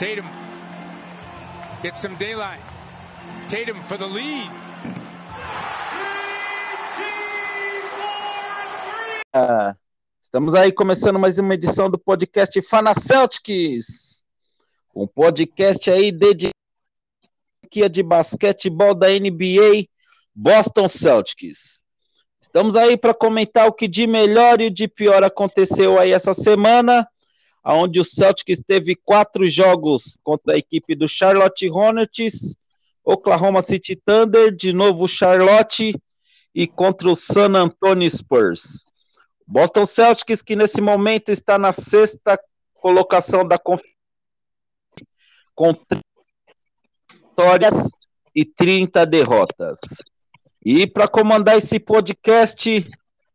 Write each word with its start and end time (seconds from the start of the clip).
Tatum 0.00 0.24
gets 1.82 2.00
some 2.00 2.16
daylight. 2.16 2.62
Tatum 3.48 3.82
for 3.82 3.98
the 3.98 4.06
lead. 4.06 4.50
Ah, 9.34 9.74
estamos 10.18 10.54
aí 10.54 10.72
começando 10.72 11.18
mais 11.18 11.38
uma 11.38 11.52
edição 11.52 11.90
do 11.90 11.98
podcast 11.98 12.62
Fana 12.62 12.94
Celtics. 12.94 14.24
Um 14.96 15.06
podcast 15.06 15.90
aí 15.90 16.10
dedicado 16.10 16.54
de 17.90 18.02
basquetebol 18.02 18.94
da 18.94 19.08
NBA 19.08 19.84
Boston 20.34 20.88
Celtics. 20.88 21.82
Estamos 22.40 22.74
aí 22.74 22.96
para 22.96 23.12
comentar 23.12 23.68
o 23.68 23.72
que 23.72 23.86
de 23.86 24.06
melhor 24.06 24.62
e 24.62 24.70
de 24.70 24.88
pior 24.88 25.22
aconteceu 25.22 26.00
aí 26.00 26.10
essa 26.10 26.32
semana, 26.32 27.06
onde 27.64 28.00
o 28.00 28.04
Celtics 28.04 28.60
teve 28.66 28.94
quatro 28.96 29.48
jogos 29.48 30.16
contra 30.22 30.54
a 30.54 30.58
equipe 30.58 30.94
do 30.94 31.06
Charlotte 31.06 31.68
Hornets, 31.68 32.56
Oklahoma 33.04 33.60
City 33.60 33.96
Thunder, 33.96 34.54
de 34.54 34.72
novo 34.72 35.06
Charlotte 35.06 35.94
e 36.54 36.66
contra 36.66 37.10
o 37.10 37.14
San 37.14 37.54
Antonio 37.54 38.08
Spurs. 38.08 38.86
Boston 39.46 39.84
Celtics, 39.84 40.42
que 40.42 40.56
nesse 40.56 40.80
momento 40.80 41.30
está 41.30 41.58
na 41.58 41.72
sexta 41.72 42.38
colocação 42.74 43.46
da 43.46 43.58
conferência, 43.58 43.96
com 45.54 45.74
30 45.74 46.02
vitórias 47.12 47.90
e 48.34 48.44
30 48.44 49.04
derrotas. 49.06 49.78
E 50.64 50.86
para 50.86 51.08
comandar 51.08 51.56
esse 51.56 51.80
podcast, 51.80 52.88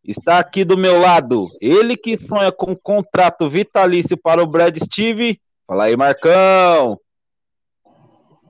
está 0.05 0.39
aqui 0.39 0.63
do 0.63 0.77
meu 0.77 0.99
lado, 0.99 1.49
ele 1.59 1.97
que 1.97 2.17
sonha 2.17 2.51
com 2.51 2.71
um 2.71 2.75
contrato 2.75 3.49
vitalício 3.49 4.15
para 4.15 4.43
o 4.43 4.47
Brad 4.47 4.77
Steve. 4.77 5.41
Fala 5.65 5.85
aí, 5.85 5.97
Marcão. 5.97 6.99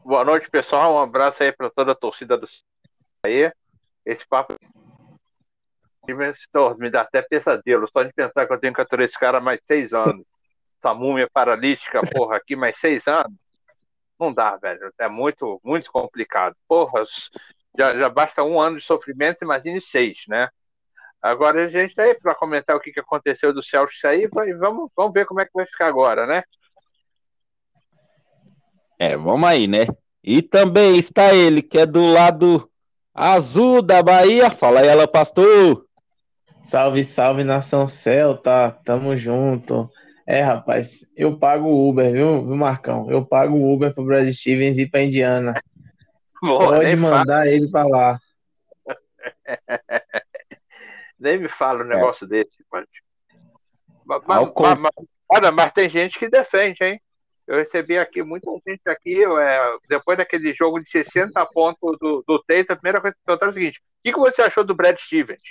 Boa 0.04 0.26
noite, 0.26 0.50
pessoal. 0.50 0.96
Um 0.96 1.00
abraço 1.00 1.42
aí 1.42 1.52
para 1.52 1.70
toda 1.70 1.94
a 1.94 1.96
torcida 1.96 2.38
do 2.38 2.48
aí. 3.26 3.52
Esse 4.06 4.28
papo 4.28 4.54
me 6.78 6.90
dá 6.92 7.02
até 7.02 7.22
pesadelo, 7.24 7.90
só 7.92 8.04
de 8.04 8.14
pensar 8.14 8.46
que 8.46 8.54
eu 8.54 8.60
tenho 8.60 8.74
que 8.74 8.82
aturar 8.82 9.06
esse 9.06 9.18
cara 9.18 9.40
mais 9.40 9.60
seis 9.66 9.94
anos. 9.94 10.24
Essa 10.78 10.94
múmia 10.94 11.28
paralítica, 11.34 12.02
porra, 12.14 12.36
aqui 12.38 12.56
mais 12.56 12.78
seis 12.78 13.08
anos. 13.08 13.34
Não 14.20 14.32
dá, 14.32 14.56
velho. 14.58 14.94
É 15.00 15.08
muito, 15.08 15.60
muito 15.64 15.92
complicado. 15.92 16.56
Porra, 16.68 17.04
já, 17.78 17.98
já 17.98 18.10
basta 18.10 18.44
um 18.44 18.60
ano 18.62 18.78
de 18.78 18.84
sofrimento, 18.84 19.44
imagine 19.44 19.82
seis, 19.82 20.24
né? 20.28 20.50
Agora 21.22 21.66
a 21.66 21.70
gente 21.70 21.90
está 21.90 22.04
aí 22.04 22.14
para 22.14 22.36
comentar 22.36 22.76
o 22.76 22.80
que, 22.80 22.92
que 22.92 23.00
aconteceu 23.00 23.54
do 23.54 23.64
Celtics 23.64 24.04
aí 24.06 24.24
e 24.24 24.54
vamos, 24.54 24.90
vamos 24.96 25.14
ver 25.14 25.26
como 25.26 25.42
é 25.42 25.46
que 25.46 25.52
vai 25.54 25.66
ficar 25.66 25.88
agora, 25.88 26.28
né? 26.28 26.44
É, 29.00 29.18
vamos 29.18 29.48
aí, 29.48 29.68
né? 29.68 29.88
E 30.24 30.42
também 30.42 30.98
está 30.98 31.34
ele, 31.34 31.62
que 31.62 31.78
é 31.78 31.86
do 31.86 32.06
lado 32.06 32.70
azul 33.14 33.82
da 33.82 34.02
Bahia. 34.02 34.50
Fala 34.50 34.80
aí, 34.82 34.88
ela, 34.88 35.08
pastor. 35.08 35.86
Salve, 36.62 37.04
salve, 37.04 37.44
nação 37.44 37.88
Celta, 37.88 38.72
tamo 38.84 39.16
junto. 39.16 39.90
É, 40.28 40.42
rapaz, 40.42 41.06
eu 41.16 41.38
pago 41.38 41.68
o 41.68 41.90
Uber, 41.90 42.12
viu, 42.12 42.44
viu 42.46 42.56
Marcão? 42.56 43.12
Eu 43.12 43.24
pago 43.24 43.56
o 43.56 43.72
Uber 43.72 43.94
pro 43.94 44.04
Brad 44.04 44.28
Stevens 44.32 44.78
ir 44.80 44.90
pra 44.90 45.04
Indiana. 45.04 45.54
Boa, 46.42 46.78
Pode 46.78 46.96
mandar 46.96 47.44
fala. 47.44 47.48
ele 47.48 47.70
pra 47.70 47.84
lá. 47.86 48.20
nem 51.20 51.40
me 51.40 51.50
fala 51.50 51.84
um 51.84 51.88
negócio 51.88 52.26
é. 52.26 52.28
desse, 52.28 52.64
pode. 52.70 52.88
Mas, 54.06 54.22
mas, 54.28 54.54
mas, 54.80 54.92
olha, 55.30 55.52
mas 55.52 55.72
tem 55.72 55.90
gente 55.90 56.20
que 56.20 56.30
defende, 56.30 56.84
hein? 56.84 57.02
Eu 57.48 57.58
recebi 57.58 57.98
aqui 57.98 58.24
muita 58.24 58.50
gente 58.68 58.82
aqui, 58.88 59.24
é, 59.24 59.78
depois 59.88 60.18
daquele 60.18 60.54
jogo 60.54 60.80
de 60.80 60.90
60 60.90 61.46
pontos 61.48 61.98
do, 62.00 62.24
do 62.28 62.44
Tate, 62.44 62.72
a 62.72 62.76
primeira 62.76 63.00
coisa 63.00 63.14
que 63.14 63.20
eu 63.22 63.26
perguntaram 63.26 63.52
é 63.52 63.56
o 63.56 63.60
seguinte: 63.60 63.80
o 63.80 63.82
que, 64.04 64.14
que 64.14 64.20
você 64.20 64.42
achou 64.42 64.64
do 64.64 64.74
Brad 64.74 64.98
Stevens? 64.98 65.42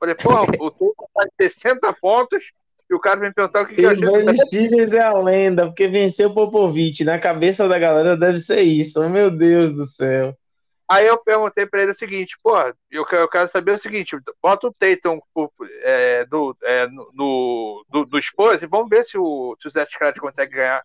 Falei, 0.00 0.14
pô, 0.14 0.30
o 0.58 0.94
faz 1.12 1.30
60 1.40 1.92
pontos 1.94 2.50
e 2.90 2.94
o 2.94 3.00
cara 3.00 3.20
vem 3.20 3.32
perguntar 3.32 3.62
o 3.62 3.66
que, 3.66 3.74
que 3.74 3.82
eu 3.82 3.90
achei. 3.90 4.06
O 4.06 4.34
Stevens 4.46 4.92
é 4.94 5.02
a 5.02 5.12
lenda, 5.12 5.66
porque 5.66 5.86
venceu 5.86 6.30
o 6.30 6.34
Popovich. 6.34 7.04
Na 7.04 7.18
cabeça 7.18 7.68
da 7.68 7.78
galera 7.78 8.16
deve 8.16 8.38
ser 8.38 8.62
isso. 8.62 9.06
Meu 9.10 9.30
Deus 9.30 9.72
do 9.72 9.84
céu. 9.84 10.34
Aí 10.90 11.06
eu 11.06 11.18
perguntei 11.18 11.66
pra 11.66 11.82
ele 11.82 11.92
o 11.92 11.94
seguinte, 11.94 12.38
pô, 12.42 12.58
eu, 12.90 13.04
eu 13.12 13.28
quero 13.28 13.50
saber 13.50 13.72
o 13.72 13.78
seguinte, 13.78 14.16
bota 14.42 14.68
o 14.68 14.72
Tatum 14.72 15.20
é, 15.82 16.26
no, 16.30 16.56
é, 16.62 16.86
no, 16.86 17.84
no 17.92 18.22
Spurs 18.22 18.62
e 18.62 18.66
vamos 18.66 18.88
ver 18.88 19.04
se 19.04 19.18
o, 19.18 19.54
se 19.60 19.68
o 19.68 19.70
Zé 19.70 19.84
Scott 19.84 20.18
consegue 20.18 20.56
ganhar. 20.56 20.82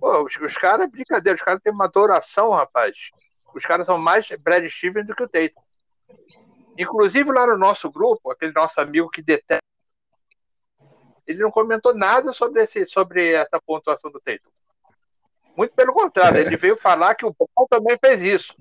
Pô, 0.00 0.24
os, 0.24 0.34
os 0.36 0.56
caras, 0.56 0.90
brincadeira, 0.90 1.36
os 1.36 1.42
caras 1.42 1.60
têm 1.62 1.74
uma 1.74 1.84
adoração, 1.84 2.52
rapaz. 2.52 3.10
Os 3.54 3.64
caras 3.66 3.86
são 3.86 3.98
mais 3.98 4.26
Brad 4.40 4.66
Stevens 4.66 5.06
do 5.06 5.14
que 5.14 5.24
o 5.24 5.28
Tatum. 5.28 5.60
Inclusive 6.78 7.30
lá 7.30 7.46
no 7.46 7.58
nosso 7.58 7.90
grupo, 7.90 8.30
aquele 8.30 8.52
nosso 8.52 8.80
amigo 8.80 9.10
que 9.10 9.22
detesta, 9.22 9.62
ele 11.26 11.42
não 11.42 11.50
comentou 11.50 11.94
nada 11.94 12.32
sobre, 12.32 12.62
esse, 12.62 12.86
sobre 12.86 13.32
essa 13.34 13.60
pontuação 13.60 14.10
do 14.10 14.20
Tatum. 14.20 14.53
Muito 15.56 15.74
pelo 15.74 15.92
contrário, 15.92 16.40
ele 16.40 16.56
veio 16.56 16.76
falar 16.76 17.14
que 17.14 17.24
o 17.24 17.32
Brown 17.32 17.66
também 17.68 17.96
fez 17.98 18.20
isso. 18.20 18.54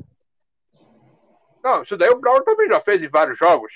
Não, 1.63 1.81
isso 1.81 1.97
daí 1.97 2.09
o 2.09 2.19
Brown 2.19 2.43
também 2.43 2.67
já 2.67 2.79
fez 2.81 3.01
em 3.01 3.09
vários 3.09 3.37
jogos. 3.37 3.71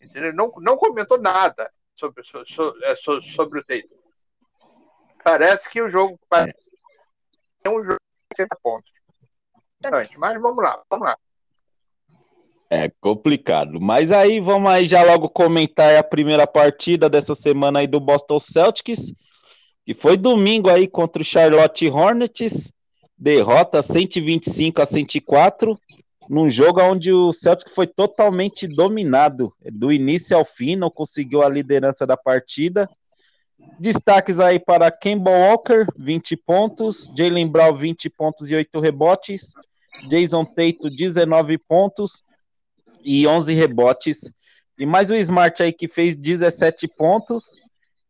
Entendeu? 0.00 0.32
Não, 0.32 0.52
não 0.58 0.76
comentou 0.76 1.18
nada 1.18 1.70
sobre, 1.94 2.24
sobre, 2.24 2.84
é, 2.84 2.96
sobre, 2.96 3.30
sobre 3.32 3.60
o 3.60 3.64
Tatum. 3.64 3.98
Parece 5.22 5.68
que 5.68 5.82
o 5.82 5.90
jogo 5.90 6.18
é 6.32 7.68
um 7.68 7.82
jogo 7.84 7.98
de 8.30 8.36
60 8.36 8.56
pontos. 8.62 8.90
Mas 10.16 10.40
vamos 10.40 10.62
lá, 10.62 10.82
vamos 10.88 11.06
lá. 11.06 11.16
É 12.70 12.90
complicado. 13.00 13.80
Mas 13.80 14.12
aí 14.12 14.40
vamos 14.40 14.70
aí 14.70 14.86
já 14.86 15.02
logo 15.02 15.28
comentar 15.28 15.96
a 15.96 16.02
primeira 16.02 16.46
partida 16.46 17.08
dessa 17.08 17.34
semana 17.34 17.80
aí 17.80 17.86
do 17.86 18.00
Boston 18.00 18.38
Celtics, 18.38 19.12
que 19.88 19.94
foi 19.94 20.18
domingo 20.18 20.68
aí 20.68 20.86
contra 20.86 21.22
o 21.22 21.24
Charlotte 21.24 21.88
Hornets, 21.88 22.70
derrota 23.16 23.80
125 23.80 24.82
a 24.82 24.84
104, 24.84 25.80
num 26.28 26.50
jogo 26.50 26.82
onde 26.82 27.10
o 27.10 27.32
Celtics 27.32 27.72
foi 27.72 27.86
totalmente 27.86 28.68
dominado, 28.68 29.50
do 29.72 29.90
início 29.90 30.36
ao 30.36 30.44
fim, 30.44 30.76
não 30.76 30.90
conseguiu 30.90 31.42
a 31.42 31.48
liderança 31.48 32.06
da 32.06 32.18
partida. 32.18 32.86
Destaques 33.80 34.38
aí 34.40 34.58
para 34.58 34.90
Kemba 34.90 35.30
Walker, 35.30 35.86
20 35.96 36.36
pontos, 36.36 37.08
Jalen 37.16 37.50
Brown, 37.50 37.72
20 37.72 38.10
pontos 38.10 38.50
e 38.50 38.56
8 38.56 38.80
rebotes, 38.80 39.54
Jason 40.10 40.44
Tatum, 40.44 40.94
19 40.94 41.56
pontos, 41.66 42.22
e 43.02 43.26
11 43.26 43.54
rebotes. 43.54 44.34
E 44.78 44.84
mais 44.84 45.10
o 45.10 45.14
Smart 45.14 45.62
aí 45.62 45.72
que 45.72 45.88
fez 45.88 46.14
17 46.14 46.86
pontos. 46.88 47.58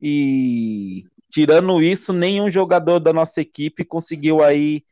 E 0.03 1.05
tirando 1.31 1.83
isso, 1.83 2.13
nenhum 2.13 2.51
jogador 2.51 2.99
da 2.99 3.13
nossa 3.13 3.41
equipe 3.41 3.85
conseguiu 3.85 4.43
aí 4.43 4.83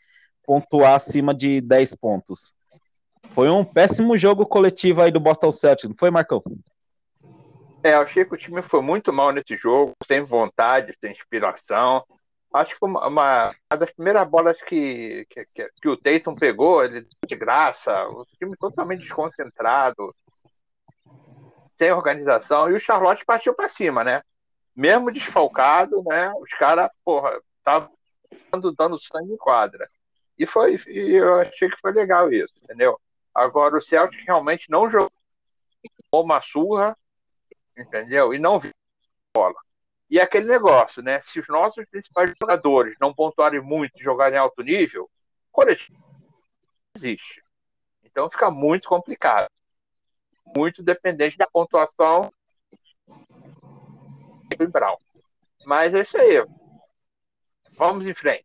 pontuar 0.45 0.95
acima 0.95 1.35
de 1.35 1.61
10 1.61 1.95
pontos. 1.97 2.55
Foi 3.33 3.51
um 3.51 3.65
péssimo 3.65 4.17
jogo 4.17 4.47
coletivo 4.47 5.03
aí 5.03 5.11
do 5.11 5.21
Boston 5.21 5.51
Celtics, 5.51 5.89
não 5.89 5.97
foi, 5.99 6.11
Marcão? 6.11 6.43
É, 7.83 7.95
eu 7.95 8.01
achei 8.01 8.25
que 8.25 8.35
o 8.35 8.39
time 8.39 8.63
foi 8.63 8.81
muito 8.81 9.13
mal 9.13 9.33
nesse 9.33 9.57
jogo, 9.57 9.93
sem 10.07 10.23
vontade, 10.23 10.97
sem 11.01 11.13
inspiração. 11.13 12.05
Acho 12.53 12.75
que 12.75 12.85
uma, 12.85 13.07
uma 13.07 13.51
das 13.79 13.91
primeiras 13.93 14.27
bolas 14.29 14.57
que, 14.63 15.27
que, 15.29 15.47
que, 15.55 15.71
que 15.83 15.89
o 15.89 15.97
Tatum 15.97 16.35
pegou, 16.35 16.83
ele 16.83 17.07
de 17.29 17.37
graça, 17.37 17.93
o 18.09 18.25
time 18.39 18.57
totalmente 18.57 19.03
desconcentrado, 19.03 20.15
sem 21.77 21.93
organização, 21.93 22.71
e 22.71 22.75
o 22.75 22.81
Charlotte 22.81 23.25
partiu 23.27 23.55
para 23.55 23.69
cima, 23.69 24.03
né? 24.03 24.23
Mesmo 24.77 25.11
desfalcado, 25.11 26.03
né? 26.05 26.31
Os 26.35 26.51
caras, 26.51 26.91
porra, 27.03 27.41
estavam 27.59 27.91
dando 28.77 29.01
sangue 29.01 29.33
em 29.33 29.37
quadra. 29.37 29.89
E 30.39 30.47
foi, 30.47 30.77
e 30.87 31.15
eu 31.15 31.41
achei 31.41 31.71
que 31.71 31.81
foi 31.81 31.93
legal 31.93 32.31
isso, 32.31 32.53
entendeu? 32.63 33.01
Agora 33.35 33.77
o 33.77 33.83
Celtic 33.83 34.23
realmente 34.27 34.71
não 34.71 34.91
jogou 34.91 35.11
uma 36.13 36.43
surra, 36.43 36.97
entendeu? 37.77 38.35
E 38.35 38.39
não 38.39 38.59
viu 38.59 38.73
bola. 39.35 39.55
E 40.09 40.21
aquele 40.21 40.47
negócio, 40.47 41.03
né? 41.03 41.21
Se 41.21 41.41
os 41.41 41.49
nossos 41.49 41.85
principais 41.87 42.33
jogadores 42.41 42.97
não 43.01 43.15
pontuarem 43.15 43.61
muito 43.61 43.99
e 43.99 44.05
jogarem 44.05 44.39
alto 44.39 44.63
nível, 44.63 45.11
coletivo 45.51 46.07
existe. 46.97 47.43
Então 48.05 48.31
fica 48.31 48.51
muito 48.51 48.89
complicado. 48.89 49.51
Muito 50.57 50.83
dependente 50.83 51.37
da 51.37 51.47
pontuação 51.47 52.33
do 54.57 54.69
Brown. 54.69 54.97
Mas 55.65 55.95
é 55.95 56.03
isso 56.03 56.17
aí. 56.17 56.45
Vamos 57.79 58.07
em 58.07 58.15
frente. 58.15 58.45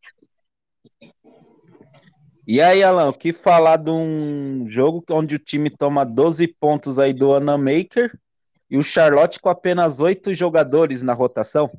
E 2.48 2.60
aí, 2.60 2.84
Alan, 2.84 3.10
o 3.10 3.14
que 3.14 3.32
falar 3.32 3.78
de 3.78 3.92
um 3.92 4.66
jogo 4.68 5.04
onde 5.12 5.36
o 5.36 5.40
time 5.40 5.70
toma 5.70 6.04
12 6.04 6.48
pontos 6.48 7.00
aí 7.00 7.14
do 7.14 7.34
Anamaker 7.34 8.12
e 8.70 8.78
o 8.78 8.84
Charlotte 8.84 9.40
com 9.40 9.48
apenas 9.48 10.02
oito 10.02 10.34
jogadores 10.34 11.04
na 11.04 11.14
rotação? 11.14 11.72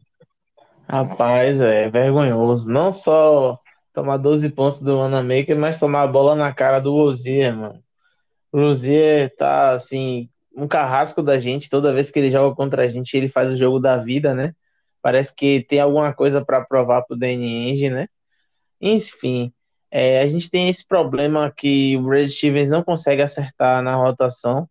Rapaz, 0.89 1.61
é 1.61 1.91
vergonhoso. 1.91 2.69
Não 2.69 2.93
só 2.93 3.59
tomar 3.93 4.17
12 4.17 4.49
pontos 4.51 4.81
do 4.81 4.99
Wanamaker, 4.99 5.59
mas 5.59 5.79
tomar 5.79 6.03
a 6.03 6.09
bola 6.09 6.35
na 6.35 6.53
cara 6.53 6.81
do 6.81 6.93
Rozier, 6.93 7.55
mano. 7.55 7.83
O 8.53 8.61
Rozier 8.61 9.35
tá, 9.37 9.73
assim, 9.73 10.29
um 10.57 10.69
carrasco 10.69 11.23
da 11.23 11.39
gente. 11.39 11.71
Toda 11.71 11.93
vez 11.93 12.11
que 12.11 12.19
ele 12.19 12.31
joga 12.31 12.55
contra 12.55 12.83
a 12.85 12.89
gente, 12.89 13.17
ele 13.17 13.29
faz 13.29 13.51
o 13.51 13.57
jogo 13.57 13.79
da 13.79 13.97
vida, 13.97 14.35
né? 14.35 14.55
Parece 15.01 15.35
que 15.35 15.65
tem 15.69 15.81
alguma 15.81 16.13
coisa 16.13 16.45
para 16.45 16.65
provar 16.65 17.03
pro 17.03 17.17
Danny 17.17 17.69
Ainge, 17.69 17.91
né? 17.91 18.09
Enfim, 18.81 19.53
é, 19.91 20.21
a 20.21 20.29
gente 20.29 20.51
tem 20.51 20.69
esse 20.69 20.87
problema 20.87 21.53
que 21.55 21.97
o 21.97 22.03
Brad 22.03 22.29
Stevens 22.29 22.69
não 22.69 22.83
consegue 22.83 23.23
acertar 23.23 23.83
na 23.83 23.95
rotação 23.95 24.69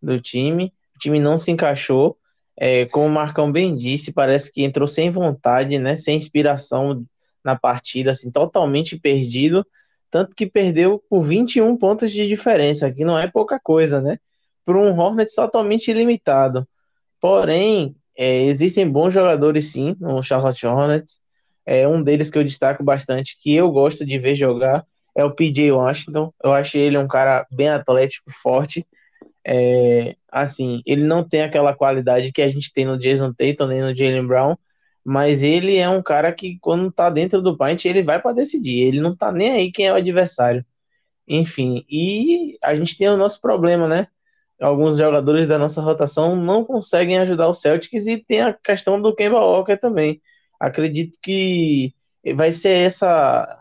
do 0.00 0.20
time. 0.20 0.72
O 0.96 0.98
time 0.98 1.20
não 1.20 1.36
se 1.36 1.50
encaixou. 1.50 2.16
É, 2.56 2.86
como 2.86 3.06
o 3.06 3.10
Marcão 3.10 3.50
bem 3.50 3.74
disse, 3.74 4.12
parece 4.12 4.52
que 4.52 4.62
entrou 4.62 4.86
sem 4.86 5.10
vontade, 5.10 5.78
né? 5.78 5.96
Sem 5.96 6.16
inspiração 6.16 7.04
na 7.44 7.58
partida, 7.58 8.12
assim, 8.12 8.30
totalmente 8.30 8.98
perdido. 8.98 9.66
Tanto 10.10 10.36
que 10.36 10.46
perdeu 10.46 11.02
por 11.08 11.22
21 11.22 11.76
pontos 11.76 12.12
de 12.12 12.28
diferença, 12.28 12.92
que 12.92 13.04
não 13.04 13.18
é 13.18 13.26
pouca 13.28 13.58
coisa, 13.58 14.00
né? 14.00 14.18
Por 14.64 14.76
um 14.76 14.96
Hornets 14.98 15.34
totalmente 15.34 15.92
limitado. 15.92 16.66
Porém, 17.20 17.96
é, 18.16 18.44
existem 18.44 18.88
bons 18.90 19.12
jogadores 19.12 19.72
sim 19.72 19.96
no 20.00 20.22
Charlotte 20.22 20.66
Hornets. 20.66 21.20
É 21.64 21.86
um 21.86 22.02
deles 22.02 22.30
que 22.30 22.38
eu 22.38 22.44
destaco 22.44 22.82
bastante, 22.82 23.38
que 23.40 23.54
eu 23.54 23.70
gosto 23.70 24.04
de 24.04 24.18
ver 24.18 24.34
jogar, 24.34 24.84
é 25.16 25.24
o 25.24 25.34
PJ 25.34 25.70
Washington. 25.70 26.32
Eu 26.42 26.52
acho 26.52 26.76
ele 26.76 26.98
um 26.98 27.08
cara 27.08 27.46
bem 27.50 27.68
atlético, 27.68 28.30
forte. 28.30 28.86
É, 29.44 30.16
assim, 30.30 30.82
ele 30.86 31.04
não 31.04 31.26
tem 31.28 31.42
aquela 31.42 31.74
qualidade 31.74 32.32
que 32.32 32.42
a 32.42 32.48
gente 32.48 32.72
tem 32.72 32.84
no 32.84 32.98
Jason 32.98 33.32
Tatum 33.32 33.66
nem 33.66 33.80
no 33.82 33.94
Jalen 33.94 34.26
Brown, 34.26 34.56
mas 35.04 35.42
ele 35.42 35.76
é 35.76 35.88
um 35.88 36.02
cara 36.02 36.32
que 36.32 36.58
quando 36.60 36.90
tá 36.92 37.10
dentro 37.10 37.42
do 37.42 37.56
paint 37.56 37.84
ele 37.84 38.02
vai 38.02 38.20
para 38.20 38.32
decidir. 38.34 38.80
Ele 38.80 39.00
não 39.00 39.16
tá 39.16 39.32
nem 39.32 39.50
aí 39.52 39.72
quem 39.72 39.86
é 39.86 39.92
o 39.92 39.96
adversário. 39.96 40.64
Enfim, 41.26 41.84
e 41.88 42.56
a 42.62 42.74
gente 42.74 42.96
tem 42.96 43.08
o 43.08 43.16
nosso 43.16 43.40
problema, 43.40 43.88
né? 43.88 44.08
Alguns 44.62 44.96
jogadores 44.96 45.46
da 45.48 45.58
nossa 45.58 45.80
rotação 45.80 46.36
não 46.36 46.64
conseguem 46.64 47.18
ajudar 47.18 47.48
o 47.48 47.54
Celtics 47.54 48.06
e 48.06 48.16
tem 48.16 48.42
a 48.42 48.52
questão 48.52 49.00
do 49.00 49.14
Kemba 49.14 49.40
Walker 49.40 49.76
também. 49.76 50.22
Acredito 50.58 51.18
que 51.20 51.92
vai 52.36 52.52
ser 52.52 52.86
essa 52.86 53.58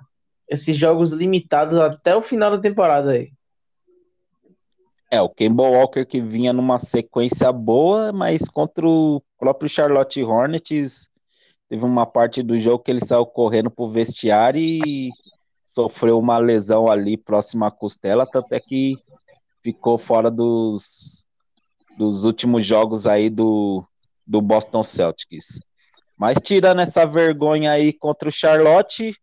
esses 0.47 0.75
jogos 0.75 1.11
limitados 1.11 1.79
até 1.79 2.13
o 2.13 2.21
final 2.21 2.51
da 2.51 2.59
temporada 2.59 3.11
aí. 3.11 3.31
É, 5.09 5.21
o 5.21 5.29
Kemba 5.29 5.63
Walker 5.63 6.05
que 6.05 6.21
vinha 6.21 6.53
numa 6.53 6.77
sequência 6.77 7.51
boa, 7.51 8.11
mas 8.11 8.49
contra 8.49 8.85
o 8.85 9.21
próprio 9.39 9.69
Charlotte 9.69 10.21
Hornets 10.21 11.09
teve 11.69 11.85
uma 11.85 12.05
parte 12.05 12.43
do 12.43 12.59
jogo 12.59 12.83
que 12.83 12.91
ele 12.91 13.03
saiu 13.03 13.25
correndo 13.25 13.71
pro 13.71 13.87
vestiário 13.87 14.59
e 14.59 15.09
sofreu 15.65 16.19
uma 16.19 16.37
lesão 16.37 16.89
ali 16.89 17.15
próxima 17.15 17.67
à 17.67 17.71
costela, 17.71 18.25
tanto 18.25 18.51
é 18.53 18.59
que 18.59 18.97
ficou 19.63 19.97
fora 19.97 20.29
dos, 20.29 21.25
dos 21.97 22.25
últimos 22.25 22.65
jogos 22.65 23.07
aí 23.07 23.29
do, 23.29 23.83
do 24.25 24.41
Boston 24.41 24.83
Celtics. 24.83 25.59
Mas 26.17 26.37
tirando 26.41 26.81
essa 26.81 27.05
vergonha 27.05 27.71
aí 27.71 27.93
contra 27.93 28.29
o 28.29 28.31
Charlotte, 28.31 29.15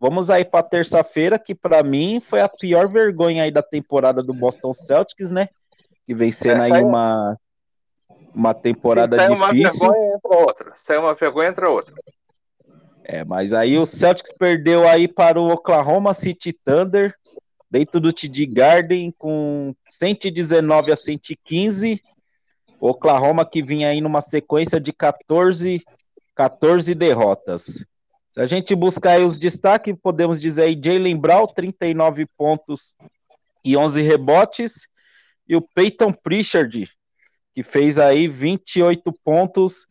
vamos 0.00 0.30
aí 0.30 0.44
para 0.44 0.62
terça-feira, 0.62 1.38
que 1.38 1.54
para 1.54 1.82
mim 1.82 2.20
foi 2.20 2.40
a 2.40 2.48
pior 2.48 2.88
vergonha 2.88 3.42
aí 3.42 3.50
da 3.50 3.62
temporada 3.62 4.22
do 4.22 4.32
Boston 4.32 4.72
Celtics, 4.72 5.30
né? 5.30 5.48
Que 6.06 6.14
vem 6.14 6.32
sendo 6.32 6.62
aí 6.62 6.82
uma, 6.82 7.36
uma 8.34 8.54
temporada 8.54 9.16
difícil. 9.16 9.36
Sai 9.36 9.36
uma 9.36 9.52
vergonha 9.52 10.14
entra 10.14 10.38
outra. 10.38 10.72
Sai 10.84 10.98
uma 10.98 11.14
vergonha 11.14 11.48
entra 11.48 11.70
outra. 11.70 11.94
É, 13.04 13.24
mas 13.24 13.52
aí 13.52 13.78
o 13.78 13.86
Celtics 13.86 14.32
perdeu 14.32 14.88
aí 14.88 15.06
para 15.06 15.40
o 15.40 15.48
Oklahoma 15.48 16.12
City 16.12 16.52
Thunder 16.52 17.14
dentro 17.70 18.00
do 18.00 18.12
TD 18.12 18.46
Garden 18.46 19.12
com 19.18 19.74
119 19.88 20.92
a 20.92 20.96
115. 20.96 22.00
Oklahoma 22.80 23.48
que 23.48 23.62
vinha 23.62 23.88
aí 23.88 24.00
numa 24.00 24.20
sequência 24.20 24.80
de 24.80 24.92
14, 24.92 25.82
14 26.34 26.94
derrotas. 26.94 27.86
Se 28.30 28.40
a 28.40 28.46
gente 28.46 28.74
buscar 28.74 29.18
os 29.20 29.38
destaques, 29.38 29.94
podemos 30.02 30.40
dizer 30.40 30.64
aí 30.64 30.80
Jalen 30.82 31.16
Brown, 31.16 31.46
39 31.46 32.26
pontos 32.36 32.94
e 33.64 33.76
11 33.76 34.02
rebotes, 34.02 34.86
e 35.48 35.56
o 35.56 35.62
Peyton 35.62 36.12
Pritchard, 36.12 36.86
que 37.54 37.62
fez 37.62 37.98
aí 37.98 38.28
28 38.28 39.10
pontos 39.24 39.86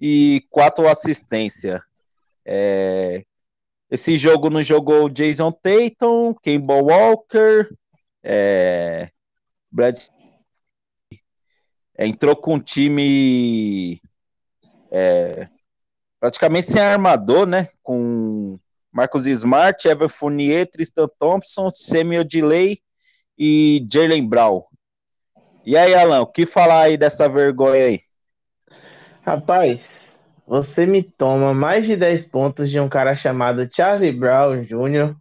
e 0.00 0.42
4 0.48 0.88
assistências. 0.88 1.80
É, 2.46 3.22
esse 3.90 4.16
jogo 4.16 4.48
não 4.48 4.62
jogou 4.62 5.08
Jason 5.08 5.50
Tatum, 5.50 6.34
Kemba 6.42 6.74
Walker, 6.74 7.68
é, 8.22 9.08
Brad 9.70 9.96
entrou 11.98 12.34
com 12.34 12.54
um 12.54 12.60
time 12.60 14.00
é, 14.90 15.48
praticamente 16.18 16.66
sem 16.66 16.80
armador, 16.80 17.46
né? 17.46 17.68
Com 17.82 18.58
Marcos 18.92 19.26
Smart, 19.26 19.86
Evan 19.86 20.08
Fournier, 20.08 20.66
Tristan 20.66 21.08
Thompson, 21.18 21.70
Samuel 21.70 22.24
Delay 22.24 22.78
e 23.38 23.86
Jalen 23.90 24.26
Brown. 24.26 24.62
E 25.64 25.76
aí, 25.76 25.94
Alan, 25.94 26.20
o 26.20 26.26
que 26.26 26.46
falar 26.46 26.82
aí 26.82 26.96
dessa 26.96 27.28
vergonha 27.28 27.84
aí? 27.84 28.00
Rapaz, 29.22 29.80
você 30.50 30.84
me 30.84 31.00
toma 31.00 31.54
mais 31.54 31.86
de 31.86 31.94
10 31.94 32.26
pontos 32.26 32.68
de 32.68 32.80
um 32.80 32.88
cara 32.88 33.14
chamado 33.14 33.68
Charlie 33.72 34.10
Brown 34.10 34.64
Jr. 34.64 35.14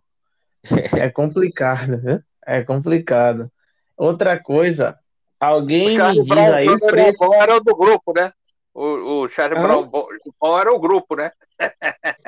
É 1.00 1.08
complicado, 1.08 2.00
viu? 2.02 2.20
É 2.44 2.64
complicado. 2.64 3.48
Outra 3.96 4.40
coisa, 4.40 4.98
alguém 5.40 5.96
me 5.96 6.14
diz 6.14 6.26
Brown 6.26 6.52
aí... 6.52 6.68
O 6.68 6.80
preço... 6.80 7.34
era 7.36 7.58
o 7.58 7.60
do 7.60 7.78
grupo, 7.78 8.12
né? 8.12 8.32
O, 8.74 9.22
o 9.22 9.30
Charlie 9.30 9.60
ah? 9.60 9.62
Brown 9.62 10.60
era 10.60 10.74
o 10.74 10.80
grupo, 10.80 11.16
né? 11.16 11.32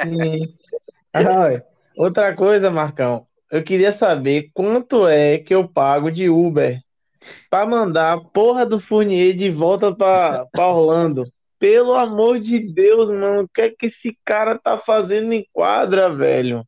Sim. 0.03 0.53
Ah, 1.11 1.59
outra 1.97 2.35
coisa, 2.35 2.69
Marcão, 2.69 3.25
eu 3.51 3.63
queria 3.63 3.91
saber 3.91 4.51
quanto 4.53 5.07
é 5.07 5.39
que 5.39 5.55
eu 5.55 5.67
pago 5.67 6.11
de 6.11 6.29
Uber 6.29 6.79
para 7.49 7.65
mandar 7.65 8.13
a 8.13 8.21
porra 8.21 8.63
do 8.63 8.79
Fournier 8.79 9.35
de 9.35 9.49
volta 9.49 9.91
para 9.91 10.47
Orlando. 10.55 11.25
Pelo 11.61 11.93
amor 11.93 12.39
de 12.39 12.57
Deus, 12.57 13.07
mano, 13.07 13.43
o 13.43 13.47
que 13.47 13.61
é 13.61 13.69
que 13.69 13.85
esse 13.85 14.17
cara 14.25 14.57
tá 14.57 14.79
fazendo 14.79 15.31
em 15.31 15.45
quadra, 15.53 16.09
velho? 16.09 16.67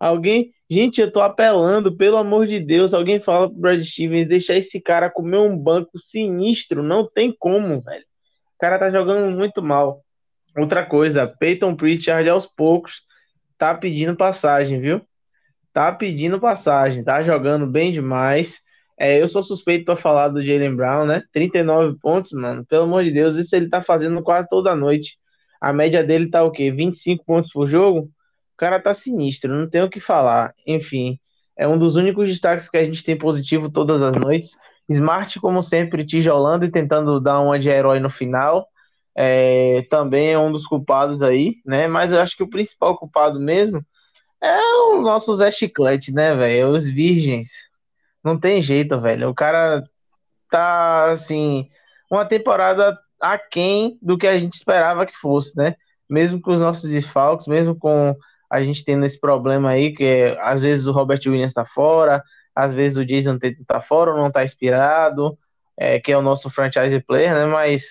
Alguém. 0.00 0.54
Gente, 0.70 1.02
eu 1.02 1.12
tô 1.12 1.20
apelando, 1.20 1.94
pelo 1.94 2.16
amor 2.16 2.46
de 2.46 2.58
Deus, 2.58 2.94
alguém 2.94 3.20
fala 3.20 3.50
pro 3.50 3.58
Brad 3.58 3.84
Stevens 3.84 4.26
deixar 4.26 4.54
esse 4.54 4.80
cara 4.80 5.10
comer 5.10 5.36
um 5.36 5.54
banco 5.54 5.98
sinistro. 5.98 6.82
Não 6.82 7.06
tem 7.06 7.30
como, 7.38 7.82
velho. 7.82 8.04
O 8.54 8.58
cara 8.58 8.78
tá 8.78 8.88
jogando 8.88 9.36
muito 9.36 9.62
mal. 9.62 10.02
Outra 10.56 10.82
coisa, 10.86 11.26
Peyton 11.26 11.76
Pritchard 11.76 12.26
aos 12.26 12.46
poucos 12.46 13.02
tá 13.58 13.74
pedindo 13.74 14.16
passagem, 14.16 14.80
viu? 14.80 15.02
Tá 15.74 15.92
pedindo 15.92 16.40
passagem, 16.40 17.04
tá 17.04 17.22
jogando 17.22 17.66
bem 17.66 17.92
demais. 17.92 18.60
É, 19.02 19.20
eu 19.20 19.26
sou 19.26 19.42
suspeito 19.42 19.84
para 19.84 19.96
falar 19.96 20.28
do 20.28 20.44
Jalen 20.44 20.76
Brown, 20.76 21.04
né? 21.06 21.24
39 21.32 21.98
pontos, 22.00 22.30
mano. 22.30 22.64
Pelo 22.64 22.84
amor 22.84 23.02
de 23.02 23.10
Deus, 23.10 23.34
isso 23.34 23.56
ele 23.56 23.68
tá 23.68 23.82
fazendo 23.82 24.22
quase 24.22 24.48
toda 24.48 24.76
noite. 24.76 25.18
A 25.60 25.72
média 25.72 26.04
dele 26.04 26.30
tá 26.30 26.44
o 26.44 26.52
quê? 26.52 26.70
25 26.70 27.24
pontos 27.24 27.50
por 27.52 27.66
jogo? 27.66 28.02
O 28.02 28.56
cara 28.56 28.78
tá 28.78 28.94
sinistro, 28.94 29.52
não 29.58 29.68
tem 29.68 29.82
o 29.82 29.90
que 29.90 29.98
falar. 29.98 30.54
Enfim, 30.64 31.18
é 31.56 31.66
um 31.66 31.76
dos 31.76 31.96
únicos 31.96 32.28
destaques 32.28 32.68
que 32.68 32.76
a 32.76 32.84
gente 32.84 33.02
tem 33.02 33.18
positivo 33.18 33.68
todas 33.68 34.00
as 34.00 34.16
noites. 34.16 34.56
Smart, 34.88 35.40
como 35.40 35.64
sempre, 35.64 36.06
tijolando 36.06 36.64
e 36.64 36.70
tentando 36.70 37.20
dar 37.20 37.40
uma 37.40 37.58
de 37.58 37.68
herói 37.70 37.98
no 37.98 38.08
final. 38.08 38.68
É, 39.16 39.82
também 39.90 40.32
é 40.32 40.38
um 40.38 40.52
dos 40.52 40.64
culpados 40.64 41.22
aí, 41.22 41.56
né? 41.66 41.88
Mas 41.88 42.12
eu 42.12 42.20
acho 42.20 42.36
que 42.36 42.44
o 42.44 42.50
principal 42.50 42.96
culpado 42.96 43.40
mesmo 43.40 43.84
é 44.40 44.58
o 44.92 45.02
nosso 45.02 45.34
Zé 45.34 45.50
Chiclete, 45.50 46.12
né, 46.12 46.36
velho? 46.36 46.70
Os 46.70 46.88
virgens. 46.88 47.71
Não 48.24 48.38
tem 48.38 48.62
jeito, 48.62 49.00
velho. 49.00 49.28
O 49.28 49.34
cara 49.34 49.82
tá, 50.50 51.10
assim, 51.10 51.68
uma 52.10 52.24
temporada 52.24 52.96
aquém 53.20 53.98
do 54.02 54.18
que 54.18 54.26
a 54.26 54.38
gente 54.38 54.54
esperava 54.54 55.06
que 55.06 55.16
fosse, 55.16 55.56
né? 55.56 55.74
Mesmo 56.08 56.40
com 56.40 56.52
os 56.52 56.60
nossos 56.60 56.90
desfalques, 56.90 57.46
mesmo 57.46 57.74
com 57.74 58.14
a 58.50 58.62
gente 58.62 58.84
tendo 58.84 59.06
esse 59.06 59.18
problema 59.18 59.70
aí, 59.70 59.94
que 59.94 60.04
é, 60.04 60.38
às 60.40 60.60
vezes 60.60 60.86
o 60.86 60.92
Robert 60.92 61.20
Williams 61.24 61.54
tá 61.54 61.64
fora, 61.64 62.22
às 62.54 62.72
vezes 62.72 62.98
o 62.98 63.06
Jason 63.06 63.38
Tatum 63.38 63.64
tá 63.66 63.80
fora 63.80 64.10
ou 64.10 64.18
não 64.18 64.30
tá 64.30 64.44
inspirado, 64.44 65.38
é, 65.76 65.98
que 65.98 66.12
é 66.12 66.18
o 66.18 66.22
nosso 66.22 66.50
franchise 66.50 67.00
player, 67.00 67.32
né? 67.32 67.46
Mas 67.46 67.86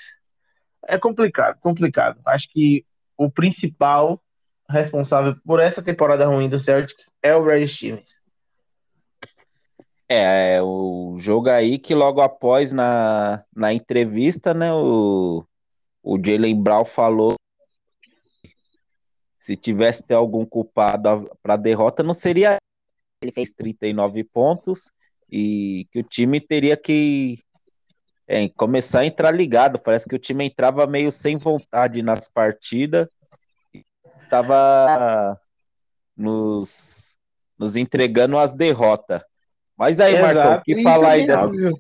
é 0.88 0.98
complicado, 0.98 1.58
complicado. 1.60 2.20
Acho 2.26 2.48
que 2.50 2.86
o 3.18 3.30
principal 3.30 4.22
responsável 4.70 5.36
por 5.46 5.60
essa 5.60 5.82
temporada 5.82 6.26
ruim 6.26 6.48
do 6.48 6.60
Celtics 6.60 7.12
é 7.24 7.36
o 7.36 7.44
Brad 7.44 7.66
Stevens. 7.68 8.21
É, 10.14 10.56
é, 10.56 10.62
o 10.62 11.16
jogo 11.18 11.50
aí 11.50 11.80
que 11.80 11.96
logo 11.96 12.20
após 12.20 12.74
na, 12.74 13.46
na 13.56 13.74
entrevista, 13.74 14.54
né, 14.54 14.74
o, 14.74 15.42
o 16.04 16.18
Jalen 16.22 16.62
Brown 16.62 16.84
falou 16.84 17.36
se 19.40 19.56
tivesse 19.56 20.04
ter 20.04 20.16
algum 20.16 20.44
culpado 20.44 21.32
para 21.42 21.54
a 21.54 21.58
derrota, 21.58 22.04
não 22.04 22.14
seria 22.14 22.58
ele 23.24 23.32
fez 23.32 23.52
39 23.52 24.26
pontos 24.26 24.92
e 25.32 25.88
que 25.94 26.00
o 26.00 26.04
time 26.04 26.42
teria 26.42 26.76
que 26.76 27.38
é, 28.28 28.50
começar 28.50 29.00
a 29.00 29.06
entrar 29.06 29.32
ligado. 29.32 29.80
Parece 29.80 30.10
que 30.10 30.16
o 30.16 30.20
time 30.20 30.44
entrava 30.44 30.86
meio 30.86 31.10
sem 31.10 31.38
vontade 31.38 32.02
nas 32.02 32.28
partidas, 32.28 33.08
estava 34.24 35.40
nos, 36.18 37.18
nos 37.58 37.78
entregando 37.78 38.38
as 38.38 38.52
derrotas. 38.52 39.22
Mas 39.82 40.00
aí, 40.00 40.22
Marcão, 40.22 40.58
o 40.58 40.62
que 40.62 40.84
falar 40.84 41.10
aí 41.10 41.24
é 41.24 41.26
dessa? 41.26 41.46
Óbvio. 41.46 41.80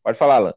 Pode 0.00 0.16
falar, 0.16 0.36
Alan. 0.36 0.54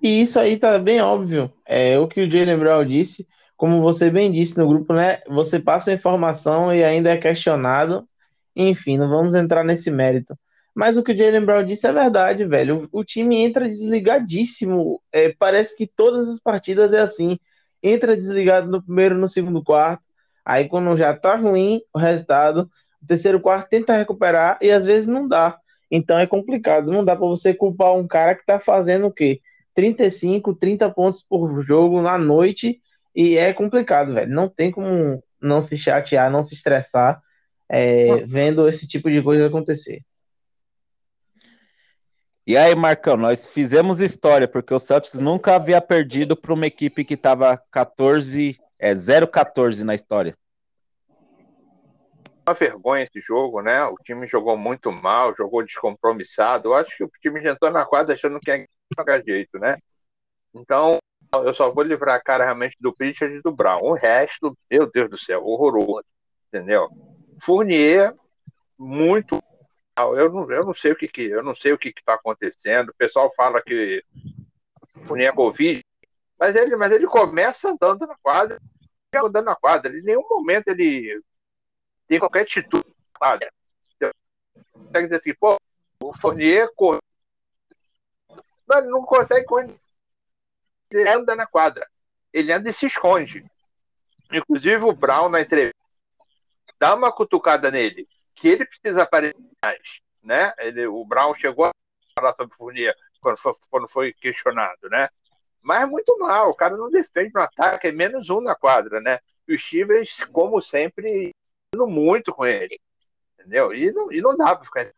E 0.00 0.22
isso 0.22 0.38
aí 0.38 0.56
tá 0.56 0.78
bem 0.78 1.00
óbvio. 1.00 1.52
É 1.66 1.98
o 1.98 2.06
que 2.06 2.20
o 2.20 2.30
Jalen 2.30 2.56
Brown 2.56 2.84
disse. 2.84 3.26
Como 3.56 3.80
você 3.80 4.10
bem 4.10 4.30
disse 4.30 4.56
no 4.56 4.68
grupo, 4.68 4.94
né? 4.94 5.18
Você 5.26 5.58
passa 5.58 5.90
a 5.90 5.94
informação 5.94 6.72
e 6.72 6.84
ainda 6.84 7.10
é 7.10 7.16
questionado. 7.16 8.08
Enfim, 8.54 8.96
não 8.96 9.08
vamos 9.08 9.34
entrar 9.34 9.64
nesse 9.64 9.90
mérito. 9.90 10.38
Mas 10.72 10.96
o 10.96 11.02
que 11.02 11.10
o 11.10 11.18
Jalen 11.18 11.44
Brown 11.44 11.64
disse 11.64 11.84
é 11.88 11.92
verdade, 11.92 12.44
velho. 12.44 12.88
O, 12.92 13.00
o 13.00 13.04
time 13.04 13.36
entra 13.36 13.68
desligadíssimo. 13.68 15.02
É, 15.10 15.34
parece 15.36 15.76
que 15.76 15.84
todas 15.84 16.28
as 16.28 16.38
partidas 16.38 16.92
é 16.92 17.00
assim. 17.00 17.40
Entra 17.82 18.14
desligado 18.14 18.70
no 18.70 18.80
primeiro, 18.80 19.18
no 19.18 19.26
segundo 19.26 19.64
quarto. 19.64 20.04
Aí 20.44 20.68
quando 20.68 20.96
já 20.96 21.12
tá 21.12 21.34
ruim 21.34 21.80
o 21.92 21.98
resultado, 21.98 22.70
o 23.04 23.06
terceiro 23.06 23.38
quarto 23.38 23.68
tenta 23.68 23.96
recuperar 23.96 24.58
e 24.60 24.70
às 24.70 24.84
vezes 24.84 25.06
não 25.06 25.28
dá. 25.28 25.58
Então 25.90 26.18
é 26.18 26.26
complicado. 26.26 26.90
Não 26.90 27.04
dá 27.04 27.14
para 27.14 27.26
você 27.26 27.54
culpar 27.54 27.94
um 27.94 28.06
cara 28.06 28.34
que 28.34 28.44
tá 28.44 28.58
fazendo 28.58 29.06
o 29.06 29.12
quê? 29.12 29.40
35, 29.74 30.54
30 30.54 30.90
pontos 30.90 31.22
por 31.22 31.62
jogo 31.62 32.00
na 32.00 32.16
noite 32.16 32.80
e 33.14 33.36
é 33.36 33.52
complicado, 33.52 34.14
velho. 34.14 34.32
Não 34.32 34.48
tem 34.48 34.70
como 34.70 35.22
não 35.40 35.62
se 35.62 35.76
chatear, 35.76 36.30
não 36.30 36.42
se 36.42 36.54
estressar 36.54 37.20
é, 37.68 38.24
vendo 38.24 38.68
esse 38.68 38.86
tipo 38.86 39.10
de 39.10 39.22
coisa 39.22 39.46
acontecer. 39.46 40.02
E 42.46 42.56
aí, 42.56 42.74
Marcão, 42.74 43.16
nós 43.16 43.52
fizemos 43.52 44.00
história, 44.00 44.46
porque 44.46 44.74
o 44.74 44.78
Celtics 44.78 45.20
nunca 45.20 45.54
havia 45.54 45.80
perdido 45.80 46.36
para 46.36 46.52
uma 46.52 46.66
equipe 46.66 47.04
que 47.04 47.14
estava 47.14 47.58
14, 47.70 48.58
é 48.78 48.92
0-14 48.92 49.82
na 49.82 49.94
história. 49.94 50.36
Uma 52.46 52.54
vergonha 52.54 53.04
esse 53.04 53.20
jogo, 53.20 53.62
né? 53.62 53.84
O 53.84 53.96
time 53.96 54.26
jogou 54.26 54.56
muito 54.56 54.92
mal, 54.92 55.34
jogou 55.34 55.64
descompromissado. 55.64 56.68
Eu 56.68 56.74
acho 56.74 56.94
que 56.96 57.04
o 57.04 57.10
time 57.20 57.40
entrou 57.48 57.70
na 57.70 57.86
quadra 57.86 58.14
achando 58.14 58.38
que 58.38 58.50
é 58.50 58.66
jogar 58.96 59.22
jeito, 59.22 59.58
né? 59.58 59.78
Então, 60.54 60.98
eu 61.32 61.54
só 61.54 61.70
vou 61.70 61.82
livrar 61.82 62.16
a 62.16 62.22
cara 62.22 62.44
realmente 62.44 62.76
do 62.78 62.92
Pritchard 62.92 63.34
e 63.34 63.42
do 63.42 63.50
Brown. 63.50 63.80
O 63.82 63.94
resto, 63.94 64.56
meu 64.70 64.90
Deus 64.90 65.10
do 65.10 65.18
céu, 65.18 65.44
horroroso, 65.44 66.04
entendeu? 66.48 66.88
Fournier, 67.40 68.14
muito 68.78 69.42
eu 69.96 70.30
não, 70.30 70.50
eu 70.50 70.64
não 70.64 70.74
sei 70.74 70.92
o 70.92 70.96
que, 70.96 71.06
que 71.06 71.22
eu 71.22 71.42
não 71.42 71.54
sei 71.54 71.72
o 71.72 71.78
que 71.78 71.88
está 71.88 72.14
acontecendo. 72.14 72.88
O 72.90 72.94
pessoal 72.94 73.32
fala 73.36 73.62
que 73.62 74.04
Fournier 75.04 75.30
é 75.30 75.34
Covid, 75.34 75.84
mas 76.38 76.56
ele, 76.56 76.76
mas 76.76 76.92
ele 76.92 77.06
começa 77.06 77.70
andando 77.70 78.06
na 78.06 78.16
quadra, 78.20 78.60
andando 79.14 79.44
na 79.44 79.54
quadra. 79.54 79.96
Em 79.96 80.02
nenhum 80.02 80.26
momento 80.28 80.68
ele 80.68 81.22
tem 82.06 82.18
qualquer 82.18 82.42
atitude. 82.42 82.84
Consegue 84.72 85.06
dizer 85.06 85.16
assim, 85.16 85.34
pô, 85.34 85.58
o 86.00 86.12
Fournier 86.12 86.68
corre. 86.74 87.00
Não, 88.68 88.90
não 88.90 89.02
consegue 89.04 89.46
correr. 89.46 89.78
Ele 90.90 91.08
anda 91.08 91.34
na 91.34 91.46
quadra. 91.46 91.88
Ele 92.32 92.52
anda 92.52 92.70
e 92.70 92.72
se 92.72 92.86
esconde. 92.86 93.44
Inclusive 94.32 94.84
o 94.84 94.92
Brown 94.92 95.28
na 95.28 95.40
entrevista 95.40 95.74
dá 96.78 96.94
uma 96.94 97.12
cutucada 97.12 97.70
nele 97.70 98.08
que 98.34 98.48
ele 98.48 98.66
precisa 98.66 99.04
aparecer 99.04 99.36
mais, 99.62 100.00
né? 100.22 100.52
Ele, 100.58 100.86
o 100.86 101.04
Brown 101.04 101.34
chegou 101.34 101.66
a 101.66 101.72
falar 102.18 102.34
sobre 102.34 102.54
o 102.54 102.56
Fournier 102.56 102.94
quando 103.20 103.36
foi, 103.38 103.54
quando 103.70 103.88
foi 103.88 104.12
questionado, 104.12 104.88
né? 104.90 105.08
Mas 105.62 105.88
muito 105.88 106.18
mal, 106.18 106.50
o 106.50 106.54
cara 106.54 106.76
não 106.76 106.90
defende 106.90 107.32
no 107.32 107.40
ataque, 107.40 107.88
é 107.88 107.92
menos 107.92 108.28
um 108.28 108.40
na 108.40 108.54
quadra, 108.54 109.00
né? 109.00 109.18
E 109.48 109.54
o 109.54 109.58
Stevens, 109.58 110.24
como 110.24 110.60
sempre, 110.60 111.34
muito 111.86 112.32
com 112.32 112.46
ele, 112.46 112.80
entendeu? 113.38 113.72
E 113.72 113.92
não, 113.92 114.12
e 114.12 114.20
não 114.20 114.36
dá 114.36 114.54
para 114.54 114.64
ficar. 114.64 114.92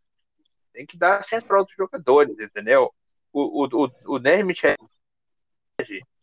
Tem 0.73 0.87
que 0.87 0.97
dar 0.97 1.25
chance 1.27 1.47
para 1.47 1.59
outros 1.59 1.77
jogadores, 1.77 2.39
entendeu? 2.39 2.93
O, 3.33 3.65
o, 3.65 3.85
o, 3.85 4.15
o 4.15 4.19
Nermit. 4.19 4.63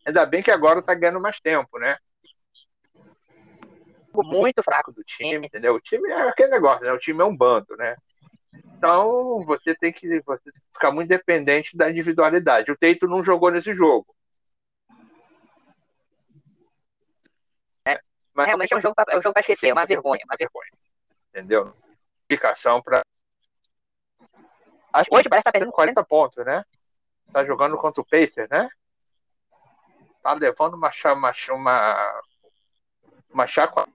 Ainda 0.05 0.25
bem 0.25 0.43
que 0.43 0.51
agora 0.51 0.81
tá 0.81 0.93
ganhando 0.93 1.21
mais 1.21 1.39
tempo, 1.39 1.79
né? 1.79 1.97
muito 4.21 4.61
fraco 4.61 4.91
do 4.91 5.03
time, 5.03 5.47
entendeu? 5.47 5.73
O 5.73 5.81
time 5.81 6.07
é 6.09 6.27
aquele 6.27 6.49
negócio, 6.49 6.85
né? 6.85 6.91
O 6.91 6.99
time 6.99 7.19
é 7.21 7.25
um 7.25 7.35
bando, 7.35 7.75
né? 7.77 7.95
Então 8.77 9.43
você 9.45 9.73
tem 9.73 9.91
que 9.91 10.21
você 10.21 10.43
tem 10.43 10.53
que 10.53 10.73
ficar 10.73 10.91
muito 10.91 11.09
dependente 11.09 11.75
da 11.75 11.89
individualidade. 11.89 12.71
O 12.71 12.77
Teito 12.77 13.07
não 13.07 13.23
jogou 13.23 13.49
nesse 13.49 13.73
jogo. 13.73 14.13
Mas 18.33 18.47
realmente 18.47 18.73
é 18.73 18.77
um 18.77 18.81
jogo 18.81 18.95
para 18.95 19.13
é 19.13 19.17
um 19.17 19.21
jogo 19.21 19.39
esquecer, 19.39 19.69
é 19.69 19.73
uma 19.73 19.85
vergonha, 19.85 20.21
uma 20.25 20.37
vergonha. 20.37 20.71
Entendeu? 21.29 21.73
Explicação 22.21 22.81
para 22.81 23.01
Acho 24.91 25.09
que 25.09 25.15
hoje 25.15 25.29
parece 25.29 25.41
estar 25.41 25.51
tá 25.51 25.59
perdendo 25.59 25.71
40 25.71 26.03
pontos, 26.03 26.45
né? 26.45 26.63
Tá 27.31 27.43
jogando 27.43 27.77
contra 27.77 28.01
o 28.01 28.05
Pacers, 28.05 28.47
né? 28.49 28.69
Tá 30.21 30.33
levando 30.33 30.75
uma, 30.75 30.91
uma, 31.15 31.33
uma, 31.49 32.21
uma 33.31 33.47
chácara 33.47 33.87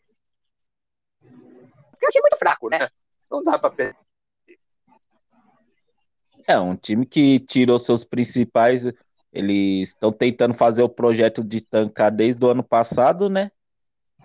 porque 1.99 2.07
é 2.07 2.09
um 2.09 2.13
time 2.13 2.23
muito 2.23 2.39
fraco, 2.39 2.71
né? 2.71 2.89
Não 3.31 3.43
dá 3.43 3.59
para 3.59 3.71
perder. 3.71 3.97
É, 6.47 6.59
um 6.59 6.77
time 6.77 7.05
que 7.05 7.41
tirou 7.41 7.79
seus 7.79 8.05
principais. 8.05 8.91
Eles 9.33 9.89
estão 9.91 10.11
tentando 10.11 10.55
fazer 10.55 10.83
o 10.83 10.89
projeto 10.89 11.45
de 11.45 11.61
tancar 11.61 12.11
desde 12.11 12.43
o 12.45 12.51
ano 12.51 12.63
passado, 12.63 13.29
né? 13.29 13.51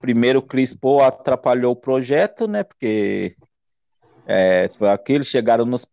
Primeiro 0.03 0.39
o 0.39 0.43
Chris 0.43 0.73
Paul 0.73 1.01
atrapalhou 1.01 1.71
o 1.71 1.77
projeto, 1.77 2.45
né? 2.45 2.61
Porque 2.61 3.37
é, 4.27 4.67
foi 4.77 4.89
aquilo, 4.89 5.23
chegaram 5.23 5.63
nos 5.63 5.87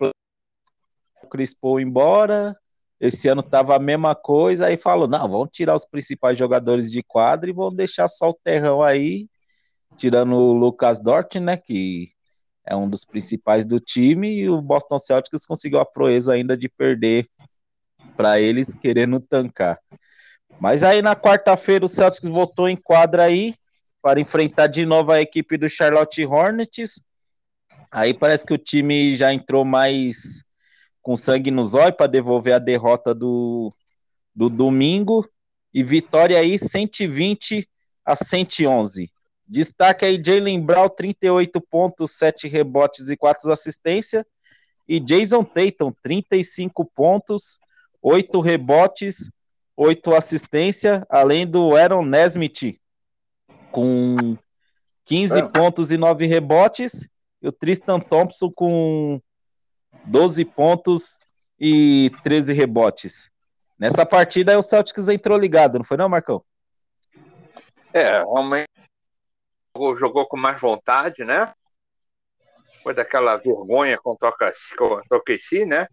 o 1.23 1.29
Chris 1.29 1.55
Paul 1.55 1.79
embora. 1.79 2.57
Esse 2.99 3.29
ano 3.29 3.41
tava 3.41 3.77
a 3.77 3.79
mesma 3.79 4.17
coisa, 4.17 4.67
aí 4.67 4.77
falou: 4.77 5.07
não, 5.07 5.29
vamos 5.29 5.51
tirar 5.53 5.77
os 5.77 5.87
principais 5.87 6.37
jogadores 6.37 6.91
de 6.91 7.05
quadra 7.05 7.51
e 7.51 7.53
vamos 7.53 7.77
deixar 7.77 8.09
só 8.09 8.31
o 8.31 8.39
terrão 8.43 8.83
aí 8.83 9.29
tirando 9.97 10.35
o 10.35 10.55
Lucas 10.55 10.99
Dort, 10.99 11.37
né, 11.37 11.57
que 11.57 12.09
é 12.67 12.75
um 12.75 12.91
dos 12.91 13.05
principais 13.05 13.65
do 13.65 13.79
time, 13.79 14.41
e 14.41 14.51
o 14.51 14.61
Boston 14.61 14.99
Celtics 14.99 15.47
conseguiu 15.47 15.79
a 15.79 15.87
proeza 15.87 16.35
ainda 16.35 16.57
de 16.57 16.69
perder 16.69 17.29
para 18.17 18.41
eles 18.41 18.75
querendo 18.75 19.21
tancar. 19.21 19.79
Mas 20.59 20.83
aí 20.83 21.01
na 21.01 21.15
quarta-feira 21.15 21.85
o 21.85 21.89
Celtics 21.89 22.29
voltou 22.29 22.69
em 22.69 22.77
quadra 22.77 23.23
aí 23.23 23.55
para 24.03 24.21
enfrentar 24.21 24.67
de 24.67 24.87
novo 24.87 25.13
a 25.13 25.21
equipe 25.21 25.57
do 25.57 25.69
Charlotte 25.69 26.25
Hornets. 26.25 27.03
Aí 27.91 28.15
parece 28.15 28.47
que 28.47 28.55
o 28.55 28.59
time 28.59 29.17
já 29.17 29.33
entrou 29.33 29.65
mais 29.65 30.43
com 31.03 31.17
sangue 31.17 31.51
nos 31.51 31.75
olhos 31.75 31.97
para 31.97 32.07
devolver 32.07 32.55
a 32.55 32.59
derrota 32.59 33.15
do, 33.15 33.75
do 34.35 34.49
domingo. 34.49 35.29
E 35.73 35.83
vitória 35.83 36.39
aí 36.39 36.59
120 36.59 37.69
a 38.05 38.17
111. 38.17 39.11
Destaque 39.47 40.05
aí 40.05 40.21
Jalen 40.25 40.61
Brown, 40.61 40.89
38 40.89 41.61
pontos, 41.61 42.13
7 42.13 42.49
rebotes 42.49 43.11
e 43.11 43.17
4 43.17 43.51
assistências. 43.51 44.25
E 44.89 44.99
Jason 44.99 45.45
Tatum, 45.45 45.93
35 46.03 46.85
pontos, 46.85 47.59
8 48.03 48.41
rebotes, 48.41 49.31
8 49.77 50.15
assistências, 50.15 51.03
além 51.09 51.47
do 51.47 51.77
Aaron 51.77 52.05
Nesmith, 52.05 52.81
com 53.71 54.37
15 55.05 55.41
ah. 55.41 55.49
pontos 55.49 55.93
e 55.93 55.99
9 55.99 56.27
rebotes. 56.27 57.09
E 57.43 57.49
o 57.49 57.53
Tristan 57.53 57.99
Thompson 57.99 58.51
com 58.51 59.21
12 60.05 60.45
pontos 60.45 61.19
e 61.59 62.11
13 62.23 62.53
rebotes. 62.53 63.31
Nessa 63.79 64.05
partida, 64.05 64.59
o 64.59 64.63
Celtics 64.63 65.09
entrou 65.09 65.39
ligado, 65.39 65.79
não 65.79 65.85
foi 65.85 65.97
não, 65.97 66.09
Marcão? 66.09 66.45
É, 67.95 68.19
realmente 68.19 68.69
jogou, 69.99 70.27
com 70.27 70.37
mais 70.37 70.61
vontade, 70.61 71.25
né? 71.25 71.53
Foi 72.83 72.95
daquela 72.95 73.37
vergonha 73.37 73.99
contra 73.99 74.29
o 74.29 75.67
né? 75.67 75.87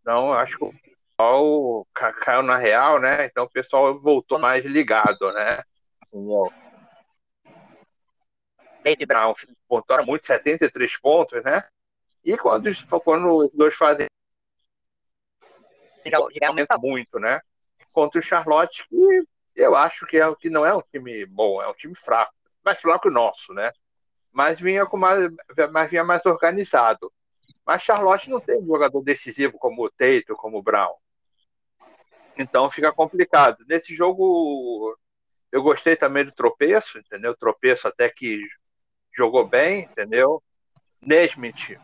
Então, 0.00 0.32
acho 0.32 0.56
que 0.56 0.64
o 0.64 0.74
pessoal 1.16 1.86
caiu 1.94 2.42
na 2.42 2.56
real, 2.56 2.98
né? 2.98 3.26
Então, 3.26 3.44
o 3.44 3.50
pessoal 3.50 3.98
voltou 4.00 4.38
mais 4.38 4.64
ligado, 4.64 5.32
né? 5.32 5.62
Entendeu? 6.06 6.50
David 8.82 9.06
Brown 9.06 9.34
pontuaram 9.68 10.06
muito, 10.06 10.26
73 10.26 10.96
pontos, 10.98 11.42
né? 11.42 11.64
E 12.24 12.36
quando, 12.36 12.70
quando 13.04 13.36
os 13.36 13.50
dois 13.52 13.74
fazem. 13.74 14.06
Aumenta 16.42 16.78
muito, 16.78 17.18
né? 17.18 17.40
Contra 17.92 18.18
o 18.18 18.22
Charlotte, 18.22 18.86
que 18.88 19.24
eu 19.54 19.74
acho 19.76 20.06
que, 20.06 20.18
é, 20.18 20.34
que 20.36 20.48
não 20.48 20.64
é 20.64 20.74
um 20.74 20.82
time 20.82 21.26
bom, 21.26 21.60
é 21.60 21.68
um 21.68 21.74
time 21.74 21.94
fraco 21.94 22.32
mais 22.68 22.80
fraco 22.80 23.02
que 23.02 23.08
o 23.08 23.12
nosso, 23.12 23.52
né? 23.54 23.72
Mas 24.30 24.60
vinha 24.60 24.84
com 24.86 24.96
mais, 24.96 25.30
mas 25.72 25.90
vinha 25.90 26.04
mais 26.04 26.24
organizado. 26.26 27.12
Mas 27.64 27.82
Charlotte 27.82 28.28
não 28.28 28.40
tem 28.40 28.64
jogador 28.64 29.02
decisivo 29.02 29.58
como 29.58 29.84
o 29.84 29.90
Teito, 29.90 30.36
como 30.36 30.58
o 30.58 30.62
Brown. 30.62 30.94
Então 32.36 32.70
fica 32.70 32.92
complicado. 32.92 33.64
Nesse 33.66 33.94
jogo 33.96 34.96
eu 35.50 35.62
gostei 35.62 35.96
também 35.96 36.24
do 36.24 36.32
tropeço, 36.32 36.98
entendeu? 36.98 37.34
Tropeço 37.34 37.88
até 37.88 38.08
que 38.10 38.46
jogou 39.18 39.46
bem, 39.46 39.80
entendeu? 39.80 40.40
Nesmith. 41.02 41.76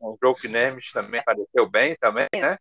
Um 0.00 0.16
jogo 0.20 0.38
que 0.38 0.48
Nesmith 0.48 0.92
também 0.92 1.20
apareceu 1.20 1.70
bem 1.70 1.96
também, 1.96 2.28
né? 2.34 2.58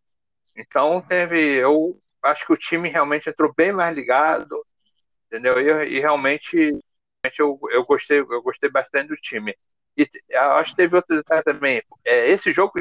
Então 0.55 1.01
teve. 1.01 1.55
Eu 1.55 1.99
acho 2.21 2.45
que 2.45 2.53
o 2.53 2.57
time 2.57 2.87
realmente 2.87 3.27
entrou 3.27 3.51
bem 3.53 3.71
mais 3.71 3.93
ligado, 3.93 4.63
entendeu? 5.27 5.59
E, 5.59 5.95
e 5.95 5.99
realmente 5.99 6.79
eu, 7.37 7.59
eu 7.71 7.83
gostei, 7.83 8.19
eu 8.19 8.41
gostei 8.41 8.69
bastante 8.69 9.09
do 9.09 9.15
time. 9.15 9.57
E 9.97 10.07
acho 10.35 10.71
que 10.71 10.77
teve 10.77 10.95
outro 10.95 11.15
detalhe 11.15 11.43
também. 11.43 11.81
É, 12.05 12.29
esse 12.29 12.53
jogo 12.53 12.73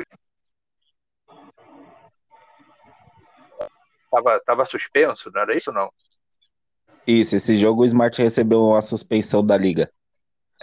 tava, 4.11 4.41
tava 4.41 4.67
suspenso, 4.67 5.31
não 5.33 5.41
era 5.41 5.57
isso 5.57 5.73
não? 5.73 5.91
Isso, 7.07 7.35
esse 7.35 7.57
jogo 7.57 7.83
o 7.83 7.85
Smart 7.85 8.21
recebeu 8.23 8.61
uma 8.61 8.83
suspensão 8.83 9.45
da 9.45 9.57
liga. 9.57 9.91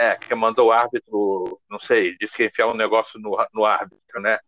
É, 0.02 0.16
que 0.16 0.34
mandou 0.34 0.68
o 0.68 0.72
árbitro, 0.72 1.60
não 1.70 1.78
sei, 1.78 2.16
disse 2.18 2.34
que 2.34 2.46
enfiar 2.46 2.68
um 2.68 2.74
negócio 2.74 3.20
no, 3.20 3.36
no 3.54 3.66
árbitro, 3.66 4.22
né? 4.22 4.40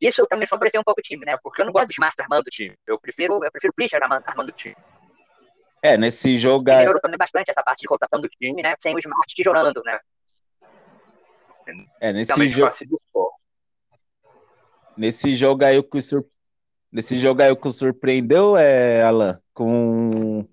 isso 0.00 0.24
também 0.28 0.46
favoreceu 0.46 0.80
um 0.80 0.84
pouco 0.84 1.00
o 1.00 1.02
time, 1.02 1.24
né? 1.26 1.36
Porque 1.42 1.60
eu 1.60 1.66
não 1.66 1.72
gosto 1.72 1.88
do 1.88 1.92
Smart 1.92 2.14
armando 2.20 2.46
o 2.46 2.50
time. 2.50 2.76
Eu 2.86 3.00
prefiro, 3.00 3.44
eu 3.44 3.50
prefiro 3.50 3.72
o 3.72 3.74
Pritchard 3.74 4.04
armando, 4.04 4.22
armando 4.28 4.50
o 4.50 4.52
time. 4.52 4.76
É, 5.82 5.96
nesse 5.96 6.38
jogo. 6.38 6.66
Melhorou 6.66 7.00
também 7.00 7.18
bastante 7.18 7.50
essa 7.50 7.64
parte 7.64 7.80
de 7.80 7.88
rotação 7.88 8.20
do 8.20 8.28
time, 8.28 8.62
né? 8.62 8.76
Sem 8.80 8.94
o 8.94 8.98
Smart 9.00 9.34
tijolando, 9.34 9.82
né? 9.84 9.98
É, 12.00 12.12
nesse 12.12 12.48
jogo. 12.48 12.72
Nesse 14.96 15.34
jogo 15.34 15.64
aí 15.64 15.78
o 15.78 15.82
que 15.82 16.00
sur... 16.00 16.24
nesse 16.92 17.18
jogo 17.18 17.42
aí 17.42 17.50
o 17.50 17.56
que 17.56 17.72
surpreendeu 17.72 18.56
é 18.56 19.02
Alan 19.02 19.38
com 19.54 20.46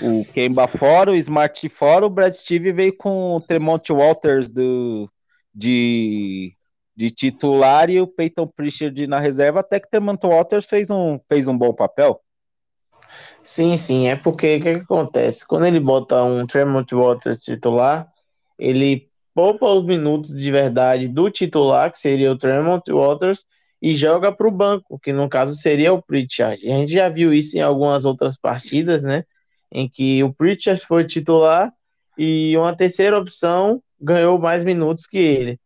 o 0.00 0.24
Kemba 0.32 0.68
fora, 0.68 1.12
o 1.12 1.16
Smart 1.16 1.68
fora, 1.68 2.06
o 2.06 2.10
Brad 2.10 2.32
Steve 2.34 2.72
veio 2.72 2.96
com 2.96 3.36
o 3.36 3.40
Tremont 3.40 3.90
Walters 3.90 4.48
do 4.48 5.10
de 5.54 6.52
de 6.96 7.10
titular 7.10 7.90
e 7.90 8.00
o 8.00 8.06
Peyton 8.06 8.46
Pritchard 8.46 9.06
na 9.06 9.18
reserva, 9.18 9.60
até 9.60 9.80
que 9.80 9.90
Tremont 9.90 10.24
Walters 10.24 10.66
fez 10.68 10.90
um, 10.90 11.18
fez 11.28 11.48
um 11.48 11.58
bom 11.58 11.74
papel. 11.74 12.20
Sim, 13.42 13.76
sim, 13.76 14.08
é 14.08 14.16
porque 14.16 14.56
o 14.56 14.62
que, 14.62 14.74
que, 14.78 14.82
acontece? 14.82 15.46
Quando 15.46 15.66
ele 15.66 15.80
bota 15.80 16.22
um 16.22 16.46
Tremont 16.46 16.90
Walters 16.94 17.42
titular, 17.42 18.08
ele 18.58 19.10
poupa 19.34 19.66
os 19.66 19.84
minutos 19.84 20.34
de 20.34 20.50
verdade 20.50 21.08
do 21.08 21.28
titular, 21.28 21.90
que 21.90 21.98
seria 21.98 22.30
o 22.30 22.38
Tremont 22.38 22.88
Walters, 22.90 23.44
e 23.84 23.94
joga 23.94 24.32
para 24.32 24.48
o 24.48 24.50
banco, 24.50 24.98
que 24.98 25.12
no 25.12 25.28
caso 25.28 25.54
seria 25.54 25.92
o 25.92 26.02
Pritchard. 26.02 26.66
A 26.66 26.76
gente 26.78 26.94
já 26.94 27.06
viu 27.10 27.34
isso 27.34 27.58
em 27.58 27.60
algumas 27.60 28.06
outras 28.06 28.34
partidas, 28.38 29.02
né? 29.02 29.24
Em 29.70 29.86
que 29.86 30.24
o 30.24 30.32
Pritchard 30.32 30.80
foi 30.86 31.04
titular 31.04 31.70
e 32.16 32.56
uma 32.56 32.74
terceira 32.74 33.18
opção 33.18 33.82
ganhou 34.00 34.38
mais 34.38 34.64
minutos 34.64 35.06
que 35.06 35.18
ele 35.18 35.60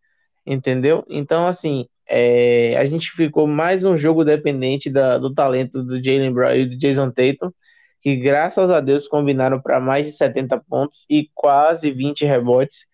entendeu? 0.44 1.04
Então, 1.08 1.46
assim, 1.46 1.86
é, 2.08 2.76
a 2.76 2.84
gente 2.86 3.08
ficou 3.12 3.46
mais 3.46 3.84
um 3.84 3.96
jogo 3.96 4.24
dependente 4.24 4.90
da, 4.90 5.16
do 5.16 5.32
talento 5.32 5.84
do 5.84 6.02
Jalen 6.02 6.32
Brown 6.32 6.56
e 6.56 6.66
do 6.66 6.76
Jason 6.76 7.12
Tatum, 7.12 7.52
que 8.00 8.16
graças 8.16 8.68
a 8.68 8.80
Deus 8.80 9.06
combinaram 9.06 9.60
para 9.60 9.78
mais 9.78 10.06
de 10.06 10.12
70 10.12 10.58
pontos 10.68 11.06
e 11.08 11.30
quase 11.36 11.92
20 11.92 12.24
rebotes, 12.24 12.86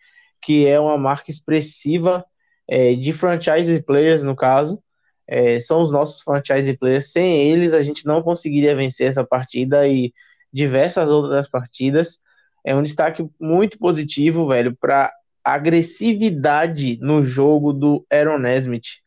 que 0.42 0.66
é 0.66 0.78
uma 0.78 0.98
marca 0.98 1.30
expressiva 1.30 2.22
é, 2.68 2.94
de 2.94 3.14
franchise 3.14 3.82
players, 3.82 4.22
no 4.22 4.36
caso. 4.36 4.83
É, 5.26 5.58
são 5.60 5.82
os 5.82 5.90
nossos 5.90 6.20
franchise 6.20 6.76
players. 6.76 7.12
Sem 7.12 7.50
eles, 7.50 7.72
a 7.72 7.82
gente 7.82 8.06
não 8.06 8.22
conseguiria 8.22 8.76
vencer 8.76 9.08
essa 9.08 9.24
partida 9.24 9.88
e 9.88 10.12
diversas 10.52 11.08
outras 11.08 11.48
partidas. 11.48 12.20
É 12.64 12.74
um 12.74 12.82
destaque 12.82 13.28
muito 13.40 13.78
positivo, 13.78 14.48
velho, 14.48 14.74
para 14.74 15.12
agressividade 15.42 16.98
no 17.00 17.22
jogo 17.22 17.72
do 17.72 18.06
Aaron 18.10 18.38
Nesmith. 18.38 19.02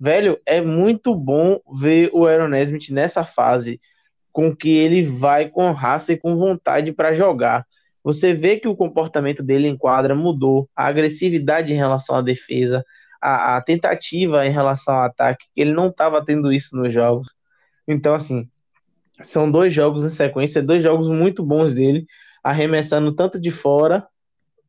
Velho, 0.00 0.38
é 0.46 0.60
muito 0.60 1.14
bom 1.14 1.60
ver 1.80 2.10
o 2.12 2.26
Aaron 2.26 2.48
Nesmith 2.48 2.90
nessa 2.90 3.24
fase, 3.24 3.78
com 4.32 4.54
que 4.54 4.70
ele 4.70 5.02
vai 5.02 5.48
com 5.48 5.70
raça 5.72 6.12
e 6.12 6.16
com 6.16 6.36
vontade 6.36 6.92
para 6.92 7.14
jogar. 7.14 7.66
Você 8.02 8.34
vê 8.34 8.58
que 8.58 8.68
o 8.68 8.76
comportamento 8.76 9.42
dele 9.42 9.68
em 9.68 9.76
quadra 9.76 10.14
mudou, 10.14 10.68
a 10.74 10.86
agressividade 10.86 11.72
em 11.72 11.76
relação 11.76 12.16
à 12.16 12.22
defesa, 12.22 12.84
a, 13.24 13.56
a 13.56 13.62
tentativa 13.62 14.46
em 14.46 14.50
relação 14.50 14.94
ao 14.94 15.02
ataque, 15.02 15.46
ele 15.56 15.72
não 15.72 15.88
estava 15.88 16.22
tendo 16.22 16.52
isso 16.52 16.76
nos 16.76 16.92
jogos. 16.92 17.32
Então, 17.88 18.14
assim, 18.14 18.46
são 19.22 19.50
dois 19.50 19.72
jogos 19.72 20.04
em 20.04 20.10
sequência, 20.10 20.62
dois 20.62 20.82
jogos 20.82 21.08
muito 21.08 21.42
bons 21.42 21.72
dele, 21.72 22.06
arremessando 22.42 23.14
tanto 23.14 23.40
de 23.40 23.50
fora 23.50 24.06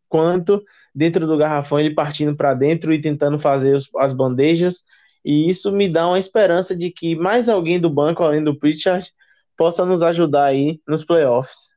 quanto 0.08 0.64
dentro 0.94 1.28
do 1.28 1.38
garrafão, 1.38 1.82
ele 1.82 1.94
partindo 1.94 2.34
para 2.38 2.54
dentro 2.54 2.94
e 2.94 3.02
tentando 3.02 3.38
fazer 3.38 3.76
os, 3.76 3.90
as 3.98 4.14
bandejas. 4.14 4.86
E 5.26 5.50
isso 5.50 5.70
me 5.74 5.90
dá 5.90 6.08
uma 6.08 6.20
esperança 6.20 6.74
de 6.74 6.90
que 6.92 7.14
mais 7.14 7.50
alguém 7.50 7.78
do 7.78 7.90
banco, 7.90 8.24
além 8.24 8.42
do 8.42 8.58
Pritchard, 8.58 9.12
possa 9.58 9.84
nos 9.84 10.02
ajudar 10.02 10.46
aí 10.46 10.80
nos 10.88 11.04
playoffs. 11.04 11.76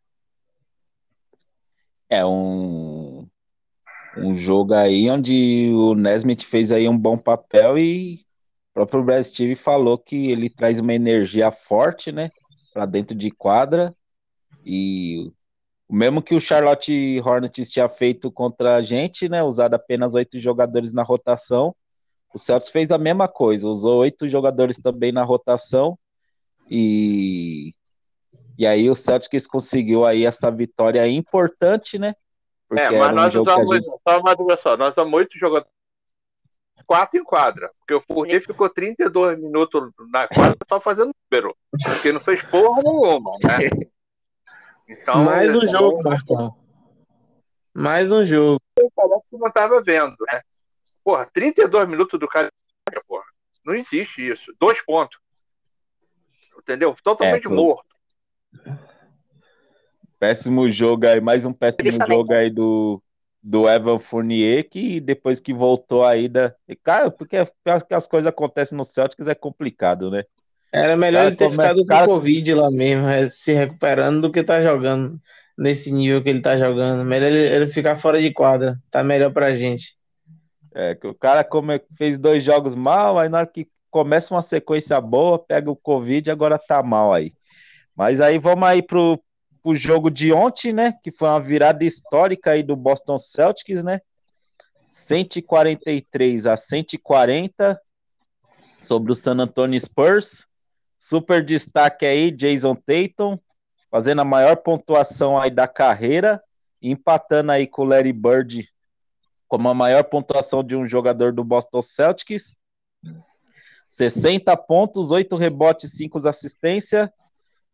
É 2.09 2.25
um, 2.25 2.98
um 4.23 4.35
jogo 4.35 4.75
aí 4.75 5.11
onde 5.11 5.71
o 5.73 5.95
Nesmith 5.95 6.45
fez 6.45 6.73
aí 6.73 6.89
um 6.89 6.99
bom 6.99 7.17
papel 7.17 7.79
e 7.79 8.15
o 8.71 8.75
próprio 8.75 9.03
Brad 9.03 9.25
falou 9.57 9.99
que 9.99 10.31
ele 10.31 10.49
traz 10.49 10.79
uma 10.79 10.95
energia 10.95 11.51
forte, 11.51 12.13
né, 12.13 12.31
para 12.73 12.87
dentro 12.87 13.17
de 13.17 13.31
quadra 13.31 13.95
e 14.65 15.33
o 15.89 15.95
mesmo 15.97 16.21
que 16.21 16.35
o 16.35 16.41
Charlotte 16.41 17.19
Hornets 17.25 17.71
tinha 17.71 17.89
feito 17.89 18.31
contra 18.31 18.77
a 18.77 18.83
gente, 18.83 19.27
né? 19.27 19.43
Usado 19.43 19.73
apenas 19.73 20.15
oito 20.15 20.39
jogadores 20.39 20.93
na 20.93 21.03
rotação. 21.03 21.75
O 22.35 22.39
Celtics 22.39 22.71
fez 22.71 22.91
a 22.91 22.99
mesma 22.99 23.27
coisa, 23.27 23.67
usou 23.67 24.01
oito 24.01 24.29
jogadores 24.29 24.77
também 24.77 25.13
na 25.13 25.23
rotação. 25.23 25.99
E, 26.71 27.73
e 28.59 28.67
aí 28.67 28.91
o 28.91 28.95
Celtics 28.95 29.47
conseguiu 29.47 30.05
aí 30.05 30.27
essa 30.27 30.51
vitória 30.51 31.09
importante, 31.09 31.99
né? 31.99 32.13
É, 32.77 32.91
mas 32.91 33.15
nós 33.15 33.35
um 33.35 33.43
usamos, 33.43 33.77
gente... 33.77 33.87
só 33.87 34.21
uma 34.21 34.57
só, 34.59 34.77
nós 34.77 34.93
usamos 34.93 35.15
oito 35.15 35.39
jogadores 35.39 35.73
quatro 36.87 37.21
em 37.21 37.25
quadra, 37.25 37.71
porque 37.79 37.95
o 37.95 38.01
Fournier 38.01 38.41
ficou 38.41 38.69
32 38.69 39.39
minutos 39.39 39.91
na 40.11 40.27
quadra 40.27 40.57
só 40.67 40.81
fazendo 40.81 41.13
número, 41.31 41.55
porque 41.85 42.13
não 42.13 42.21
fez 42.21 42.43
porra 42.43 42.83
nenhuma, 42.83 43.33
né? 43.43 43.69
Então, 44.91 45.23
Mais 45.23 45.55
um 45.55 45.69
jogo, 45.69 46.03
Marcão. 46.03 46.57
Mais 47.75 48.11
um 48.11 48.25
jogo. 48.25 48.59
Parece 48.97 49.23
que 49.29 49.37
não 49.37 49.49
estava 49.49 49.83
vendo, 49.83 50.17
né? 50.33 50.41
Porra, 51.05 51.27
32 51.27 51.87
minutos 51.87 52.19
do 52.19 52.27
cara, 52.27 52.51
porra. 53.07 53.25
Não 53.67 53.75
existe 53.75 54.27
isso. 54.27 54.51
Dois 54.59 54.83
pontos. 54.83 55.19
Entendeu? 56.59 56.97
Totalmente 57.03 57.47
é, 57.47 57.51
morto. 57.51 57.95
Péssimo 60.19 60.71
jogo 60.71 61.07
aí, 61.07 61.21
mais 61.21 61.45
um 61.45 61.53
péssimo 61.53 61.91
jogo 62.09 62.33
aí 62.33 62.51
do, 62.51 63.01
do 63.43 63.69
Evan 63.69 63.99
Fournier, 63.99 64.69
que 64.69 65.01
depois 65.01 65.41
que 65.41 65.55
voltou 65.55 66.05
aí 66.05 66.29
da. 66.29 66.53
Cara, 66.83 67.11
porque 67.11 67.37
as 67.91 68.09
coisas 68.09 68.27
acontecem 68.27 68.77
no 68.77 68.85
Celtics 68.85 69.29
é 69.29 69.35
complicado, 69.35 70.11
né? 70.11 70.23
Era 70.73 70.97
melhor 70.97 71.21
cara, 71.21 71.29
ele 71.29 71.37
ter 71.37 71.51
ficado 71.51 71.87
cara... 71.87 72.07
com 72.07 72.15
Covid 72.15 72.55
lá 72.55 72.71
mesmo, 72.71 73.07
é, 73.07 73.31
se 73.31 73.53
recuperando, 73.53 74.21
do 74.21 74.33
que 74.33 74.43
tá 74.43 74.63
jogando 74.63 75.19
nesse 75.57 75.91
nível 75.91 76.23
que 76.23 76.29
ele 76.29 76.43
tá 76.43 76.59
jogando. 76.59 77.05
Melhor 77.05 77.29
ele, 77.29 77.55
ele 77.55 77.67
ficar 77.67 77.97
fora 77.97 78.21
de 78.21 78.33
quadra, 78.33 78.79
tá 78.91 79.03
melhor 79.03 79.33
pra 79.33 79.55
gente. 79.55 79.97
É, 80.75 80.95
que 80.95 81.07
o 81.07 81.15
cara 81.15 81.43
come, 81.43 81.81
fez 81.97 82.19
dois 82.19 82.45
jogos 82.45 82.77
mal, 82.77 83.19
aí 83.19 83.29
na 83.29 83.39
hora 83.39 83.47
que 83.47 83.67
começa 83.91 84.35
uma 84.35 84.43
sequência 84.43 85.01
boa, 85.01 85.39
pega 85.39 85.71
o 85.71 85.77
Covid 85.77 86.29
e 86.29 86.33
agora 86.33 86.59
tá 86.59 86.83
mal 86.83 87.13
aí. 87.13 87.33
Mas 87.97 88.21
aí 88.21 88.39
vamos 88.39 88.69
aí 88.69 88.83
pro, 88.83 89.19
pro 89.69 89.75
jogo 89.75 90.11
de 90.11 90.33
ontem, 90.33 90.73
né? 90.73 90.95
Que 91.03 91.11
foi 91.11 91.29
uma 91.29 91.41
virada 91.41 91.85
histórica 91.85 92.53
aí 92.53 92.63
do 92.63 92.75
Boston 92.75 93.19
Celtics, 93.19 93.83
né? 93.83 94.01
143 94.89 96.47
a 96.47 96.57
140 96.57 97.79
sobre 98.81 99.13
o 99.13 99.15
San 99.15 99.39
Antonio 99.39 99.79
Spurs. 99.79 100.47
Super 100.99 101.45
destaque 101.45 102.07
aí, 102.07 102.31
Jason 102.31 102.75
Tatum, 102.75 103.39
fazendo 103.91 104.23
a 104.23 104.25
maior 104.25 104.57
pontuação 104.57 105.39
aí 105.39 105.51
da 105.51 105.69
carreira, 105.69 106.43
empatando 106.81 107.53
aí 107.53 107.67
com 107.67 107.83
o 107.83 107.85
Larry 107.85 108.15
Bird 108.15 108.67
como 109.47 109.69
a 109.69 109.75
maior 109.75 110.05
pontuação 110.05 110.65
de 110.65 110.77
um 110.77 110.87
jogador 110.87 111.31
do 111.33 111.45
Boston 111.45 111.83
Celtics. 111.83 112.57
60 113.87 114.57
pontos, 114.57 115.11
8 115.11 115.37
rebotes, 115.37 115.93
5 115.93 116.27
assistências. 116.27 117.09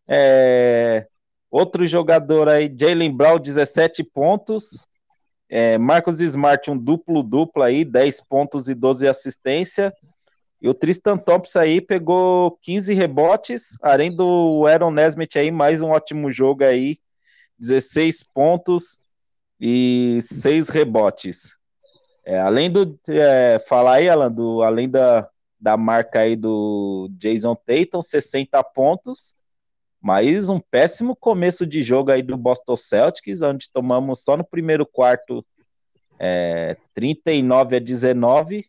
É, 0.09 1.09
outro 1.54 1.86
jogador 1.86 2.48
aí, 2.48 2.68
Jalen 2.76 3.16
Brown, 3.16 3.38
17 3.38 4.02
pontos. 4.02 4.84
É, 5.48 5.78
Marcos 5.78 6.20
Smart, 6.20 6.68
um 6.68 6.76
duplo-duplo 6.76 7.62
aí, 7.62 7.84
10 7.84 8.22
pontos 8.22 8.68
e 8.68 8.74
12 8.74 9.06
assistência. 9.06 9.94
E 10.60 10.68
o 10.68 10.74
Tristan 10.74 11.16
Thompson 11.16 11.60
aí 11.60 11.80
pegou 11.80 12.58
15 12.60 12.92
rebotes, 12.94 13.76
além 13.80 14.10
do 14.10 14.66
Aaron 14.66 14.90
Nesmith 14.90 15.36
aí, 15.36 15.52
mais 15.52 15.80
um 15.80 15.90
ótimo 15.90 16.28
jogo 16.28 16.64
aí, 16.64 16.96
16 17.58 18.24
pontos 18.34 18.98
e 19.60 20.18
6 20.22 20.70
rebotes. 20.70 21.56
É, 22.24 22.36
além 22.40 22.68
do, 22.68 22.98
é, 23.08 23.60
falar 23.68 23.96
aí, 23.96 24.08
Alan, 24.08 24.32
do, 24.32 24.60
além 24.62 24.88
da, 24.88 25.28
da 25.60 25.76
marca 25.76 26.20
aí 26.20 26.34
do 26.34 27.08
Jason 27.12 27.54
Tatum, 27.54 28.02
60 28.02 28.60
pontos, 28.74 29.34
mas 30.04 30.50
um 30.50 30.58
péssimo 30.58 31.16
começo 31.16 31.66
de 31.66 31.82
jogo 31.82 32.10
aí 32.10 32.20
do 32.20 32.36
Boston 32.36 32.76
Celtics, 32.76 33.40
onde 33.40 33.72
tomamos 33.72 34.22
só 34.22 34.36
no 34.36 34.44
primeiro 34.44 34.84
quarto 34.84 35.42
é, 36.20 36.76
39 36.92 37.76
a 37.76 37.78
19 37.78 38.66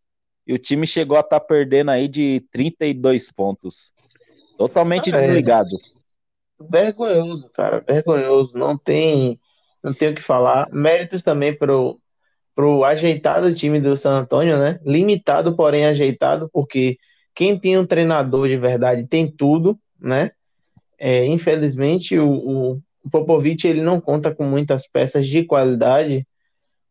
e 0.47 0.53
o 0.53 0.57
time 0.57 0.87
chegou 0.87 1.17
a 1.17 1.19
estar 1.19 1.41
tá 1.41 1.45
perdendo 1.45 1.91
aí 1.91 2.07
de 2.07 2.39
32 2.53 3.33
pontos. 3.33 3.91
Totalmente 4.57 5.13
é, 5.13 5.17
desligado. 5.17 5.75
Vergonhoso, 6.57 7.49
cara, 7.53 7.83
vergonhoso. 7.85 8.57
Não 8.57 8.77
tem, 8.77 9.37
não 9.83 9.93
tem 9.93 10.11
o 10.11 10.15
que 10.15 10.21
falar. 10.21 10.69
Méritos 10.71 11.21
também 11.21 11.53
pro, 11.53 11.99
pro 12.55 12.85
ajeitado 12.85 13.53
time 13.53 13.81
do 13.81 13.97
San 13.97 14.21
Antonio, 14.21 14.57
né? 14.57 14.79
Limitado, 14.85 15.53
porém 15.53 15.85
ajeitado, 15.85 16.49
porque 16.53 16.97
quem 17.35 17.59
tem 17.59 17.77
um 17.77 17.85
treinador 17.85 18.47
de 18.47 18.55
verdade 18.55 19.05
tem 19.05 19.29
tudo, 19.29 19.77
né? 19.99 20.31
É, 20.97 21.25
infelizmente, 21.25 22.17
o, 22.17 22.81
o 23.03 23.09
Popovich 23.09 23.67
ele 23.67 23.81
não 23.81 23.99
conta 24.01 24.33
com 24.33 24.43
muitas 24.43 24.87
peças 24.87 25.27
de 25.27 25.43
qualidade, 25.43 26.27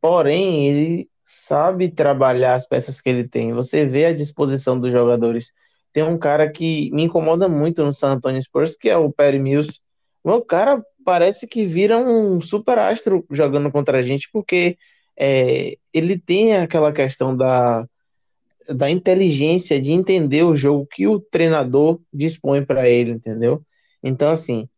porém, 0.01 0.67
ele 0.69 1.09
sabe 1.25 1.88
trabalhar 1.88 2.55
as 2.55 2.69
peças 2.69 3.01
que 3.01 3.09
ele 3.09 3.27
tem. 3.27 3.53
Você 3.53 3.87
vê 3.87 4.07
a 4.07 4.14
disposição 4.14 4.79
dos 4.79 4.93
jogadores. 4.93 5.53
Tem 5.93 6.03
um 6.03 6.19
cara 6.19 6.51
que 6.51 6.90
me 6.93 7.05
incomoda 7.05 7.49
muito 7.49 7.83
no 7.83 7.93
San 7.93 8.12
Antonio 8.12 8.43
Spurs, 8.43 8.77
que 8.77 8.90
é 8.90 8.97
o 8.97 9.11
Perry 9.11 9.38
Mills. 9.38 9.81
O 10.23 10.40
cara 10.43 10.83
parece 11.05 11.47
que 11.47 11.67
vira 11.67 11.99
um 11.99 12.40
super 12.40 12.79
astro 12.79 13.25
jogando 13.31 13.71
contra 13.71 13.99
a 13.99 14.03
gente, 14.03 14.29
porque 14.33 14.77
é, 15.17 15.77
ele 15.93 16.19
tem 16.19 16.57
aquela 16.57 16.93
questão 16.93 17.37
da, 17.37 17.87
da 18.69 18.90
inteligência 18.90 19.81
de 19.81 19.93
entender 19.93 20.43
o 20.43 20.57
jogo 20.57 20.87
que 20.87 21.07
o 21.07 21.21
treinador 21.21 22.01
dispõe 22.12 22.64
para 22.64 22.88
ele, 22.88 23.12
entendeu? 23.12 23.62
Então, 24.05 24.31
assim, 24.31 24.69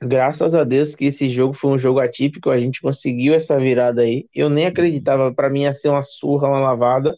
graças 0.00 0.54
a 0.54 0.62
Deus 0.62 0.94
que 0.94 1.06
esse 1.06 1.30
jogo 1.30 1.54
foi 1.54 1.70
um 1.72 1.78
jogo 1.78 2.00
atípico, 2.00 2.50
a 2.50 2.60
gente 2.60 2.82
conseguiu 2.82 3.32
essa 3.34 3.58
virada 3.58 4.02
aí. 4.02 4.28
Eu 4.34 4.50
nem 4.50 4.66
acreditava, 4.66 5.32
para 5.34 5.48
mim 5.48 5.62
ia 5.62 5.72
ser 5.72 5.88
uma 5.88 6.02
surra, 6.02 6.48
uma 6.48 6.60
lavada, 6.60 7.16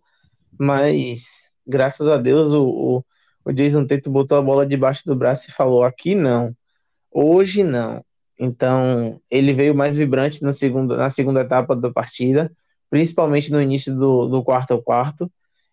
mas 0.59 1.55
graças 1.67 2.07
a 2.09 2.17
Deus 2.19 2.53
o, 2.53 2.65
o, 2.69 3.05
o 3.45 3.53
Jason 3.53 3.85
Tatum 3.85 4.13
botou 4.13 4.39
a 4.39 4.43
bola 4.43 4.65
debaixo 4.65 5.05
do 5.05 5.17
braço 5.17 5.51
e 5.51 5.53
falou: 5.53 5.83
aqui 5.85 6.15
não, 6.15 6.55
hoje 7.11 7.65
não. 7.65 8.05
Então, 8.39 9.21
ele 9.31 9.53
veio 9.53 9.75
mais 9.77 9.97
vibrante 9.97 10.43
na 10.43 10.53
segunda, 10.53 10.97
na 10.97 11.11
segunda 11.11 11.43
etapa 11.43 11.77
da 11.77 11.93
partida, 11.93 12.51
principalmente 12.89 13.53
no 13.53 13.61
início 13.61 13.95
do, 13.95 14.29
do 14.29 14.45
quarto 14.45 14.73
ao 14.73 14.83
quarto, 14.83 15.31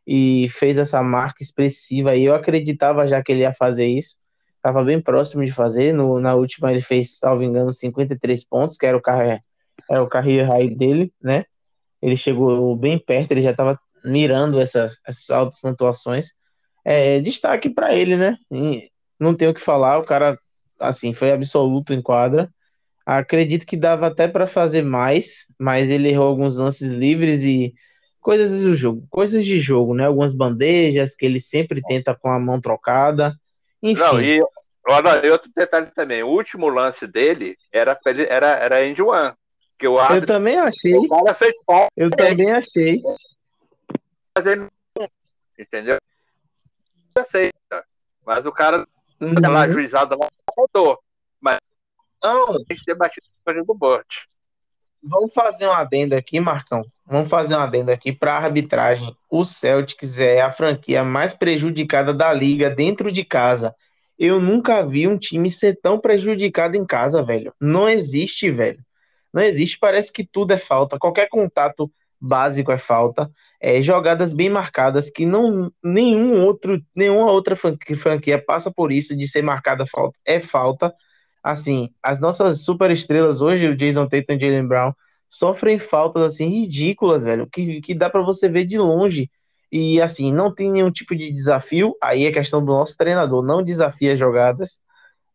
e 0.08 0.50
fez 0.52 0.78
essa 0.78 1.02
marca 1.04 1.44
expressiva. 1.44 2.16
E 2.16 2.26
eu 2.26 2.36
acreditava 2.36 3.08
já 3.08 3.24
que 3.24 3.32
ele 3.32 3.42
ia 3.42 3.54
fazer 3.54 3.88
isso 3.88 4.18
estava 4.58 4.84
bem 4.84 5.00
próximo 5.02 5.46
de 5.46 5.52
fazer. 5.52 5.94
No, 5.94 6.20
na 6.20 6.36
última 6.36 6.72
ele 6.72 6.82
fez, 6.82 7.18
salvo 7.18 7.44
engano, 7.44 7.72
53 7.72 8.44
pontos, 8.44 8.78
que 8.78 8.86
era 8.86 8.98
o, 8.98 9.02
carre, 9.02 9.42
era 9.90 10.04
o 10.04 10.76
dele, 10.76 11.14
né? 11.22 11.46
Ele 12.02 12.18
chegou 12.18 12.76
bem 12.76 13.00
perto, 13.00 13.32
ele 13.32 13.42
já 13.42 13.52
estava 13.52 13.80
mirando 14.04 14.60
essas, 14.60 14.98
essas 15.06 15.30
altas 15.30 15.60
pontuações. 15.60 16.32
É, 16.86 17.20
destaque 17.20 17.70
para 17.70 17.94
ele, 17.94 18.16
né? 18.16 18.38
E 18.52 18.90
não 19.20 19.36
tenho 19.36 19.52
o 19.52 19.54
que 19.54 19.62
falar, 19.62 19.98
o 19.98 20.06
cara, 20.06 20.38
assim, 20.80 21.14
foi 21.14 21.32
absoluto 21.32 21.94
em 21.94 22.02
quadra. 22.02 22.50
Acredito 23.06 23.66
que 23.66 23.78
dava 23.78 24.08
até 24.08 24.28
para 24.28 24.48
fazer 24.48 24.84
mais, 24.84 25.46
mas 25.60 25.90
ele 25.90 26.10
errou 26.10 26.28
alguns 26.28 26.58
lances 26.58 26.92
livres 26.92 27.42
e 27.44 27.74
coisas 28.20 28.64
do 28.64 28.76
jogo, 28.76 29.08
coisas 29.10 29.46
de 29.46 29.62
jogo, 29.62 29.94
né? 29.96 30.06
Algumas 30.06 30.34
bandejas 30.34 31.16
que 31.16 31.26
ele 31.26 31.42
sempre 31.42 31.82
tenta 31.82 32.14
com 32.14 32.30
a 32.30 32.40
mão 32.40 32.60
trocada. 32.60 33.34
Enfim. 33.82 34.02
Não, 34.02 34.22
e 34.22 34.42
olha, 34.88 35.32
outro 35.32 35.52
detalhe 35.56 35.88
também, 35.88 36.24
o 36.24 36.30
último 36.30 36.70
lance 36.70 37.06
dele 37.08 37.58
era, 37.72 38.00
era, 38.30 38.48
era 38.48 38.86
end 38.86 39.02
one. 39.02 39.34
Que 39.78 39.88
o 39.88 40.00
árbitro, 40.00 40.24
eu 40.24 40.28
também 40.28 40.58
achei. 40.58 40.96
O 40.96 41.08
cara 41.08 41.34
fez 41.36 41.54
Eu 41.96 42.10
também 42.10 42.52
achei. 42.52 43.04
entendeu? 45.58 46.00
Aceita. 47.16 47.86
Mas 48.26 48.46
o 48.46 48.52
cara 48.52 48.88
uhum. 49.22 49.52
lá, 49.52 49.68
juizado 49.68 50.18
lá, 50.18 50.28
faltou. 50.56 51.00
Mas 51.40 51.60
não, 52.24 52.50
a 52.50 52.60
gente 52.70 52.84
debatido 52.86 53.28
do 53.66 53.74
Burt. 53.76 54.26
Vamos 55.04 55.34
fazer 55.34 55.68
um 55.68 55.72
adendo 55.72 56.16
aqui, 56.16 56.40
Marcão. 56.40 56.84
Vamos 57.06 57.30
fazer 57.30 57.56
um 57.56 57.60
adendo 57.60 57.92
aqui 57.92 58.12
para 58.12 58.34
a 58.34 58.44
arbitragem. 58.44 59.16
O 59.30 59.44
Celtics 59.44 60.20
é 60.20 60.42
a 60.42 60.52
franquia 60.52 61.04
mais 61.04 61.34
prejudicada 61.34 62.14
da 62.14 62.34
liga 62.34 62.70
dentro 62.70 63.12
de 63.12 63.24
casa. 63.24 63.74
Eu 64.20 64.42
nunca 64.42 64.86
vi 64.86 65.08
um 65.08 65.18
time 65.18 65.50
ser 65.50 65.80
tão 65.82 66.00
prejudicado 66.00 66.76
em 66.76 66.86
casa, 66.86 67.24
velho. 67.24 67.54
Não 67.62 67.88
existe, 67.88 68.50
velho. 68.50 68.80
Não 69.32 69.42
existe. 69.42 69.78
Parece 69.80 70.12
que 70.12 70.26
tudo 70.26 70.54
é 70.54 70.58
falta. 70.58 70.98
Qualquer 70.98 71.30
contato 71.30 71.92
básico 72.20 72.72
é 72.72 72.78
falta. 72.78 73.30
É, 73.62 73.82
jogadas 73.82 74.34
bem 74.34 74.50
marcadas 74.50 75.10
que 75.10 75.26
não 75.26 75.72
nenhum 75.84 76.44
outro, 76.44 76.82
nenhuma 76.96 77.32
outra 77.32 77.56
franquia 77.56 78.44
passa 78.44 78.72
por 78.72 78.92
isso 78.92 79.16
de 79.16 79.28
ser 79.28 79.44
marcada 79.44 79.86
falta. 79.86 80.18
É 80.26 80.40
falta. 80.40 80.94
Assim, 81.44 81.90
as 82.02 82.20
nossas 82.20 82.62
super 82.64 82.92
estrelas 82.92 83.42
hoje, 83.42 83.68
o 83.68 83.76
Jason 83.76 84.08
Tatum 84.08 84.34
e 84.34 84.40
Jalen 84.40 84.68
Brown, 84.68 84.94
sofrem 85.30 85.80
faltas 85.80 86.24
assim 86.24 86.48
ridículas, 86.48 87.24
velho, 87.24 87.48
que, 87.48 87.82
que 87.82 87.94
dá 87.94 88.10
para 88.10 88.22
você 88.22 88.50
ver 88.50 88.66
de 88.66 88.78
longe. 88.78 89.30
E 89.72 90.02
assim, 90.02 90.32
não 90.32 90.54
tem 90.54 90.72
nenhum 90.72 90.92
tipo 90.92 91.16
de 91.16 91.32
desafio, 91.32 91.96
aí 92.02 92.26
é 92.26 92.32
questão 92.32 92.64
do 92.64 92.72
nosso 92.72 92.96
treinador, 92.98 93.44
não 93.46 93.64
desafia 93.64 94.16
jogadas, 94.16 94.80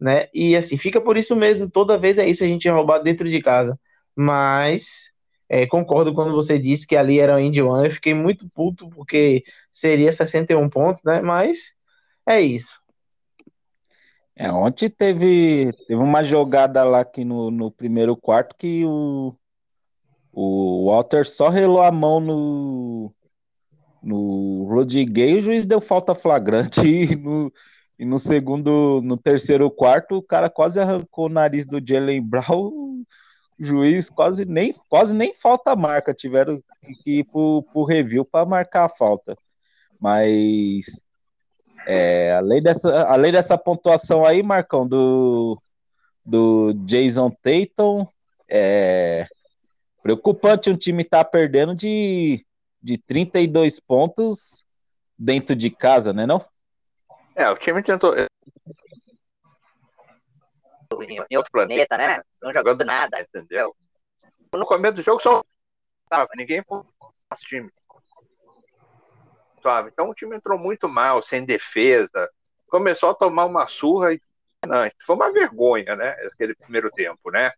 né? 0.01 0.29
E 0.35 0.57
assim, 0.57 0.77
fica 0.77 1.01
por 1.01 1.17
isso 1.17 1.37
mesmo, 1.37 1.71
toda 1.71 1.99
vez 1.99 2.19
é 2.19 2.29
isso, 2.29 2.45
a 2.45 2.47
gente 2.47 2.69
roubado 2.69 3.05
dentro 3.05 3.29
de 3.31 3.41
casa. 3.43 3.79
Mas 4.17 5.13
é, 5.49 5.67
concordo 5.67 6.15
quando 6.15 6.33
você 6.33 6.59
disse 6.59 6.87
que 6.87 6.97
ali 6.97 7.21
era 7.21 7.37
o 7.37 7.39
Indy 7.39 7.63
One, 7.63 7.87
eu 7.87 7.91
fiquei 7.93 8.15
muito 8.15 8.49
puto 8.51 8.89
porque 8.91 9.45
seria 9.71 10.13
61 10.13 10.69
pontos, 10.69 11.03
né? 11.05 11.21
Mas 11.21 11.75
é 12.27 12.41
isso. 12.41 12.82
É, 14.35 14.51
ontem 14.51 14.89
teve, 14.89 15.73
teve 15.87 16.01
uma 16.01 16.25
jogada 16.25 16.83
lá 16.85 17.01
aqui 17.01 17.25
no, 17.25 17.51
no 17.51 17.71
primeiro 17.71 18.17
quarto 18.17 18.57
que 18.57 18.85
o, 18.85 19.35
o 20.33 20.87
Walter 20.87 21.27
só 21.27 21.49
relou 21.49 21.83
a 21.83 21.93
mão 21.93 22.19
no, 22.19 23.15
no 24.03 24.65
Rodrigues 24.65 25.31
e 25.31 25.39
o 25.39 25.43
juiz 25.43 25.67
deu 25.67 25.81
falta 25.81 26.15
flagrante. 26.15 26.81
E 27.13 27.17
no, 27.17 27.53
e 27.99 28.05
no 28.05 28.19
segundo, 28.19 29.01
no 29.03 29.17
terceiro 29.17 29.71
quarto, 29.71 30.17
o 30.17 30.27
cara 30.27 30.51
quase 30.51 30.81
arrancou 30.81 31.27
o 31.27 31.33
nariz 31.33 31.65
do 31.67 31.81
Jalen 31.85 32.23
Brown, 32.23 32.43
o 33.61 33.65
juiz 33.65 34.11
quase 34.11 34.45
nem, 34.45 34.75
quase 34.89 35.15
nem 35.15 35.35
falta 35.35 35.77
marca, 35.77 36.13
tiveram 36.13 36.61
que 37.05 37.19
ir 37.21 37.25
pro, 37.25 37.63
pro 37.73 37.85
review 37.85 38.25
para 38.25 38.45
marcar 38.45 38.87
a 38.87 38.89
falta. 38.89 39.37
Mas 40.01 41.05
é, 41.87 42.33
além, 42.33 42.63
dessa, 42.63 43.05
além 43.09 43.33
dessa 43.33 43.59
pontuação 43.59 44.25
aí, 44.25 44.43
Marcão, 44.43 44.87
do, 44.87 45.61
do 46.25 46.73
Jason 46.75 47.31
Tatum, 47.31 48.07
é, 48.49 49.27
Preocupante 50.03 50.69
um 50.69 50.77
time 50.77 51.03
estar 51.03 51.23
tá 51.23 51.31
perdendo 51.31 51.75
de, 51.77 52.45
de 52.83 52.99
32 52.99 53.79
pontos 53.79 54.67
dentro 55.17 55.55
de 55.55 55.71
casa, 55.71 56.13
né 56.13 56.27
não? 56.27 56.45
É, 57.37 57.49
o 57.49 57.57
time 57.57 57.83
tentou. 57.83 58.13
Em 61.31 61.37
outro 61.37 61.53
planeta, 61.53 61.97
né? 61.97 62.21
Não 62.43 62.53
jogando 62.53 62.85
nada. 62.85 63.21
Entendeu? 63.21 63.75
No 64.53 64.67
começo 64.67 64.97
do 64.97 65.03
jogo 65.03 65.23
só 65.23 65.43
tava, 66.09 66.29
ninguém 66.37 66.63
nosso 66.69 67.45
time. 67.47 67.71
Então 69.89 70.11
o 70.11 70.15
time 70.15 70.37
entrou 70.37 70.59
muito 70.59 70.89
mal, 70.89 71.23
sem 71.23 71.45
defesa. 71.45 72.31
Começou 72.69 73.11
a 73.11 73.15
tomar 73.15 73.45
uma 73.45 73.67
surra 73.69 74.15
e. 74.15 74.21
Não, 74.67 74.89
foi 75.05 75.17
uma 75.17 75.33
vergonha, 75.33 75.97
né? 75.97 76.11
Aquele 76.33 76.55
primeiro 76.55 76.91
tempo, 76.91 77.31
né? 77.31 77.53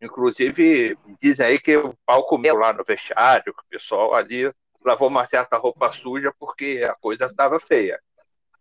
Inclusive, 0.00 0.96
dizem 1.20 1.46
aí 1.46 1.58
que 1.58 1.76
o 1.76 1.92
pau 2.06 2.24
comeu 2.26 2.54
lá 2.56 2.72
no 2.72 2.84
vestiário, 2.84 3.52
que 3.52 3.62
o 3.62 3.68
pessoal 3.68 4.14
ali 4.14 4.52
lavou 4.84 5.08
uma 5.08 5.26
certa 5.26 5.56
roupa 5.56 5.92
suja 5.92 6.32
porque 6.38 6.86
a 6.88 6.94
coisa 6.94 7.26
estava 7.26 7.58
feia. 7.58 8.00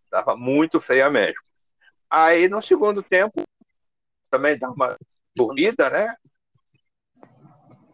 Tava 0.10 0.36
muito 0.36 0.82
feia 0.82 1.10
mesmo. 1.12 1.42
Aí 2.10 2.48
no 2.48 2.62
segundo 2.62 3.04
tempo 3.04 3.44
também 4.30 4.58
dá 4.58 4.70
uma 4.70 4.98
dormida, 5.36 5.90
né? 5.90 6.16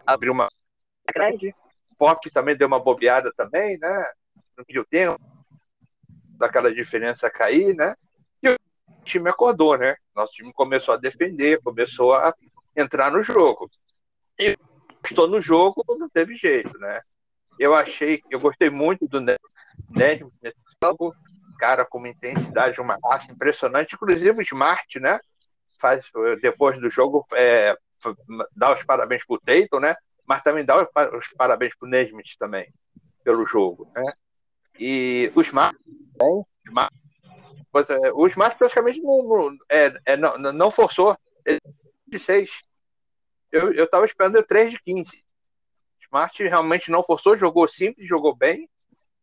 Abriu 0.06 0.32
uma 0.32 0.50
grande. 1.14 1.54
Pop 1.98 2.30
também 2.32 2.56
deu 2.56 2.68
uma 2.68 2.80
bobeada 2.80 3.32
também, 3.36 3.78
né? 3.78 4.12
Pediu 4.66 4.86
tempo 4.86 5.20
daquela 6.38 6.74
diferença 6.74 7.30
cair, 7.30 7.76
né? 7.76 7.96
E 8.42 8.50
o 8.50 8.58
time 9.04 9.30
acordou, 9.30 9.78
né? 9.78 9.96
Nosso 10.16 10.34
time 10.34 10.52
começou 10.54 10.94
a 10.94 10.98
defender, 10.98 11.62
começou 11.62 12.14
a 12.14 12.34
entrar 12.76 13.12
no 13.12 13.24
jogo. 13.24 13.70
E 14.40 14.58
estou 15.04 15.28
no 15.28 15.42
jogo, 15.42 15.84
não 15.98 16.10
teve 16.10 16.36
jeito, 16.36 16.78
né? 16.80 17.02
Eu 17.60 17.76
achei, 17.76 18.22
eu 18.30 18.40
gostei 18.40 18.70
muito 18.70 19.08
do 19.08 19.20
Ned 19.20 20.26
nesse 20.42 20.58
jogo, 20.84 21.16
cara 21.58 21.86
com 21.86 21.98
uma 21.98 22.10
intensidade, 22.10 22.82
uma 22.82 22.98
raça 23.04 23.32
impressionante, 23.32 23.96
inclusive 23.96 24.40
o 24.40 24.42
Smart, 24.42 25.00
né? 25.00 25.20
Faz, 25.80 26.06
depois 26.42 26.80
do 26.80 26.90
jogo, 26.90 27.26
é, 27.34 27.78
dá 28.56 28.74
os 28.74 28.84
parabéns 28.84 29.26
pro 29.26 29.40
Tatum, 29.40 29.80
né? 29.80 29.96
Mas 30.26 30.42
também 30.42 30.66
dá 30.66 30.82
os 30.82 31.28
parabéns 31.38 31.76
pro 31.78 31.88
Nesmith 31.88 32.38
também, 32.40 32.74
pelo 33.24 33.46
jogo, 33.46 33.90
né? 33.94 34.14
E 34.80 35.32
o 35.36 35.42
Smart, 35.42 35.78
Smart 36.66 36.94
o 38.14 38.28
Smart 38.28 38.58
praticamente 38.58 39.02
não, 39.02 39.58
é, 39.70 39.94
é, 40.06 40.18
não, 40.18 40.38
não 40.38 40.72
forçou. 40.72 41.18
de 42.08 42.20
6. 42.20 42.62
Eu, 43.52 43.74
eu 43.74 43.90
tava 43.90 44.06
esperando 44.06 44.44
3 44.44 44.72
de 44.72 44.80
15. 44.82 45.24
Smart 46.04 46.44
realmente 46.44 46.92
não 46.92 47.04
forçou, 47.04 47.36
jogou 47.36 47.68
simples, 47.68 48.08
jogou 48.08 48.36
bem. 48.36 48.70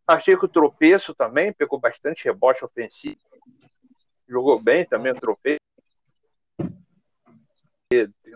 Achei 0.07 0.37
que 0.37 0.45
o 0.45 0.49
tropeço 0.49 1.15
também 1.15 1.53
pegou 1.53 1.79
bastante 1.79 2.25
rebote 2.25 2.65
ofensivo. 2.65 3.21
Jogou 4.29 4.61
bem 4.61 4.85
também 4.85 5.13
o 5.13 5.21
tropeço. 5.21 5.61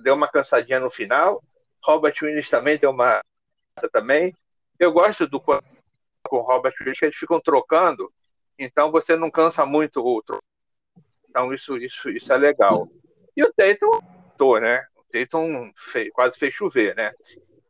Deu 0.02 0.14
uma 0.14 0.28
cansadinha 0.28 0.78
no 0.78 0.90
final. 0.90 1.42
Robert 1.82 2.14
Williams 2.22 2.48
também 2.48 2.78
deu 2.78 2.90
uma 2.90 3.20
também. 3.92 4.34
Eu 4.78 4.92
gosto 4.92 5.26
do 5.26 5.40
com 5.40 5.60
o 6.30 6.40
Robert 6.40 6.74
que 6.74 7.04
eles 7.04 7.16
ficam 7.16 7.40
trocando, 7.40 8.12
então 8.58 8.90
você 8.90 9.16
não 9.16 9.30
cansa 9.30 9.64
muito 9.66 10.00
o 10.00 10.04
outro. 10.04 10.38
Então 11.28 11.52
isso 11.52 11.76
isso 11.76 12.08
isso 12.10 12.32
é 12.32 12.36
legal. 12.36 12.88
E 13.36 13.42
o 13.42 13.52
Tatum, 13.52 14.00
tô, 14.36 14.58
né? 14.58 14.86
O 14.96 15.04
Tatum 15.12 15.72
fez, 15.76 16.10
quase 16.12 16.38
fez 16.38 16.54
chover, 16.54 16.94
né? 16.94 17.12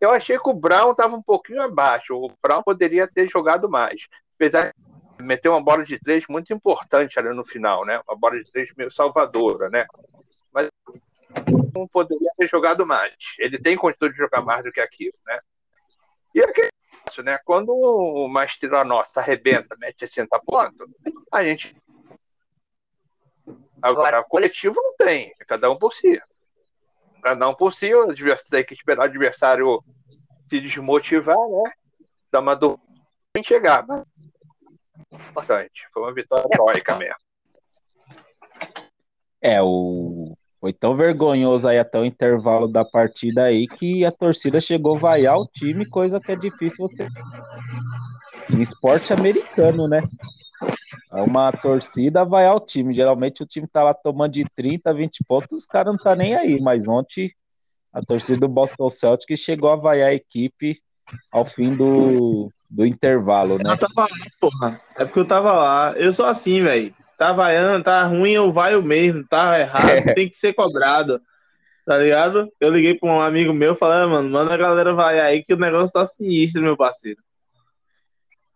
Eu 0.01 0.11
achei 0.11 0.39
que 0.39 0.49
o 0.49 0.55
Brown 0.55 0.91
estava 0.91 1.17
um 1.17 1.23
pouquinho 1.23 1.63
abaixo. 1.63 2.15
O 2.15 2.31
Brown 2.43 2.63
poderia 2.63 3.09
ter 3.09 3.29
jogado 3.29 3.71
mais. 3.71 4.07
Apesar 4.35 4.75
de 5.19 5.25
meter 5.25 5.49
uma 5.49 5.63
bola 5.63 5.85
de 5.85 5.99
três 5.99 6.27
muito 6.29 6.53
importante 6.53 7.19
ali 7.19 7.35
no 7.35 7.45
final, 7.45 7.87
né? 7.87 8.01
Uma 8.07 8.17
bola 8.17 8.37
de 8.37 8.51
três 8.51 8.69
meio 8.77 8.93
salvadora, 8.93 9.71
né? 9.71 9.87
Mas 10.53 10.69
não 11.75 11.89
poderia 11.89 12.31
ter 12.37 12.49
jogado 12.49 12.87
mais. 12.87 13.15
Ele 13.39 13.59
tem 13.59 13.77
condição 13.77 14.11
de 14.11 14.17
jogar 14.17 14.43
mais 14.43 14.63
do 14.63 14.71
que 14.73 14.81
aquilo, 14.81 15.15
né? 15.27 15.41
E 16.35 16.41
aquele 16.41 16.69
né? 17.23 17.39
Quando 17.45 17.73
uma 17.73 18.45
estrela 18.45 18.85
nossa 18.85 19.21
arrebenta, 19.21 19.77
mete 19.79 20.01
60 20.01 20.39
pontos, 20.41 20.89
a 21.31 21.45
gente. 21.45 21.77
Agora, 23.83 24.25
coletivo 24.25 24.77
não 24.77 24.97
tem, 24.97 25.33
é 25.41 25.45
cada 25.45 25.71
um 25.71 25.77
por 25.77 25.93
si. 25.93 26.21
Cada 27.23 27.49
um 27.49 27.55
por 27.55 27.73
si, 27.73 27.91
tem 28.51 28.65
que 28.65 28.75
esperar 28.75 29.03
o 29.03 29.05
adversário 29.05 29.85
se 30.49 30.61
desmotivar, 30.61 31.37
né? 31.37 31.73
Dar 32.31 32.41
uma 32.41 32.55
dor 32.55 32.79
em 33.37 33.43
chegar. 33.43 33.87
Mas... 33.87 34.05
Importante. 35.11 35.87
Foi 35.93 36.03
uma 36.03 36.15
vitória 36.15 36.47
heróica 36.53 36.97
mesmo. 36.97 37.17
É, 39.41 39.61
o... 39.63 40.24
foi 40.65 40.73
tão 40.73 40.97
vergonhoso 40.97 41.69
aí 41.69 41.79
até 41.79 42.01
o 42.01 42.07
intervalo 42.07 42.67
da 42.67 42.87
partida 42.87 43.45
aí 43.45 43.67
que 43.67 44.03
a 44.03 44.11
torcida 44.11 44.59
chegou 44.59 44.97
a 44.97 44.99
vaiar 44.99 45.37
o 45.37 45.47
time, 45.47 45.87
coisa 45.87 46.19
que 46.19 46.33
é 46.33 46.37
difícil 46.37 46.87
você. 46.87 47.07
Em 48.49 48.63
esporte 48.63 49.13
americano, 49.13 49.87
né? 49.87 50.03
É 51.13 51.21
uma 51.21 51.53
torcida 51.53 52.25
vaiar 52.25 52.57
o 52.57 52.61
time. 52.61 52.95
Geralmente 52.95 53.43
o 53.43 53.47
time 53.47 53.69
tá 53.69 53.83
lá 53.83 53.93
tomando 53.93 54.33
de 54.33 54.47
30, 54.57 54.95
20 54.95 55.25
pontos, 55.29 55.59
os 55.59 55.67
caras 55.67 55.93
não 55.93 55.99
tá 55.99 56.17
nem 56.17 56.35
aí. 56.35 56.57
Mas 56.63 56.89
ontem 56.89 57.31
a 57.93 58.01
torcida 58.01 58.41
do 58.41 58.49
Boston 58.49 58.89
Celtics 58.89 59.41
chegou 59.41 59.71
a 59.71 59.77
vaiar 59.77 60.09
a 60.09 60.15
equipe 60.15 60.79
ao 61.31 61.45
fim 61.45 61.77
do, 61.77 62.51
do 62.71 62.87
intervalo, 62.87 63.59
né? 63.63 63.71
Eu 63.71 63.77
tava 63.77 64.01
lá, 64.01 64.07
porra. 64.41 64.81
É 64.97 65.05
porque 65.05 65.21
eu 65.21 65.29
tava 65.29 65.53
lá. 65.53 65.93
Eu 65.99 66.11
sou 66.15 66.25
assim, 66.25 66.63
velho. 66.63 66.95
Tá 67.17 67.33
vaiando, 67.33 67.85
tá 67.85 68.05
ruim, 68.05 68.33
eu 68.33 68.53
vaio 68.53 68.83
mesmo. 68.83 69.27
Tá 69.27 69.59
errado, 69.59 69.91
é. 70.11 70.15
tem 70.15 70.29
que 70.29 70.39
ser 70.39 70.53
cobrado. 70.53 71.21
Tá 71.85 71.99
ligado? 71.99 72.51
Eu 72.59 72.71
liguei 72.71 72.95
pra 72.95 73.11
um 73.11 73.21
amigo 73.21 73.53
meu 73.53 73.75
e 73.75 73.77
falei, 73.77 74.05
ah, 74.05 74.09
mano, 74.09 74.31
manda 74.31 74.55
a 74.55 74.57
galera 74.57 74.95
vaiar 74.95 75.27
aí 75.27 75.43
que 75.43 75.53
o 75.53 75.59
negócio 75.59 75.93
tá 75.93 76.07
sinistro, 76.07 76.63
meu 76.63 76.77
parceiro. 76.77 77.21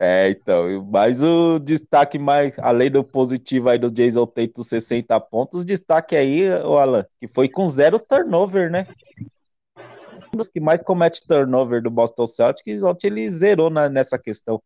É, 0.00 0.30
então, 0.30 0.86
mas 0.92 1.24
o 1.24 1.58
destaque 1.58 2.18
mais, 2.18 2.56
além 2.60 2.88
do 2.88 3.02
positivo 3.02 3.68
aí 3.68 3.78
do 3.78 3.90
Jason 3.90 4.24
Tate 4.26 4.62
60 4.62 5.18
pontos, 5.20 5.64
destaque 5.64 6.14
aí, 6.14 6.48
o 6.64 6.78
Alan, 6.78 7.04
que 7.18 7.26
foi 7.26 7.48
com 7.48 7.66
zero 7.66 7.98
turnover, 7.98 8.70
né? 8.70 8.86
Um 10.32 10.36
dos 10.36 10.48
que 10.48 10.60
mais 10.60 10.84
comete 10.84 11.26
turnover 11.26 11.82
do 11.82 11.90
Boston 11.90 12.28
Celtics, 12.28 12.82
ontem 12.84 13.08
ele 13.08 13.28
zerou 13.28 13.70
na, 13.70 13.88
nessa 13.88 14.16
questão. 14.16 14.62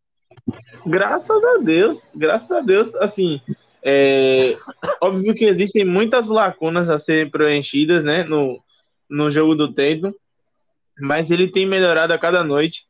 Graças 0.85 1.43
a 1.43 1.57
Deus, 1.57 2.11
graças 2.15 2.51
a 2.51 2.61
Deus, 2.61 2.93
assim, 2.95 3.41
é, 3.85 4.57
óbvio 5.01 5.35
que 5.35 5.45
existem 5.45 5.83
muitas 5.83 6.27
lacunas 6.27 6.89
a 6.89 6.97
serem 6.97 7.29
preenchidas, 7.29 8.03
né, 8.03 8.23
no, 8.23 8.63
no 9.09 9.29
jogo 9.29 9.55
do 9.55 9.71
Tatum, 9.71 10.13
mas 10.99 11.29
ele 11.29 11.49
tem 11.49 11.65
melhorado 11.65 12.13
a 12.13 12.17
cada 12.17 12.43
noite. 12.43 12.85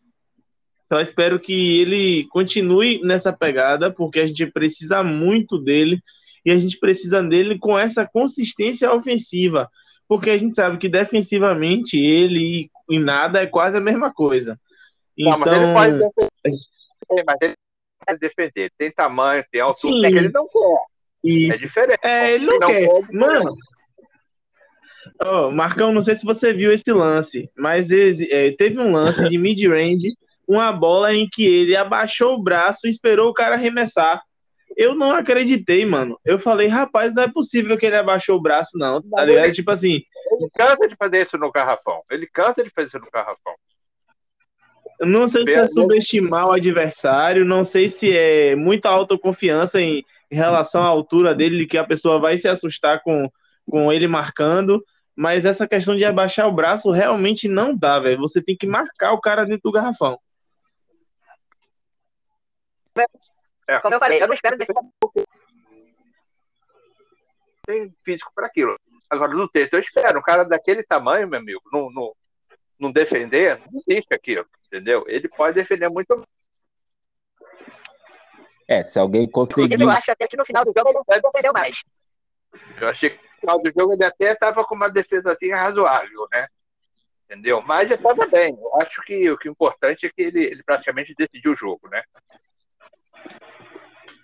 Só 0.83 0.99
espero 0.99 1.39
que 1.39 1.81
ele 1.81 2.27
continue 2.29 3.01
nessa 3.03 3.33
pegada, 3.33 3.91
porque 3.91 4.19
a 4.19 4.27
gente 4.27 4.45
precisa 4.45 5.03
muito 5.03 5.57
dele 5.57 5.99
e 6.45 6.51
a 6.51 6.57
gente 6.57 6.77
precisa 6.77 7.23
dele 7.23 7.57
com 7.57 7.79
essa 7.79 8.05
consistência 8.05 8.93
ofensiva, 8.93 9.69
porque 10.07 10.29
a 10.29 10.37
gente 10.37 10.53
sabe 10.53 10.77
que 10.77 10.89
defensivamente 10.89 11.97
ele 11.97 12.69
em 12.89 12.99
nada 12.99 13.41
é 13.41 13.47
quase 13.47 13.77
a 13.77 13.81
mesma 13.81 14.13
coisa. 14.13 14.59
Não, 15.17 15.37
então... 15.37 15.39
mas 15.39 15.53
ele 15.53 15.73
pode 15.73 15.91
defender, 16.43 17.23
mas 17.25 17.37
ele 17.41 17.52
pode 18.05 18.19
defender. 18.19 18.71
Tem 18.77 18.91
tamanho, 18.91 19.43
tem 19.51 19.61
altura, 19.61 19.93
Sim. 19.93 20.05
é 20.05 20.09
ele 20.09 20.29
não 20.29 20.47
quer. 20.47 20.79
Isso. 21.23 21.53
É 21.53 21.57
diferente. 21.57 21.99
É, 22.03 22.33
ele 22.33 22.45
não, 22.45 22.59
não 22.59 22.67
quer. 22.67 22.87
Mano, 23.11 23.55
oh, 25.25 25.51
Marcão, 25.51 25.93
não 25.93 26.01
sei 26.01 26.15
se 26.15 26.25
você 26.25 26.53
viu 26.53 26.71
esse 26.71 26.91
lance, 26.91 27.49
mas 27.57 27.89
é, 27.91 28.51
teve 28.51 28.79
um 28.79 28.91
lance 28.91 29.27
de 29.29 29.37
mid-range 29.37 30.13
uma 30.47 30.71
bola 30.71 31.13
em 31.13 31.27
que 31.29 31.45
ele 31.45 31.75
abaixou 31.75 32.35
o 32.35 32.43
braço 32.43 32.87
e 32.87 32.89
esperou 32.89 33.29
o 33.29 33.33
cara 33.33 33.55
arremessar. 33.55 34.21
Eu 34.75 34.95
não 34.95 35.11
acreditei, 35.11 35.85
mano. 35.85 36.19
Eu 36.25 36.39
falei, 36.39 36.67
rapaz, 36.67 37.13
não 37.13 37.23
é 37.23 37.31
possível 37.31 37.77
que 37.77 37.85
ele 37.85 37.95
abaixou 37.95 38.37
o 38.37 38.41
braço, 38.41 38.77
não. 38.77 39.01
Tá 39.01 39.23
ligado? 39.23 39.45
Ele, 39.45 39.53
tipo 39.53 39.69
assim. 39.71 40.01
Ele 40.31 40.49
cansa 40.53 40.87
de 40.87 40.95
fazer 40.95 41.25
isso 41.25 41.37
no 41.37 41.51
garrafão. 41.51 42.01
Ele 42.09 42.27
cansa 42.27 42.63
de 42.63 42.71
fazer 42.71 42.87
isso 42.87 42.99
no 42.99 43.11
garrafão. 43.11 43.53
Não 45.01 45.27
sei 45.27 45.43
se 45.43 45.51
é 45.51 45.67
subestimar 45.67 46.47
o 46.47 46.53
adversário, 46.53 47.45
não 47.45 47.63
sei 47.63 47.89
se 47.89 48.15
é 48.15 48.55
muita 48.55 48.89
autoconfiança 48.89 49.81
em, 49.81 50.03
em 50.31 50.35
relação 50.35 50.83
à 50.83 50.87
altura 50.87 51.33
dele, 51.33 51.65
que 51.65 51.77
a 51.77 51.83
pessoa 51.83 52.19
vai 52.19 52.37
se 52.37 52.47
assustar 52.47 53.01
com, 53.03 53.29
com 53.69 53.91
ele 53.91 54.07
marcando, 54.07 54.83
mas 55.15 55.45
essa 55.45 55.67
questão 55.67 55.95
de 55.95 56.05
abaixar 56.05 56.47
o 56.47 56.53
braço 56.53 56.91
realmente 56.91 57.47
não 57.47 57.75
dá, 57.75 57.99
velho. 57.99 58.19
Você 58.19 58.41
tem 58.41 58.55
que 58.55 58.67
marcar 58.67 59.13
o 59.13 59.21
cara 59.21 59.45
dentro 59.45 59.63
do 59.63 59.71
garrafão. 59.71 60.19
É. 63.67 63.79
Como 63.79 63.95
eu 63.95 63.99
falei, 63.99 64.21
eu 64.21 64.27
não 64.27 64.33
espero 64.33 64.57
Tem 67.65 67.93
físico 68.03 68.31
para 68.35 68.47
aquilo. 68.47 68.77
Agora, 69.09 69.33
no 69.33 69.47
texto, 69.47 69.73
eu 69.75 69.79
espero. 69.79 70.19
Um 70.19 70.23
cara 70.23 70.43
daquele 70.43 70.83
tamanho, 70.83 71.27
meu 71.27 71.39
amigo, 71.39 71.61
não, 71.71 71.89
não, 71.91 72.13
não 72.83 72.91
defender, 72.91 73.57
não 73.59 73.79
existe 73.79 74.13
aquilo, 74.13 74.45
entendeu? 74.67 75.05
Ele 75.07 75.27
pode 75.29 75.55
defender 75.55 75.89
muito. 75.89 76.27
É, 78.67 78.83
se 78.83 78.99
alguém 78.99 79.29
conseguir. 79.29 79.79
Eu 79.79 79.89
acho 79.89 80.11
até 80.11 80.27
que 80.27 80.37
no 80.37 80.45
final 80.45 80.63
do 80.65 80.73
jogo 80.75 80.89
ele 80.89 81.21
não 81.21 81.31
defendeu 81.31 81.53
mais. 81.53 81.81
Eu 82.79 82.87
achei 82.87 83.11
que 83.11 83.17
no 83.17 83.39
final 83.39 83.61
do 83.61 83.71
jogo 83.75 83.93
ele 83.93 84.03
até 84.03 84.31
estava 84.31 84.63
com 84.63 84.75
uma 84.75 84.89
defesazinha 84.89 85.55
razoável, 85.55 86.27
né? 86.31 86.47
Entendeu? 87.25 87.61
Mas 87.61 87.89
já 87.89 87.95
estava 87.95 88.27
bem. 88.27 88.55
Eu 88.59 88.81
acho 88.81 89.01
que 89.03 89.29
o 89.31 89.37
que 89.37 89.47
é 89.47 89.51
importante 89.51 90.05
é 90.05 90.09
que 90.09 90.21
ele, 90.21 90.43
ele 90.43 90.63
praticamente 90.63 91.15
decidiu 91.17 91.53
o 91.53 91.55
jogo, 91.55 91.89
né? 91.89 92.03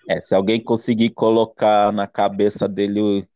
É, 0.09 0.19
se 0.19 0.35
alguém 0.35 0.61
conseguir 0.61 1.11
colocar 1.11 1.91
na 1.93 2.07
cabeça 2.07 2.67
dele 2.67 3.28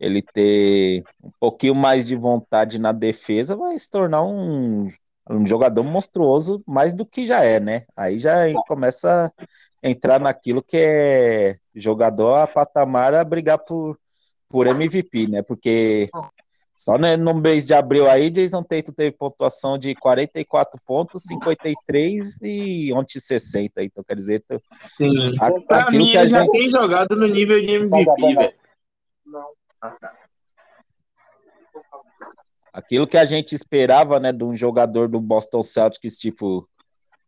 ele 0.00 0.22
ter 0.22 1.02
um 1.22 1.30
pouquinho 1.40 1.74
mais 1.74 2.06
de 2.06 2.16
vontade 2.16 2.78
na 2.78 2.92
defesa, 2.92 3.56
vai 3.56 3.78
se 3.78 3.90
tornar 3.90 4.22
um 4.22 4.88
um 5.30 5.46
jogador 5.46 5.84
monstruoso 5.84 6.62
mais 6.66 6.94
do 6.94 7.04
que 7.04 7.26
já 7.26 7.44
é, 7.44 7.60
né? 7.60 7.82
Aí 7.96 8.18
já 8.18 8.34
começa 8.66 9.32
a 9.84 9.88
entrar 9.88 10.18
naquilo 10.18 10.62
que 10.62 10.76
é 10.76 11.56
jogador 11.74 12.36
a 12.36 12.46
patamar 12.46 13.14
a 13.14 13.22
brigar 13.24 13.58
por, 13.58 13.98
por 14.48 14.66
MVP, 14.66 15.28
né? 15.28 15.42
Porque 15.42 16.08
só 16.74 16.96
no 16.96 17.34
mês 17.34 17.66
de 17.66 17.74
abril 17.74 18.08
aí, 18.08 18.30
Jason 18.30 18.62
Tatum 18.62 18.92
teve 18.92 19.12
pontuação 19.12 19.76
de 19.76 19.94
44 19.96 20.80
pontos, 20.86 21.24
53 21.24 22.38
e 22.42 22.92
ontem 22.92 23.18
60. 23.18 23.82
Então, 23.82 24.04
quer 24.04 24.14
dizer, 24.14 24.44
Sim. 24.78 25.36
A, 25.40 25.50
pra 25.60 25.90
mim, 25.90 26.10
ele 26.10 26.26
já 26.28 26.40
gente... 26.40 26.52
tem 26.52 26.70
jogado 26.70 27.16
no 27.16 27.26
nível 27.26 27.60
de 27.60 27.72
MVP, 27.72 28.34
velho. 28.34 28.54
Não. 29.26 29.57
Ah, 29.80 29.90
tá 29.90 30.28
aquilo 32.78 33.08
que 33.08 33.16
a 33.16 33.24
gente 33.24 33.54
esperava, 33.54 34.20
né, 34.20 34.32
de 34.32 34.44
um 34.44 34.54
jogador 34.54 35.08
do 35.08 35.20
Boston 35.20 35.62
Celtics, 35.62 36.16
tipo, 36.16 36.68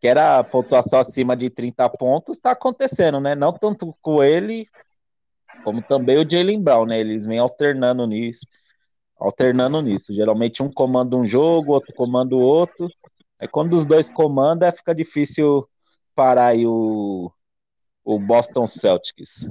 que 0.00 0.06
era 0.06 0.42
pontuação 0.44 1.00
acima 1.00 1.36
de 1.36 1.50
30 1.50 1.88
pontos, 1.90 2.36
está 2.36 2.52
acontecendo, 2.52 3.20
né? 3.20 3.34
Não 3.34 3.52
tanto 3.52 3.92
com 4.00 4.22
ele, 4.22 4.64
como 5.64 5.82
também 5.82 6.18
o 6.18 6.28
Jalen 6.28 6.62
Brown, 6.62 6.86
né? 6.86 7.00
Eles 7.00 7.26
vêm 7.26 7.38
alternando 7.38 8.06
nisso, 8.06 8.46
alternando 9.18 9.82
nisso. 9.82 10.14
Geralmente 10.14 10.62
um 10.62 10.72
comanda 10.72 11.16
um 11.16 11.26
jogo, 11.26 11.72
outro 11.72 11.92
comanda 11.94 12.34
o 12.34 12.40
outro. 12.40 12.88
Aí 13.38 13.48
quando 13.48 13.74
os 13.74 13.84
dois 13.84 14.08
comandam, 14.08 14.70
fica 14.72 14.94
difícil 14.94 15.68
parar 16.14 16.46
aí 16.46 16.66
o, 16.66 17.30
o 18.04 18.18
Boston 18.18 18.66
Celtics. 18.66 19.48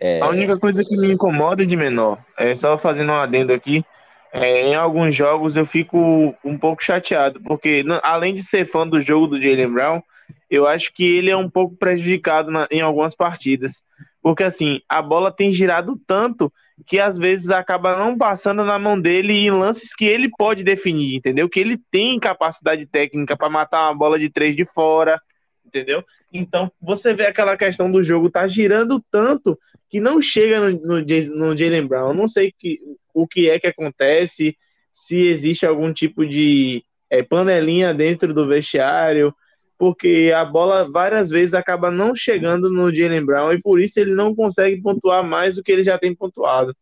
É... 0.00 0.20
A 0.20 0.28
única 0.28 0.58
coisa 0.58 0.84
que 0.84 0.96
me 0.96 1.10
incomoda 1.10 1.66
de 1.66 1.76
menor, 1.76 2.18
é 2.36 2.54
só 2.54 2.78
fazendo 2.78 3.12
um 3.12 3.16
adendo 3.16 3.52
aqui, 3.52 3.84
é, 4.32 4.68
em 4.68 4.74
alguns 4.74 5.14
jogos 5.14 5.56
eu 5.56 5.64
fico 5.64 6.34
um 6.44 6.58
pouco 6.58 6.84
chateado, 6.84 7.40
porque 7.40 7.84
além 8.02 8.34
de 8.34 8.42
ser 8.42 8.66
fã 8.66 8.86
do 8.86 9.00
jogo 9.00 9.26
do 9.26 9.40
Jalen 9.40 9.72
Brown, 9.72 10.02
eu 10.50 10.66
acho 10.66 10.92
que 10.92 11.04
ele 11.04 11.30
é 11.30 11.36
um 11.36 11.48
pouco 11.48 11.76
prejudicado 11.76 12.50
na, 12.50 12.66
em 12.70 12.80
algumas 12.80 13.14
partidas. 13.14 13.82
Porque 14.22 14.44
assim, 14.44 14.80
a 14.88 15.00
bola 15.00 15.32
tem 15.32 15.50
girado 15.50 15.98
tanto 16.06 16.52
que 16.86 17.00
às 17.00 17.18
vezes 17.18 17.50
acaba 17.50 17.96
não 17.96 18.16
passando 18.16 18.64
na 18.64 18.78
mão 18.78 19.00
dele 19.00 19.32
em 19.32 19.50
lances 19.50 19.94
que 19.94 20.04
ele 20.04 20.28
pode 20.28 20.62
definir, 20.62 21.16
entendeu? 21.16 21.48
Que 21.48 21.60
ele 21.60 21.78
tem 21.90 22.18
capacidade 22.20 22.86
técnica 22.86 23.36
para 23.36 23.48
matar 23.48 23.84
uma 23.84 23.94
bola 23.94 24.18
de 24.18 24.28
três 24.28 24.54
de 24.54 24.64
fora, 24.64 25.20
entendeu? 25.68 26.04
Então 26.32 26.70
você 26.80 27.14
vê 27.14 27.26
aquela 27.26 27.56
questão 27.56 27.90
do 27.90 28.02
jogo 28.02 28.30
tá 28.30 28.46
girando 28.46 29.02
tanto 29.10 29.58
que 29.88 30.00
não 30.00 30.20
chega 30.20 30.58
no, 30.60 30.70
no, 30.70 31.00
no 31.00 31.56
Jalen 31.56 31.86
Brown. 31.86 32.12
Não 32.12 32.28
sei 32.28 32.52
que, 32.56 32.80
o 33.14 33.26
que 33.26 33.48
é 33.48 33.58
que 33.58 33.66
acontece, 33.66 34.56
se 34.92 35.28
existe 35.28 35.64
algum 35.64 35.92
tipo 35.92 36.26
de 36.26 36.84
é, 37.08 37.22
panelinha 37.22 37.94
dentro 37.94 38.34
do 38.34 38.46
vestiário, 38.46 39.34
porque 39.78 40.32
a 40.36 40.44
bola 40.44 40.90
várias 40.90 41.30
vezes 41.30 41.54
acaba 41.54 41.90
não 41.90 42.14
chegando 42.14 42.68
no 42.68 42.92
Jalen 42.92 43.24
Brown 43.24 43.52
e 43.52 43.62
por 43.62 43.80
isso 43.80 44.00
ele 44.00 44.14
não 44.14 44.34
consegue 44.34 44.82
pontuar 44.82 45.24
mais 45.24 45.54
do 45.54 45.62
que 45.62 45.70
ele 45.70 45.84
já 45.84 45.96
tem 45.96 46.14
pontuado. 46.14 46.74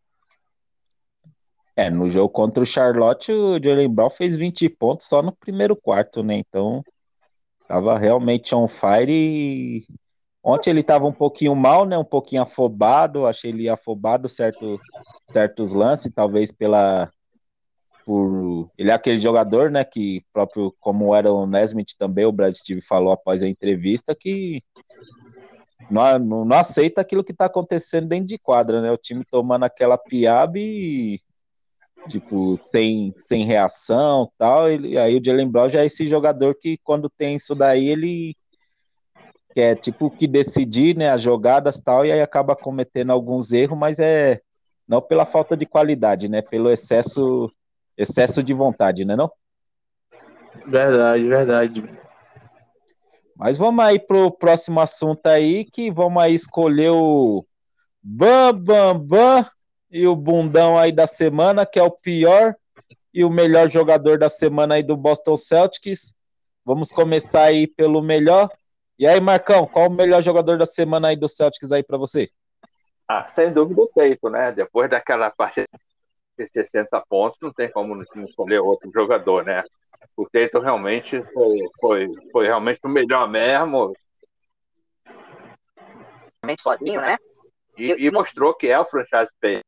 É, 1.79 1.91
no 1.91 2.09
jogo 2.09 2.31
contra 2.31 2.63
o 2.63 2.67
Charlotte, 2.67 3.31
o 3.31 3.63
Jalen 3.63 3.93
Brown 3.93 4.09
fez 4.09 4.35
20 4.35 4.67
pontos 4.71 5.07
só 5.07 5.23
no 5.23 5.31
primeiro 5.31 5.77
quarto, 5.77 6.23
né? 6.23 6.39
Então, 6.39 6.83
tava 7.69 7.99
realmente 7.99 8.55
on 8.55 8.69
fire 8.69 9.13
e 9.13 9.87
Ontem 10.49 10.71
ele 10.71 10.79
estava 10.79 11.05
um 11.05 11.13
pouquinho 11.13 11.57
mal, 11.57 11.85
né? 11.85 11.99
Um 11.99 12.05
pouquinho 12.05 12.43
afobado. 12.43 13.27
Achei 13.27 13.51
ele 13.51 13.69
afobado 13.69 14.29
certo, 14.29 14.81
certos 15.29 15.73
lances, 15.75 16.13
talvez 16.15 16.53
pela 16.53 17.11
por 18.05 18.71
ele 18.79 18.91
é 18.91 18.93
aquele 18.95 19.19
jogador, 19.19 19.73
né? 19.73 19.83
Que 19.83 20.23
próprio 20.33 20.73
como 20.79 21.13
era 21.13 21.33
o 21.33 21.49
Nesmith 21.49 21.97
também, 21.99 22.25
o 22.25 22.31
Brad 22.31 22.55
Steve 22.55 22.81
falou 22.81 23.13
após 23.13 23.43
a 23.43 23.49
entrevista 23.49 24.15
que 24.15 24.63
não, 25.91 26.17
não, 26.21 26.45
não 26.45 26.57
aceita 26.57 27.01
aquilo 27.01 27.25
que 27.25 27.33
está 27.33 27.47
acontecendo 27.47 28.07
dentro 28.07 28.29
de 28.29 28.39
quadra, 28.39 28.81
né? 28.81 28.93
O 28.93 28.97
time 28.97 29.25
tomando 29.29 29.65
aquela 29.65 29.99
piaba 29.99 30.57
e 30.57 31.19
tipo 32.07 32.57
sem, 32.57 33.13
sem 33.17 33.45
reação, 33.45 34.31
tal. 34.39 34.69
Ele, 34.69 34.99
aí 34.99 35.17
o 35.17 35.25
Jalen 35.25 35.49
Brown 35.49 35.69
já 35.69 35.83
é 35.83 35.87
esse 35.87 36.07
jogador 36.07 36.55
que 36.55 36.79
quando 36.83 37.09
tem 37.09 37.37
isso 37.37 37.55
daí 37.55 37.89
ele 37.89 38.35
que 39.53 39.61
é 39.61 39.75
tipo 39.75 40.11
que 40.11 40.27
decidir 40.27 40.95
né, 40.97 41.09
as 41.09 41.23
jogadas 41.23 41.81
tal, 41.81 42.05
e 42.05 42.13
aí 42.13 42.21
acaba 42.21 42.55
cometendo 42.55 43.11
alguns 43.11 43.53
erros, 43.53 43.79
mas 43.79 43.99
é 43.99 44.39
não 44.87 45.01
pela 45.01 45.25
falta 45.25 45.57
de 45.57 45.67
qualidade, 45.67 46.29
né? 46.29 46.43
Pelo 46.43 46.71
excesso, 46.71 47.51
excesso 47.97 48.43
de 48.43 48.53
vontade, 48.55 49.05
né 49.05 49.17
não? 49.17 49.31
Verdade, 50.67 51.27
verdade. 51.27 51.99
Mas 53.35 53.59
vamos 53.59 53.85
aí 53.85 53.99
pro 53.99 54.31
próximo 54.31 54.81
assunto 54.81 55.27
aí, 55.27 55.65
que 55.65 55.91
vamos 55.91 56.23
aí 56.23 56.35
escolher 56.35 56.91
o 56.91 57.45
Bam 58.03 58.53
Bam 58.55 58.99
Bam 58.99 59.47
e 59.91 60.07
o 60.07 60.17
bundão 60.17 60.79
aí 60.79 60.93
da 60.93 61.07
semana, 61.07 61.65
que 61.65 61.79
é 61.79 61.83
o 61.83 61.91
pior 61.91 62.55
e 63.13 63.25
o 63.25 63.31
melhor 63.31 63.71
jogador 63.71 64.19
da 64.19 64.29
semana 64.29 64.75
aí 64.75 64.83
do 64.83 64.97
Boston 64.97 65.37
Celtics. 65.37 66.15
Vamos 66.65 66.91
começar 66.91 67.45
aí 67.45 67.67
pelo 67.67 68.03
melhor. 68.03 68.49
E 68.99 69.07
aí, 69.07 69.21
Marcão, 69.21 69.67
qual 69.67 69.89
o 69.89 69.93
melhor 69.93 70.23
jogador 70.23 70.59
da 70.59 70.67
semana 70.67 71.09
aí 71.09 71.17
do 71.17 71.29
Celtics 71.29 71.71
aí 71.73 71.83
para 71.83 71.99
você? 71.99 72.29
Ah, 73.09 73.29
sem 73.35 73.53
dúvida 73.53 73.83
o 73.83 73.87
Teito, 73.87 74.29
né? 74.29 74.51
Depois 74.53 74.91
daquela 74.91 75.31
partida 75.31 75.67
de 76.37 76.49
60 76.49 77.01
pontos, 77.09 77.39
não 77.41 77.53
tem 77.53 77.71
como 77.71 77.95
não 77.95 78.25
escolher 78.25 78.59
outro 78.59 78.91
jogador, 78.93 79.45
né? 79.45 79.65
O 80.17 80.29
Teito 80.29 80.59
realmente 80.61 81.23
foi, 81.33 81.61
foi, 81.81 82.09
foi 82.33 82.47
realmente 82.47 82.81
o 82.85 82.89
melhor 82.89 83.29
mesmo. 83.29 83.95
Sozinho, 86.61 87.01
né? 87.01 87.17
E, 87.77 88.07
e 88.07 88.11
mostrou 88.11 88.55
que 88.55 88.69
é 88.69 88.79
o 88.79 88.85
franchise 88.85 89.31
player 89.41 89.66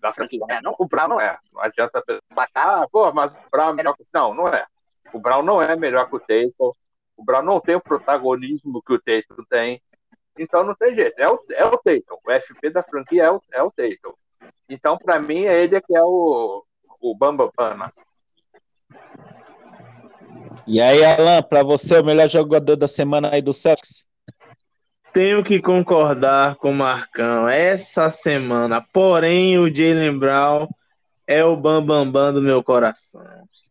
da 0.00 0.12
franquia, 0.12 0.44
né? 0.48 0.60
Não, 0.62 0.74
o 0.78 0.86
Brown 0.86 1.08
não 1.08 1.20
é. 1.20 1.38
Não 1.52 1.62
adianta 1.62 2.02
baixar, 2.34 2.82
ah, 2.82 2.88
pô, 2.90 3.12
mas 3.12 3.32
o 3.32 3.50
Brown 3.50 3.70
é 3.70 3.72
melhor 3.74 3.96
que... 3.96 4.04
Não, 4.12 4.34
não 4.34 4.48
é. 4.48 4.66
O 5.12 5.18
Brown 5.18 5.42
não 5.42 5.60
é 5.60 5.76
melhor 5.76 6.08
que 6.08 6.16
o 6.16 6.20
Tatum. 6.20 6.72
O 7.16 7.24
Brown 7.24 7.42
não 7.42 7.60
tem 7.60 7.74
o 7.74 7.80
protagonismo 7.80 8.82
que 8.82 8.92
o 8.92 9.00
Tatum 9.00 9.44
tem. 9.48 9.82
Então 10.38 10.64
não 10.64 10.74
tem 10.74 10.94
jeito. 10.94 11.18
É 11.18 11.28
o, 11.28 11.38
é 11.52 11.64
o 11.64 11.76
Tatum. 11.78 12.18
O 12.24 12.32
FP 12.32 12.70
da 12.70 12.82
franquia 12.82 13.24
é 13.24 13.30
o, 13.30 13.42
é 13.52 13.62
o 13.62 13.70
Tatum. 13.70 14.14
Então, 14.68 14.96
para 14.96 15.18
mim, 15.18 15.44
é 15.44 15.64
ele 15.64 15.80
que 15.80 15.96
é 15.96 16.02
o, 16.02 16.64
o 17.00 17.14
Bamba. 17.14 17.50
E 20.66 20.80
aí, 20.80 21.04
Alan, 21.04 21.42
para 21.42 21.62
você, 21.64 21.98
o 21.98 22.04
melhor 22.04 22.28
jogador 22.28 22.76
da 22.76 22.86
semana 22.86 23.30
aí 23.32 23.42
do 23.42 23.52
Celtics? 23.52 24.06
Tenho 25.12 25.42
que 25.42 25.60
concordar 25.60 26.54
com 26.56 26.70
o 26.70 26.74
Marcão. 26.74 27.48
Essa 27.48 28.10
semana, 28.10 28.80
porém, 28.92 29.58
o 29.58 29.72
Jalen 29.72 30.16
Brown 30.16 30.68
é 31.26 31.44
o 31.44 31.56
bambambam 31.56 32.04
bam, 32.04 32.12
bam 32.12 32.32
do 32.32 32.42
meu 32.42 32.62
coração. 32.62 33.24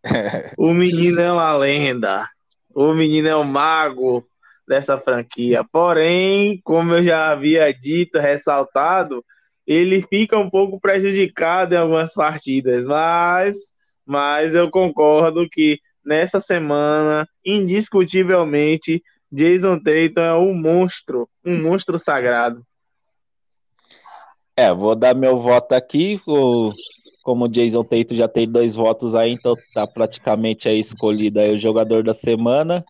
o 0.57 0.73
menino 0.73 1.19
é 1.21 1.31
uma 1.31 1.55
lenda. 1.55 2.27
O 2.75 2.93
menino 2.93 3.27
é 3.27 3.35
o 3.35 3.43
mago 3.43 4.25
dessa 4.67 4.97
franquia. 4.97 5.63
Porém, 5.71 6.59
como 6.63 6.95
eu 6.95 7.03
já 7.03 7.31
havia 7.31 7.73
dito, 7.73 8.19
ressaltado, 8.19 9.23
ele 9.65 10.01
fica 10.09 10.37
um 10.37 10.49
pouco 10.49 10.79
prejudicado 10.79 11.73
em 11.73 11.77
algumas 11.77 12.13
partidas, 12.13 12.83
mas, 12.85 13.73
mas 14.05 14.55
eu 14.55 14.69
concordo 14.69 15.47
que 15.49 15.79
nessa 16.05 16.39
semana, 16.39 17.27
indiscutivelmente, 17.45 19.01
Jason 19.31 19.77
Tatum 19.79 20.21
é 20.21 20.35
um 20.35 20.53
monstro, 20.53 21.29
um 21.45 21.61
monstro 21.61 21.99
sagrado. 21.99 22.65
É, 24.55 24.73
vou 24.73 24.95
dar 24.95 25.15
meu 25.15 25.39
voto 25.39 25.73
aqui. 25.73 26.19
Como 27.23 27.45
o 27.45 27.47
Jason 27.47 27.83
Tatum 27.83 28.15
já 28.15 28.27
tem 28.27 28.47
dois 28.47 28.75
votos 28.75 29.15
aí, 29.15 29.31
então 29.31 29.55
tá 29.73 29.85
praticamente 29.85 30.67
aí 30.67 30.79
escolhido 30.79 31.39
aí 31.39 31.55
o 31.55 31.59
jogador 31.59 32.03
da 32.03 32.13
semana. 32.13 32.83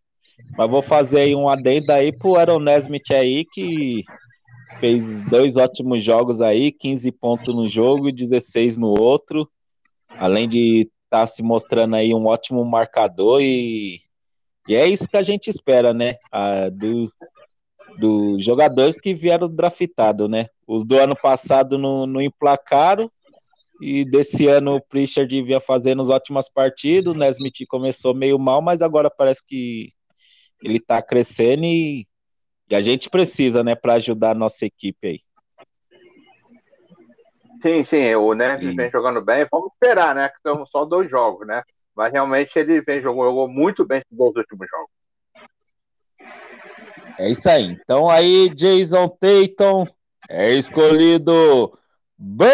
Mas 0.58 0.70
vou 0.70 0.82
fazer 0.82 1.20
aí 1.20 1.36
um 1.36 1.50
adendo 1.50 1.92
aí 1.92 2.12
pro 2.12 2.38
Aaron 2.38 2.60
Nesmith 2.60 3.12
aí, 3.12 3.46
que 3.46 4.04
fez 4.80 5.20
dois 5.30 5.58
ótimos 5.58 6.04
jogos 6.04 6.42
aí, 6.42 6.72
15 6.72 7.12
pontos 7.12 7.54
no 7.54 7.68
jogo 7.68 8.10
e 8.10 8.14
16 8.14 8.78
no 8.78 9.00
outro. 9.00 9.50
Além 10.10 10.48
de 10.48 10.90
estar 11.04 11.22
tá 11.22 11.28
se 11.28 11.44
mostrando 11.44 11.96
aí 11.96 12.14
um 12.14 12.26
ótimo 12.26 12.64
marcador 12.64 13.42
e, 13.42 14.00
e 14.70 14.76
é 14.76 14.88
isso 14.88 15.10
que 15.10 15.18
a 15.18 15.24
gente 15.24 15.50
espera, 15.50 15.96
né? 15.96 16.14
Ah, 16.32 16.70
do, 16.70 17.12
dos 17.98 18.46
jogadores 18.46 19.00
que 19.00 19.16
vieram 19.16 19.50
draftados, 19.50 20.30
né? 20.30 20.46
Os 20.68 20.86
do 20.86 20.96
ano 21.00 21.16
passado 21.16 21.76
não, 21.76 22.06
não 22.06 22.22
emplacaram, 22.22 23.12
e 23.82 24.06
desse 24.06 24.46
ano 24.46 24.76
o 24.76 24.82
Pritchard 24.82 25.42
vinha 25.42 25.60
fazendo 25.60 26.04
as 26.04 26.12
ótimas 26.12 26.52
partidas, 26.52 27.12
o 27.12 27.18
Nesmith 27.18 27.66
começou 27.68 28.14
meio 28.14 28.38
mal, 28.38 28.62
mas 28.62 28.84
agora 28.84 29.10
parece 29.10 29.44
que 29.44 29.92
ele 30.62 30.80
tá 30.80 31.02
crescendo 31.02 31.64
e, 31.64 32.06
e 32.70 32.76
a 32.76 32.82
gente 32.82 33.10
precisa, 33.10 33.64
né, 33.64 33.74
para 33.74 33.94
ajudar 33.94 34.32
a 34.32 34.36
nossa 34.36 34.68
equipe 34.68 35.08
aí. 35.08 35.20
Sim, 37.64 37.84
sim, 37.86 38.14
o 38.14 38.36
Nesmith 38.36 38.76
vem 38.76 38.92
jogando 38.92 39.20
bem, 39.20 39.48
vamos 39.52 39.72
esperar, 39.74 40.14
né, 40.14 40.30
que 40.30 40.40
são 40.44 40.64
só 40.68 40.86
dois 40.86 41.10
jogos, 41.10 41.48
né, 41.48 41.64
Mas 42.00 42.14
realmente 42.14 42.58
ele 42.58 42.80
vem, 42.80 43.02
jogou, 43.02 43.26
jogou 43.26 43.50
muito 43.50 43.86
bem 43.86 44.02
nos 44.10 44.18
dois 44.18 44.34
últimos 44.38 44.66
jogos. 44.70 44.90
É 47.18 47.30
isso 47.30 47.50
aí. 47.50 47.78
Então 47.84 48.10
aí, 48.10 48.50
Jason 48.56 49.10
Tatum 49.10 49.86
é 50.30 50.54
escolhido 50.54 51.78
Bam! 52.18 52.48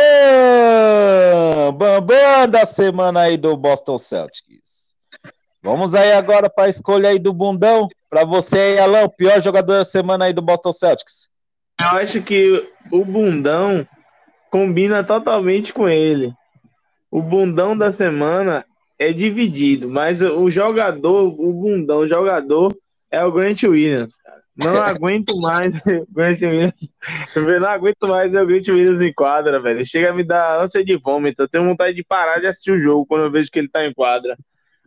Bam, 1.78 2.02
bam 2.02 2.50
da 2.50 2.66
semana 2.66 3.22
aí 3.22 3.38
do 3.38 3.56
Boston 3.56 4.00
Celtics. 4.00 4.98
Vamos 5.62 5.94
aí 5.94 6.14
agora 6.14 6.50
para 6.50 6.64
a 6.64 6.70
escolha 6.70 7.10
aí 7.10 7.20
do 7.20 7.32
bundão. 7.32 7.88
Para 8.10 8.26
você 8.26 8.58
aí, 8.58 8.80
Alan, 8.80 9.04
o 9.04 9.10
pior 9.10 9.40
jogador 9.40 9.78
da 9.78 9.84
semana 9.84 10.26
aí 10.26 10.34
do 10.34 10.42
Boston 10.42 10.72
Celtics. 10.72 11.30
Eu 11.80 12.00
acho 12.00 12.24
que 12.24 12.68
o 12.92 13.06
bundão 13.06 13.88
combina 14.50 15.04
totalmente 15.04 15.72
com 15.72 15.88
ele. 15.88 16.34
O 17.12 17.22
bundão 17.22 17.78
da 17.78 17.92
semana 17.92 18.66
é 18.98 19.12
dividido, 19.12 19.90
mas 19.90 20.22
o 20.22 20.50
jogador, 20.50 21.28
o 21.40 21.54
bundão, 21.54 22.00
o 22.00 22.08
jogador 22.08 22.76
é 23.12 23.24
o 23.24 23.32
Grant 23.32 23.64
Williams, 23.64 24.16
cara. 24.16 24.44
Não 24.58 24.82
aguento 24.82 25.38
mais 25.38 25.74
Grant 26.10 26.42
Williams. 26.42 26.74
Eu 27.36 27.60
não 27.60 27.70
aguento 27.70 28.08
mais 28.08 28.34
o 28.34 28.46
Grant 28.46 28.68
Williams 28.70 29.02
em 29.02 29.14
quadra, 29.14 29.60
velho. 29.60 29.86
Chega 29.86 30.12
a 30.12 30.14
me 30.14 30.24
dar 30.24 30.62
ânsia 30.62 30.84
de 30.84 30.96
vômito. 30.96 31.42
Eu 31.42 31.48
tenho 31.48 31.66
vontade 31.66 31.94
de 31.94 32.04
parar 32.04 32.40
de 32.40 32.48
assistir 32.48 32.72
o 32.72 32.80
jogo 32.80 33.06
quando 33.06 33.26
eu 33.26 33.32
vejo 33.32 33.52
que 33.52 33.60
ele 33.60 33.68
tá 33.68 33.86
em 33.86 33.94
quadra. 33.94 34.38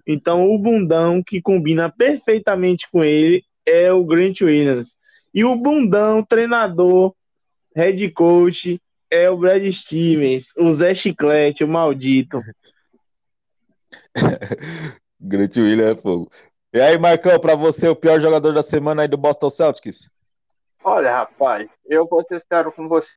Então, 0.06 0.48
o 0.48 0.58
bundão 0.58 1.22
que 1.22 1.42
combina 1.42 1.90
perfeitamente 1.90 2.88
com 2.90 3.04
ele 3.04 3.44
é 3.66 3.92
o 3.92 4.04
Grant 4.04 4.40
Williams. 4.40 4.96
E 5.34 5.44
o 5.44 5.54
bundão, 5.54 6.22
treinador, 6.22 7.14
head 7.76 8.10
coach, 8.12 8.80
é 9.10 9.28
o 9.28 9.36
Brad 9.36 9.70
Stevens, 9.70 10.54
o 10.56 10.72
Zé 10.72 10.94
Chiclete, 10.94 11.64
o 11.64 11.68
maldito. 11.68 12.40
Grant 15.20 15.56
Williams 15.56 15.98
é 15.98 16.00
fogo. 16.00 16.30
E 16.72 16.80
aí, 16.80 16.98
Marcão, 16.98 17.40
para 17.40 17.54
você, 17.54 17.88
o 17.88 17.96
pior 17.96 18.20
jogador 18.20 18.52
da 18.52 18.62
semana 18.62 19.02
aí 19.02 19.08
do 19.08 19.16
Boston 19.16 19.48
Celtics? 19.48 20.10
Olha, 20.84 21.12
rapaz, 21.12 21.68
eu 21.86 22.06
vou 22.06 22.24
ser 22.26 22.40
sincero 22.40 22.70
com 22.72 22.88
você. 22.88 23.08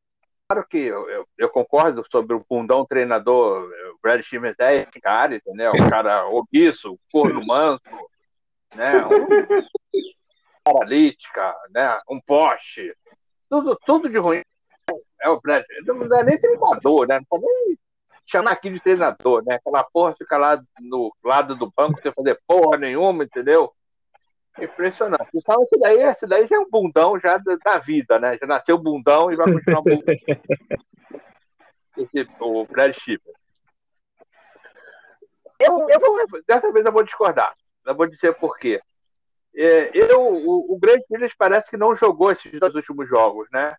Claro 0.48 0.68
que 0.68 0.80
eu, 0.80 1.10
eu, 1.10 1.28
eu 1.38 1.50
concordo 1.50 2.04
sobre 2.12 2.36
o 2.36 2.46
bundão 2.50 2.86
treinador, 2.86 3.64
o 3.64 4.00
Brad 4.02 4.22
Stevens 4.22 4.56
é 4.60 4.76
esse 4.78 5.00
cara, 5.02 5.36
entendeu? 5.36 5.72
Um 5.72 5.90
cara 5.90 6.28
obiço, 6.28 7.00
corno 7.12 7.46
manso, 7.46 7.82
né? 8.76 9.06
Um 9.06 9.28
paralítica, 10.64 11.56
né? 11.74 12.00
Um 12.10 12.20
poste, 12.20 12.94
tudo, 13.50 13.78
tudo 13.86 14.10
de 14.10 14.18
ruim. 14.18 14.42
É 15.22 15.30
o 15.30 15.40
Brad, 15.40 15.64
não 15.86 16.20
é 16.20 16.24
nem 16.24 16.40
treinador, 16.40 17.08
né? 17.08 17.20
Não 17.20 17.26
pode 17.30 17.46
nem 17.46 17.78
chamar 18.32 18.52
aqui 18.52 18.70
de 18.70 18.80
treinador, 18.80 19.44
né? 19.46 19.56
Aquela 19.56 19.84
porra 19.84 20.16
fica 20.16 20.38
lá 20.38 20.62
no 20.80 21.14
lado 21.24 21.56
do 21.56 21.72
banco 21.76 22.02
sem 22.02 22.12
fazer 22.12 22.40
porra 22.48 22.78
nenhuma, 22.78 23.24
entendeu? 23.24 23.74
Impressionante. 24.60 25.30
Então, 25.34 25.62
esse 25.64 25.78
daí, 25.80 26.02
esse 26.02 26.28
daí 26.28 26.48
já 26.48 26.56
é 26.56 26.60
um 26.60 26.70
bundão 26.70 27.20
já 27.20 27.38
da, 27.38 27.56
da 27.58 27.78
vida, 27.80 28.20
né? 28.20 28.38
Já 28.38 28.48
nasceu 28.48 28.78
bundão 28.78 29.32
e 29.32 29.36
vai 29.36 29.52
continuar 29.52 29.82
bundão. 29.82 30.04
esse, 31.98 32.28
o 32.40 32.66
Brad 32.66 32.94
Schiffer. 32.94 33.34
Eu, 35.60 35.88
eu 35.90 36.00
vou, 36.00 36.42
dessa 36.48 36.72
vez 36.72 36.86
eu 36.86 36.92
vou 36.92 37.04
discordar. 37.04 37.54
Eu 37.86 37.96
vou 37.96 38.08
dizer 38.08 38.34
por 38.34 38.58
quê. 38.58 38.82
É, 39.56 39.92
eu, 39.94 40.22
o, 40.22 40.74
o 40.74 40.80
Grant 40.80 41.02
Williams 41.12 41.36
parece 41.38 41.70
que 41.70 41.78
não 41.78 41.96
jogou 41.96 42.32
esses 42.32 42.60
dois 42.60 42.74
últimos 42.74 43.08
jogos, 43.08 43.48
né? 43.52 43.76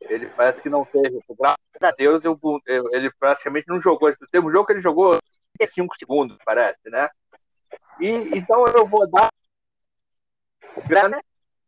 Ele 0.00 0.26
parece 0.26 0.62
que 0.62 0.68
não 0.68 0.84
teve. 0.84 1.20
Graças 1.38 1.58
a 1.82 1.90
Deus, 1.92 2.24
eu, 2.24 2.38
eu, 2.66 2.92
ele 2.92 3.10
praticamente 3.18 3.68
não 3.68 3.80
jogou. 3.80 4.12
Um 4.34 4.50
jogo 4.50 4.66
que 4.66 4.72
ele 4.72 4.82
jogou 4.82 5.18
5 5.60 5.96
segundos, 5.98 6.38
parece, 6.44 6.88
né? 6.90 7.08
E, 8.00 8.10
então 8.36 8.66
eu 8.68 8.86
vou 8.86 9.08
dar 9.10 9.30
grana 10.86 11.20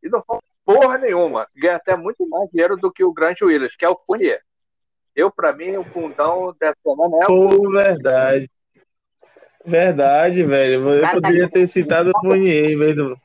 e 0.02 0.08
não 0.08 0.22
faço 0.22 0.42
porra 0.64 0.98
nenhuma. 0.98 1.48
Ganha 1.56 1.76
até 1.76 1.96
muito 1.96 2.28
mais 2.28 2.50
dinheiro 2.50 2.76
do 2.76 2.92
que 2.92 3.02
o 3.02 3.12
Grant 3.12 3.40
Williams, 3.40 3.74
que 3.74 3.84
é 3.84 3.88
o 3.88 3.98
Fournier. 4.06 4.42
Eu, 5.16 5.30
para 5.30 5.52
mim, 5.52 5.76
o 5.76 5.84
fundão 5.84 6.54
dessa 6.60 6.78
semana 6.82 7.16
é 7.22 7.26
o. 7.26 7.48
Pô, 7.48 7.70
verdade. 7.70 8.50
Verdade, 9.64 10.44
velho. 10.44 10.92
Eu 10.92 11.10
poderia 11.10 11.48
ter 11.48 11.66
citado 11.66 12.10
o 12.10 12.20
Fournier 12.20 12.70
em 12.70 12.78
vez 12.78 12.94
do. 12.94 13.18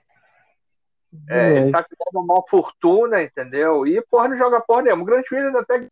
É, 1.29 1.57
ele 1.57 1.71
tá 1.71 1.83
criando 1.83 2.25
uma 2.25 2.41
fortuna, 2.47 3.21
entendeu? 3.21 3.85
E, 3.87 4.01
porra, 4.01 4.29
não 4.29 4.37
joga 4.37 4.61
porra 4.61 4.83
nenhuma. 4.83 5.03
O 5.03 5.05
Grant 5.05 5.25
Williams 5.31 5.55
até. 5.55 5.87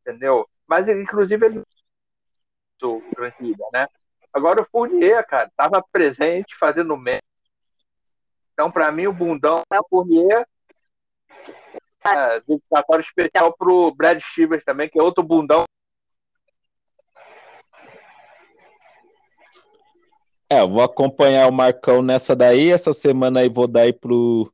Entendeu? 0.00 0.48
Mas, 0.66 0.88
inclusive, 0.88 1.46
ele. 1.46 1.62
O 2.82 3.02
Grant 3.16 3.34
Williams, 3.40 3.72
né? 3.72 3.86
Agora 4.32 4.62
o 4.62 4.64
Fournier, 4.64 5.26
cara, 5.26 5.50
tava 5.56 5.84
presente 5.92 6.56
fazendo 6.56 6.96
merda. 6.96 7.22
Então, 8.54 8.70
para 8.70 8.90
mim, 8.90 9.06
o 9.06 9.12
bundão 9.12 9.62
é 9.72 9.78
o 9.78 9.86
Fournier. 9.88 10.46
É, 12.04 12.40
dedicatório 12.40 13.02
especial 13.02 13.52
pro 13.56 13.94
Brad 13.94 14.20
Stevens 14.20 14.64
também, 14.64 14.88
que 14.88 14.98
é 14.98 15.02
outro 15.02 15.22
bundão 15.22 15.64
É, 20.52 20.60
eu 20.60 20.68
vou 20.68 20.82
acompanhar 20.82 21.48
o 21.48 21.52
Marcão 21.52 22.02
nessa 22.02 22.36
daí. 22.36 22.70
Essa 22.70 22.92
semana 22.92 23.40
aí 23.40 23.48
vou 23.48 23.66
dar 23.66 23.82
aí 23.82 23.92
pro, 23.92 24.52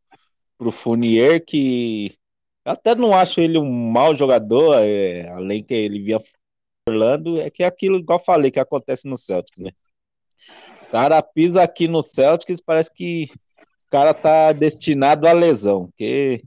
pro 0.57 0.71
Funier, 0.71 1.45
que 1.45 2.15
até 2.65 2.95
não 2.95 3.13
acho 3.13 3.41
ele 3.41 3.59
um 3.59 3.91
mau 3.91 4.15
jogador, 4.15 4.77
é, 4.79 5.29
além 5.31 5.61
que 5.61 5.75
ele 5.75 5.99
vinha 6.01 6.21
Orlando, 6.89 7.41
é 7.41 7.51
que 7.51 7.65
é 7.65 7.67
aquilo, 7.67 7.99
igual 7.99 8.21
falei, 8.21 8.49
que 8.53 8.61
acontece 8.61 9.09
no 9.09 9.17
Celtics, 9.17 9.59
né? 9.59 9.73
O 10.87 10.93
cara 10.93 11.21
pisa 11.21 11.65
aqui 11.65 11.89
no 11.89 12.01
Celtics, 12.01 12.61
parece 12.61 12.95
que 12.95 13.29
o 13.89 13.91
cara 13.91 14.15
tá 14.15 14.53
destinado 14.53 15.27
à 15.27 15.33
lesão, 15.33 15.87
porque 15.87 16.45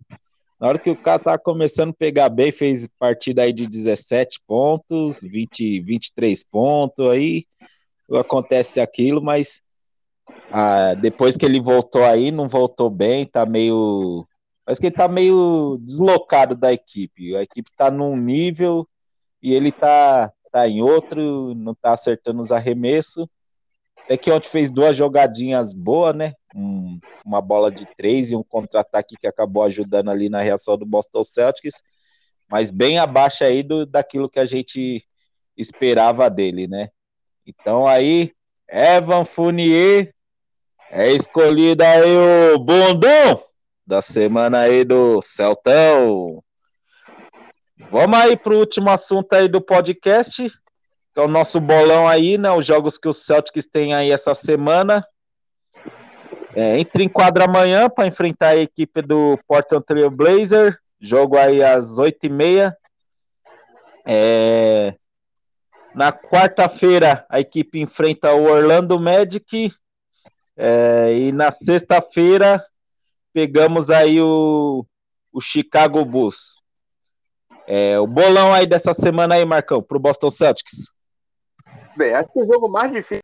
na 0.62 0.70
hora 0.70 0.80
que 0.80 0.90
o 0.90 0.96
cara 0.96 1.20
tá 1.20 1.38
começando 1.38 1.90
a 1.90 1.96
pegar 2.00 2.30
bem, 2.30 2.54
fez 2.54 2.88
partida 2.98 3.42
aí 3.42 3.52
de 3.52 3.68
17 3.68 4.40
pontos, 4.48 5.22
20, 5.24 5.82
23 5.82 6.42
pontos, 6.42 7.06
aí 7.10 7.44
acontece 8.18 8.80
aquilo, 8.80 9.22
mas 9.22 9.62
ah, 10.52 10.94
depois 10.96 11.38
que 11.38 11.46
ele 11.46 11.62
voltou 11.62 12.04
aí, 12.04 12.32
não 12.32 12.48
voltou 12.48 12.90
bem, 12.90 13.26
tá 13.26 13.46
meio. 13.46 14.28
Parece 14.66 14.82
que 14.82 14.88
ele 14.88 14.96
tá 14.96 15.08
meio 15.08 15.78
deslocado 15.82 16.56
da 16.56 16.72
equipe. 16.74 17.36
A 17.36 17.42
equipe 17.42 17.70
tá 17.76 17.90
num 17.90 18.16
nível 18.16 18.88
e 19.42 19.54
ele 19.54 19.72
tá, 19.72 20.32
tá 20.52 20.68
em 20.68 20.82
outro, 20.82 21.56
não 21.56 21.74
tá 21.74 21.94
acertando 21.94 22.42
os 22.42 22.52
arremessos. 22.52 23.26
É 24.10 24.18
que 24.18 24.32
ontem 24.32 24.50
fez 24.50 24.72
duas 24.72 24.98
jogadinhas 24.98 25.74
boas, 25.74 26.16
né? 26.16 26.34
Um, 26.56 27.00
uma 27.26 27.42
bola 27.42 27.72
de 27.72 27.88
três 27.96 28.32
e 28.32 28.36
um 28.36 28.44
contra-ataque 28.44 29.16
que 29.20 29.28
acabou 29.28 29.64
ajudando 29.64 30.10
ali 30.10 30.28
na 30.30 30.42
reação 30.42 30.78
do 30.78 30.86
Boston 30.86 31.24
Celtics, 31.24 31.82
mas 32.50 32.72
bem 32.72 33.00
abaixo 33.00 33.44
aí 33.44 33.64
do, 33.64 33.86
daquilo 33.86 34.30
que 34.30 34.40
a 34.40 34.46
gente 34.46 35.06
esperava 35.56 36.30
dele, 36.30 36.68
né? 36.68 36.90
Então 37.46 37.88
aí, 37.88 38.32
Evan 38.70 39.26
Fournier 39.26 40.14
é 40.90 41.12
escolhido 41.12 41.84
aí 41.84 42.18
o 42.54 42.60
bundão 42.60 43.42
da 43.86 44.02
semana 44.02 44.60
aí 44.62 44.84
do 44.84 45.22
Celtão. 45.22 46.44
Vamos 47.92 48.20
aí 48.20 48.38
para 48.38 48.54
o 48.54 48.58
último 48.60 48.90
assunto 48.90 49.34
aí 49.34 49.48
do 49.48 49.60
podcast, 49.60 50.50
que 51.14 51.20
é 51.20 51.22
o 51.22 51.28
nosso 51.28 51.60
bolão 51.60 52.08
aí, 52.08 52.38
né? 52.38 52.52
Os 52.52 52.66
jogos 52.66 52.98
que 52.98 53.08
o 53.08 53.14
Celtics 53.14 53.66
tem 53.66 53.94
aí 53.94 54.12
essa 54.12 54.34
semana. 54.34 55.06
É, 56.56 56.80
entra 56.80 57.02
em 57.02 57.10
quadra 57.10 57.46
amanhã 57.46 57.90
para 57.90 58.08
enfrentar 58.08 58.50
a 58.50 58.58
equipe 58.58 59.02
do 59.02 59.40
Portland 59.48 59.86
Trail 59.86 60.10
Blazer. 60.10 60.78
Jogo 61.00 61.38
aí 61.38 61.64
às 61.64 61.98
oito 61.98 62.26
e 62.26 62.30
meia. 62.30 62.78
É, 64.06 64.94
na 65.94 66.12
quarta-feira, 66.12 67.26
a 67.30 67.40
equipe 67.40 67.80
enfrenta 67.80 68.34
o 68.34 68.44
Orlando 68.44 69.00
Magic. 69.00 69.72
É, 70.56 71.14
e 71.18 71.32
na 71.32 71.52
sexta-feira, 71.52 72.64
pegamos 73.34 73.90
aí 73.90 74.22
o, 74.22 74.86
o 75.32 75.42
Chicago 75.42 76.04
Bulls. 76.06 76.56
É, 77.68 78.00
o 78.00 78.08
bolão 78.08 78.54
aí 78.54 78.66
dessa 78.66 78.94
semana 78.94 79.36
aí, 79.36 79.46
Marcão, 79.46 79.82
para 79.82 79.98
o 79.98 80.00
Boston 80.00 80.30
Celtics. 80.30 80.92
Bem, 81.96 82.14
acho 82.14 82.32
que 82.32 82.40
o 82.40 82.46
jogo 82.46 82.68
mais 82.70 82.92
difícil 82.92 83.24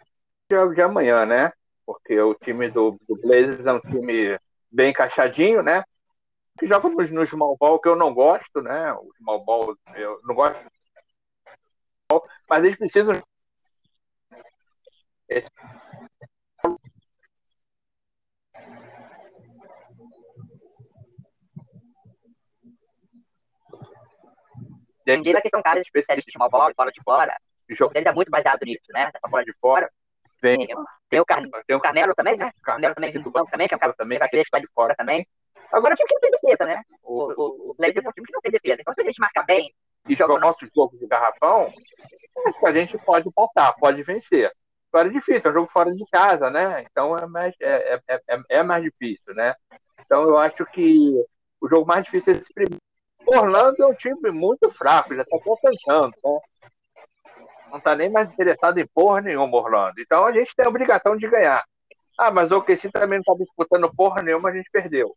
é 0.50 0.60
o 0.60 0.74
de 0.74 0.82
amanhã, 0.82 1.26
né? 1.26 1.52
Porque 1.86 2.20
o 2.20 2.34
time 2.36 2.70
do, 2.70 2.98
do 3.08 3.16
Blazers 3.22 3.66
é 3.66 3.74
um 3.74 3.80
time 3.80 4.40
bem 4.72 4.92
encaixadinho, 4.92 5.64
né? 5.64 5.84
Que 6.60 6.68
joga 6.68 6.90
nos 6.90 7.30
small 7.30 7.56
ball 7.58 7.80
que 7.80 7.88
eu 7.88 7.96
não 7.96 8.14
gosto, 8.14 8.62
né? 8.62 8.94
O 8.94 9.10
small 9.18 9.44
ball, 9.44 9.76
eu 9.96 10.20
não 10.24 10.36
gosto 10.36 10.58
mas 12.50 12.64
eles 12.64 12.78
precisam. 12.78 13.22
Medida 25.06 25.42
que 25.42 25.50
são 25.50 25.62
caras 25.62 25.84
especialistas 25.84 26.32
de 26.32 26.38
uma 26.38 26.50
bola 26.50 26.74
fora 26.76 26.92
de 26.92 27.02
fora, 27.02 27.38
o 27.70 27.76
jogo 27.76 27.94
dele 27.94 28.10
é 28.10 28.14
muito 28.14 28.30
baseado 28.30 28.64
nisso, 28.64 28.86
né? 28.90 29.04
Essa 29.04 29.28
bola 29.30 29.44
de 29.44 29.54
fora. 29.60 29.90
Vem. 30.42 30.68
Tem 31.10 31.20
o, 31.20 31.26
Car... 31.26 31.42
tem 31.66 31.76
o 31.76 31.80
Carmelo 31.80 32.14
também, 32.14 32.38
né? 32.38 32.52
Carmelo 32.62 32.94
também 32.94 33.14
do 33.14 33.32
banco 33.32 33.50
também, 33.50 33.68
que 33.68 33.74
é 33.74 33.78
um 33.78 33.80
cara 33.80 33.94
também, 33.94 34.20
que 34.20 34.28
deixa 34.32 34.60
de 34.60 34.68
fora 34.74 34.96
também. 34.96 35.26
Agora 35.72 35.94
o 35.94 35.98
time 35.98 36.08
que 36.08 36.14
não 36.14 36.22
tem 36.22 36.32
defesa, 36.32 36.66
né? 36.66 36.84
O, 37.04 37.24
o, 37.24 37.72
o 37.72 37.74
Blazers 37.74 38.06
é 38.06 38.10
um 38.10 38.12
time 38.12 38.28
que 38.28 38.34
não 38.34 38.42
tem 38.42 38.52
defesa. 38.52 38.82
Então 38.82 38.94
se 38.94 39.02
a 39.02 39.06
gente 39.06 39.20
marca 39.20 39.44
bem 39.44 39.74
e 40.08 40.16
joga 40.16 40.34
o 40.34 40.40
nosso 40.40 40.66
jogo 40.74 40.98
de 40.98 41.08
garrafão, 41.08 41.68
a 42.66 42.74
gente 42.74 42.98
pode 43.00 43.32
passar, 43.32 43.74
pode 43.74 44.04
vencer. 44.04 44.52
Agora 44.92 45.10
é 45.10 45.12
difícil, 45.12 45.42
é 45.46 45.50
um 45.50 45.54
jogo 45.54 45.70
fora 45.72 45.94
de 45.94 46.06
casa, 46.12 46.50
né? 46.50 46.84
Então 46.90 47.18
é 47.18 47.26
mais, 47.28 47.54
é, 47.62 48.00
é, 48.08 48.22
é, 48.30 48.40
é 48.50 48.64
mais 48.64 48.84
difícil, 48.84 49.34
né? 49.34 49.54
Então 50.06 50.24
eu 50.24 50.38
acho 50.38 50.66
que 50.68 51.14
o 51.62 51.68
jogo 51.68 51.86
mais 51.86 52.04
difícil 52.04 52.34
é 52.34 52.38
esse 52.38 52.54
primeiro. 52.54 52.82
Orlando 53.26 53.84
é 53.84 53.86
um 53.86 53.94
time 53.94 54.32
muito 54.32 54.70
fraco, 54.70 55.14
já 55.14 55.22
está 55.22 55.38
tentando, 55.62 56.14
né? 56.24 56.40
Não 57.70 57.78
está 57.80 57.96
nem 57.96 58.10
mais 58.10 58.30
interessado 58.30 58.78
em 58.78 58.88
porra 58.88 59.22
nenhuma, 59.22 59.58
Orlando. 59.58 60.00
Então 60.00 60.26
a 60.26 60.32
gente 60.32 60.56
tem 60.56 60.66
a 60.66 60.70
obrigação 60.70 61.18
de 61.18 61.28
ganhar. 61.28 61.64
Ah, 62.18 62.32
mas 62.32 62.50
o 62.52 62.58
OKC 62.58 62.90
também 62.90 63.20
não 63.20 63.34
está 63.34 63.34
disputando 63.36 63.94
porra 63.94 64.24
nenhuma, 64.24 64.50
a 64.50 64.54
gente 64.54 64.70
perdeu. 64.72 65.16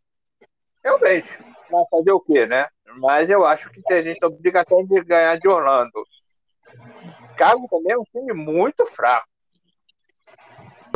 Realmente, 0.83 1.29
vai 1.71 1.83
fazer 1.89 2.11
o 2.11 2.19
quê, 2.19 2.45
né? 2.45 2.67
Mas 2.99 3.29
eu 3.29 3.45
acho 3.45 3.69
que 3.69 3.81
a 3.93 4.01
gente 4.01 4.19
tem 4.19 4.29
a 4.29 4.31
obrigação 4.31 4.85
de 4.85 5.01
ganhar 5.03 5.39
de 5.39 5.47
Orlando. 5.47 6.05
Chicago 7.41 7.67
também 7.67 7.93
é 7.93 7.97
um 7.97 8.03
time 8.03 8.33
muito 8.33 8.85
fraco. 8.85 9.27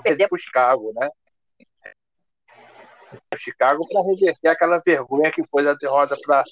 Perder 0.03 0.27
para 0.27 0.35
o 0.35 0.39
Chicago, 0.39 0.93
né? 0.93 1.09
Chicago 3.37 3.87
para 3.87 4.03
reverter 4.03 4.49
aquela 4.49 4.79
vergonha 4.85 5.31
que 5.31 5.43
foi 5.47 5.67
a 5.67 5.73
derrota 5.73 6.15
para 6.23 6.43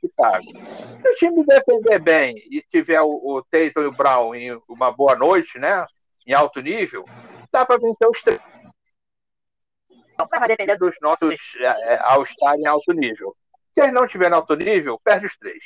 Chicago. 0.00 0.44
Se 1.02 1.08
o 1.08 1.14
time 1.16 1.44
defender 1.44 1.98
bem 1.98 2.36
e 2.48 2.62
tiver 2.70 3.00
o, 3.00 3.08
o 3.08 3.42
Tatum 3.42 3.82
e 3.82 3.86
o 3.86 3.92
Brown 3.92 4.34
em 4.34 4.62
uma 4.68 4.92
boa 4.92 5.16
noite, 5.16 5.58
né? 5.58 5.84
Em 6.26 6.32
alto 6.32 6.60
nível, 6.60 7.04
dá 7.50 7.66
para 7.66 7.78
vencer 7.78 8.08
os 8.08 8.22
três. 8.22 8.40
Não 10.16 10.28
vai 10.28 10.46
depender 10.46 10.76
dos 10.78 10.94
nossos 11.02 11.34
é, 11.58 11.94
é, 11.94 11.98
ao 12.02 12.22
estar 12.22 12.56
em 12.56 12.66
alto 12.66 12.92
nível. 12.92 13.36
Se 13.72 13.82
eles 13.82 13.92
não 13.92 14.04
estiverem 14.04 14.32
em 14.32 14.36
alto 14.36 14.54
nível, 14.54 15.00
perde 15.02 15.26
os 15.26 15.36
três. 15.36 15.62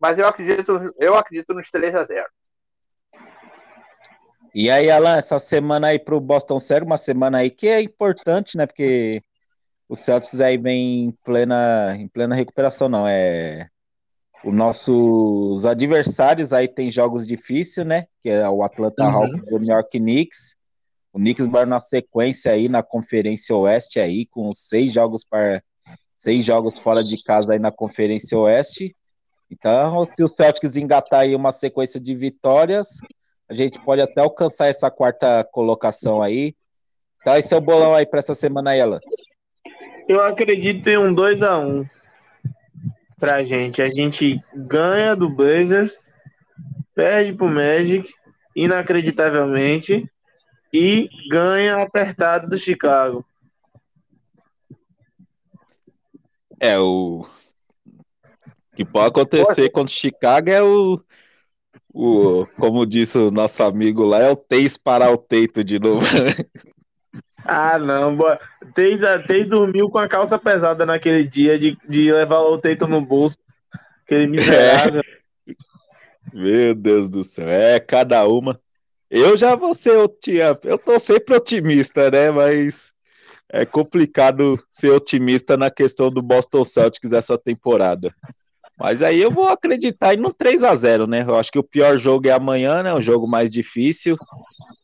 Mas 0.00 0.18
eu 0.18 0.26
acredito, 0.26 0.94
eu 0.98 1.14
acredito 1.16 1.54
nos 1.54 1.70
3 1.70 1.94
a 1.94 2.04
0 2.04 2.28
e 4.54 4.70
aí, 4.70 4.90
Alan, 4.90 5.16
essa 5.16 5.38
semana 5.38 5.88
aí 5.88 5.98
para 5.98 6.16
o 6.16 6.20
Boston 6.20 6.58
Sério, 6.58 6.86
uma 6.86 6.96
semana 6.96 7.38
aí 7.38 7.50
que 7.50 7.68
é 7.68 7.80
importante, 7.80 8.56
né? 8.56 8.66
Porque 8.66 9.22
o 9.88 9.96
Celtics 9.96 10.40
aí 10.40 10.56
vem 10.56 11.04
em 11.04 11.10
plena, 11.24 11.96
em 11.96 12.08
plena 12.08 12.34
recuperação, 12.34 12.88
não. 12.88 13.06
É 13.06 13.68
os 14.44 14.54
nossos 14.54 15.66
adversários 15.66 16.52
aí 16.52 16.66
tem 16.66 16.90
jogos 16.90 17.26
difíceis, 17.26 17.86
né? 17.86 18.06
Que 18.22 18.30
é 18.30 18.48
o 18.48 18.62
Atlanta 18.62 19.04
uhum. 19.04 19.10
Hawks 19.10 19.42
do 19.42 19.58
New 19.58 19.74
York 19.74 19.98
Knicks. 19.98 20.54
O 21.12 21.18
Knicks 21.18 21.46
vai 21.46 21.66
na 21.66 21.80
sequência 21.80 22.52
aí 22.52 22.68
na 22.68 22.82
Conferência 22.82 23.54
Oeste 23.54 24.00
aí 24.00 24.26
com 24.26 24.50
seis 24.52 24.92
jogos 24.92 25.24
para 25.24 25.62
seis 26.16 26.44
jogos 26.44 26.78
fora 26.78 27.02
de 27.02 27.22
casa 27.22 27.52
aí 27.52 27.58
na 27.58 27.72
Conferência 27.72 28.38
Oeste. 28.38 28.94
Então, 29.50 30.04
se 30.04 30.22
o 30.22 30.28
Celtics 30.28 30.76
engatar 30.76 31.20
aí 31.20 31.34
uma 31.34 31.50
sequência 31.50 32.00
de 32.00 32.14
vitórias, 32.14 32.98
a 33.50 33.54
gente 33.54 33.80
pode 33.80 34.00
até 34.00 34.20
alcançar 34.20 34.68
essa 34.68 34.88
quarta 34.88 35.42
colocação 35.50 36.22
aí. 36.22 36.54
Então, 37.20 37.36
esse 37.36 37.52
é 37.52 37.56
o 37.56 37.60
bolão 37.60 37.94
aí 37.94 38.06
para 38.06 38.20
essa 38.20 38.32
semana 38.32 38.80
Alan. 38.80 39.00
Eu 40.08 40.22
acredito 40.22 40.88
em 40.88 40.96
um 40.96 41.12
2 41.12 41.42
a 41.42 41.58
1 41.58 41.84
pra 43.18 43.42
gente. 43.42 43.82
A 43.82 43.90
gente 43.90 44.40
ganha 44.54 45.16
do 45.16 45.28
Blazers, 45.28 46.08
perde 46.94 47.32
pro 47.32 47.48
Magic, 47.48 48.08
inacreditavelmente, 48.54 50.08
e 50.72 51.08
ganha 51.28 51.82
apertado 51.82 52.48
do 52.48 52.56
Chicago. 52.56 53.26
É, 56.60 56.78
o 56.78 57.26
que 58.76 58.84
pode 58.84 59.08
acontecer 59.08 59.70
contra 59.70 59.92
o 59.92 59.96
Chicago 59.96 60.50
é 60.50 60.62
o, 60.62 61.02
o 61.92 62.46
como 62.58 62.86
disse 62.86 63.18
o 63.18 63.30
nosso 63.30 63.62
amigo 63.62 64.04
lá, 64.04 64.20
é 64.20 64.30
o 64.30 64.36
Teis 64.36 64.76
parar 64.76 65.10
o 65.10 65.18
teito 65.18 65.62
de 65.64 65.78
novo. 65.78 66.04
Ah, 67.44 67.78
não. 67.78 68.16
Teis, 68.74 69.00
Teis 69.26 69.48
dormiu 69.48 69.88
com 69.88 69.98
a 69.98 70.08
calça 70.08 70.38
pesada 70.38 70.84
naquele 70.84 71.24
dia 71.24 71.58
de, 71.58 71.76
de 71.88 72.12
levar 72.12 72.40
o 72.40 72.58
teito 72.58 72.86
no 72.86 73.00
bolso. 73.00 73.38
Aquele 74.04 74.26
miserável. 74.26 75.00
É. 75.00 75.54
Meu 76.32 76.74
Deus 76.74 77.08
do 77.08 77.24
céu. 77.24 77.48
É, 77.48 77.80
cada 77.80 78.26
uma. 78.28 78.60
Eu 79.10 79.36
já 79.36 79.56
vou 79.56 79.74
ser 79.74 79.96
otimista. 79.96 80.60
Eu 80.64 80.78
tô 80.78 80.98
sempre 80.98 81.34
otimista, 81.34 82.10
né? 82.10 82.30
Mas 82.30 82.92
é 83.48 83.66
complicado 83.66 84.62
ser 84.68 84.90
otimista 84.90 85.56
na 85.56 85.70
questão 85.70 86.10
do 86.10 86.22
Boston 86.22 86.64
Celtics 86.64 87.12
essa 87.12 87.36
temporada. 87.36 88.14
Mas 88.80 89.02
aí 89.02 89.20
eu 89.20 89.30
vou 89.30 89.46
acreditar 89.46 90.16
no 90.16 90.32
3 90.32 90.64
a 90.64 90.74
0 90.74 91.06
né? 91.06 91.22
Eu 91.22 91.36
acho 91.36 91.52
que 91.52 91.58
o 91.58 91.62
pior 91.62 91.98
jogo 91.98 92.26
é 92.26 92.30
amanhã, 92.30 92.82
né? 92.82 92.94
O 92.94 93.00
jogo 93.02 93.28
mais 93.28 93.50
difícil. 93.50 94.16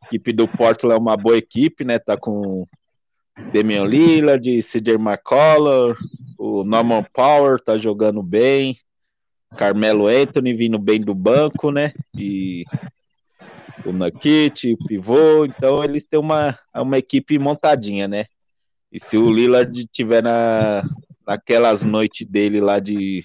A 0.02 0.06
equipe 0.08 0.34
do 0.34 0.46
Portland 0.46 0.94
é 0.94 0.98
uma 0.98 1.16
boa 1.16 1.38
equipe, 1.38 1.82
né? 1.82 1.98
Tá 1.98 2.14
com 2.14 2.66
Damian 3.54 3.84
Lillard, 3.84 4.60
CJ 4.60 4.96
McCollum, 4.96 5.94
o 6.38 6.62
Norman 6.62 7.06
Power 7.10 7.58
tá 7.58 7.78
jogando 7.78 8.22
bem, 8.22 8.76
Carmelo 9.56 10.08
Anthony 10.08 10.52
vindo 10.52 10.78
bem 10.78 11.00
do 11.00 11.14
banco, 11.14 11.70
né? 11.70 11.94
E 12.14 12.64
o 13.82 13.92
Nakit, 13.92 14.74
o 14.74 14.86
pivô, 14.86 15.46
então 15.46 15.82
eles 15.82 16.04
têm 16.04 16.20
uma, 16.20 16.58
uma 16.74 16.98
equipe 16.98 17.38
montadinha, 17.38 18.06
né? 18.06 18.26
E 18.92 19.00
se 19.00 19.16
o 19.16 19.30
Lillard 19.30 19.86
tiver 19.90 20.22
na, 20.22 20.82
naquelas 21.26 21.82
noites 21.82 22.26
dele 22.28 22.60
lá 22.60 22.78
de 22.78 23.24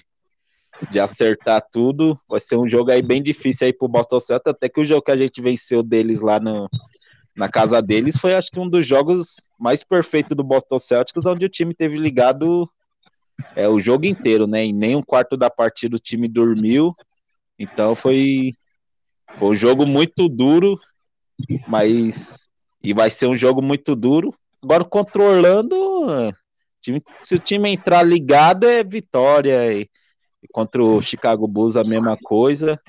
de 0.90 1.00
acertar 1.00 1.64
tudo. 1.70 2.18
Vai 2.28 2.40
ser 2.40 2.56
um 2.56 2.68
jogo 2.68 2.90
aí 2.90 3.02
bem 3.02 3.22
difícil 3.22 3.66
aí 3.66 3.72
pro 3.72 3.88
Boston 3.88 4.20
Celtics, 4.20 4.50
até 4.50 4.68
que 4.68 4.80
o 4.80 4.84
jogo 4.84 5.02
que 5.02 5.10
a 5.10 5.16
gente 5.16 5.40
venceu 5.40 5.82
deles 5.82 6.20
lá 6.20 6.40
no, 6.40 6.68
na 7.36 7.48
casa 7.48 7.80
deles 7.80 8.16
foi 8.18 8.34
acho 8.34 8.50
que 8.50 8.60
um 8.60 8.68
dos 8.68 8.86
jogos 8.86 9.36
mais 9.58 9.82
perfeitos 9.82 10.36
do 10.36 10.44
Boston 10.44 10.78
Celtics, 10.78 11.26
onde 11.26 11.46
o 11.46 11.48
time 11.48 11.74
teve 11.74 11.96
ligado 11.96 12.68
é, 13.56 13.68
o 13.68 13.80
jogo 13.80 14.06
inteiro, 14.06 14.46
né? 14.46 14.64
Em 14.64 14.72
nem 14.72 14.96
um 14.96 15.02
quarto 15.02 15.36
da 15.36 15.50
partida 15.50 15.96
o 15.96 16.00
time 16.00 16.28
dormiu. 16.28 16.94
Então 17.58 17.94
foi, 17.94 18.54
foi 19.36 19.48
um 19.48 19.54
jogo 19.54 19.86
muito 19.86 20.28
duro, 20.28 20.78
mas 21.66 22.48
e 22.82 22.92
vai 22.92 23.10
ser 23.10 23.26
um 23.26 23.36
jogo 23.36 23.62
muito 23.62 23.94
duro. 23.94 24.34
Agora 24.62 24.84
contra 24.84 25.22
o 25.22 25.24
Orlando, 25.24 25.76
se 27.20 27.34
o 27.34 27.38
time 27.38 27.72
entrar 27.72 28.02
ligado 28.02 28.66
é 28.66 28.82
vitória. 28.82 29.72
E, 29.72 29.88
Contra 30.50 30.82
o 30.82 31.00
Chicago 31.00 31.46
Bulls 31.46 31.76
a 31.76 31.84
mesma 31.84 32.16
coisa. 32.16 32.80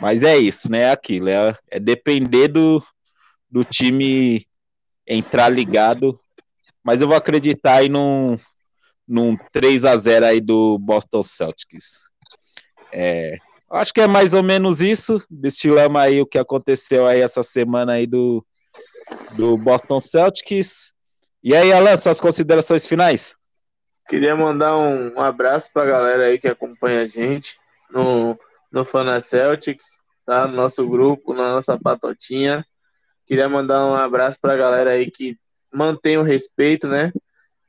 Mas 0.00 0.22
é 0.22 0.36
isso, 0.36 0.70
né? 0.70 0.80
É 0.80 0.90
aquilo. 0.90 1.28
É, 1.28 1.54
é 1.70 1.80
depender 1.80 2.48
do, 2.48 2.82
do 3.50 3.64
time 3.64 4.46
entrar 5.06 5.48
ligado. 5.48 6.18
Mas 6.82 7.00
eu 7.00 7.08
vou 7.08 7.16
acreditar 7.16 7.76
aí 7.76 7.88
num, 7.88 8.38
num 9.06 9.36
3 9.52 9.84
a 9.84 9.96
0 9.96 10.26
aí 10.26 10.40
do 10.40 10.78
Boston 10.78 11.22
Celtics. 11.22 12.08
É, 12.92 13.36
acho 13.70 13.92
que 13.92 14.00
é 14.00 14.06
mais 14.06 14.34
ou 14.34 14.42
menos 14.42 14.80
isso. 14.80 15.24
Destilamos 15.30 16.00
aí 16.00 16.20
o 16.20 16.26
que 16.26 16.38
aconteceu 16.38 17.06
aí 17.06 17.20
essa 17.20 17.42
semana 17.42 17.94
aí 17.94 18.06
do, 18.06 18.44
do 19.36 19.56
Boston 19.56 20.00
Celtics. 20.00 20.94
E 21.42 21.54
aí, 21.54 21.72
Alan, 21.72 21.96
suas 21.96 22.20
considerações 22.20 22.86
finais? 22.86 23.34
Queria 24.08 24.36
mandar 24.36 24.76
um, 24.76 25.14
um 25.14 25.20
abraço 25.20 25.70
para 25.72 25.82
a 25.82 25.86
galera 25.86 26.26
aí 26.26 26.38
que 26.38 26.46
acompanha 26.46 27.02
a 27.02 27.06
gente 27.06 27.58
no, 27.90 28.38
no 28.70 28.84
Fana 28.84 29.20
Celtics, 29.20 29.98
tá? 30.24 30.46
No 30.46 30.54
nosso 30.54 30.88
grupo, 30.88 31.34
na 31.34 31.52
nossa 31.54 31.76
patotinha. 31.78 32.64
Queria 33.26 33.48
mandar 33.48 33.84
um 33.84 33.94
abraço 33.94 34.38
para 34.40 34.54
a 34.54 34.56
galera 34.56 34.92
aí 34.92 35.10
que 35.10 35.36
mantém 35.72 36.16
o 36.18 36.22
respeito, 36.22 36.86
né? 36.86 37.12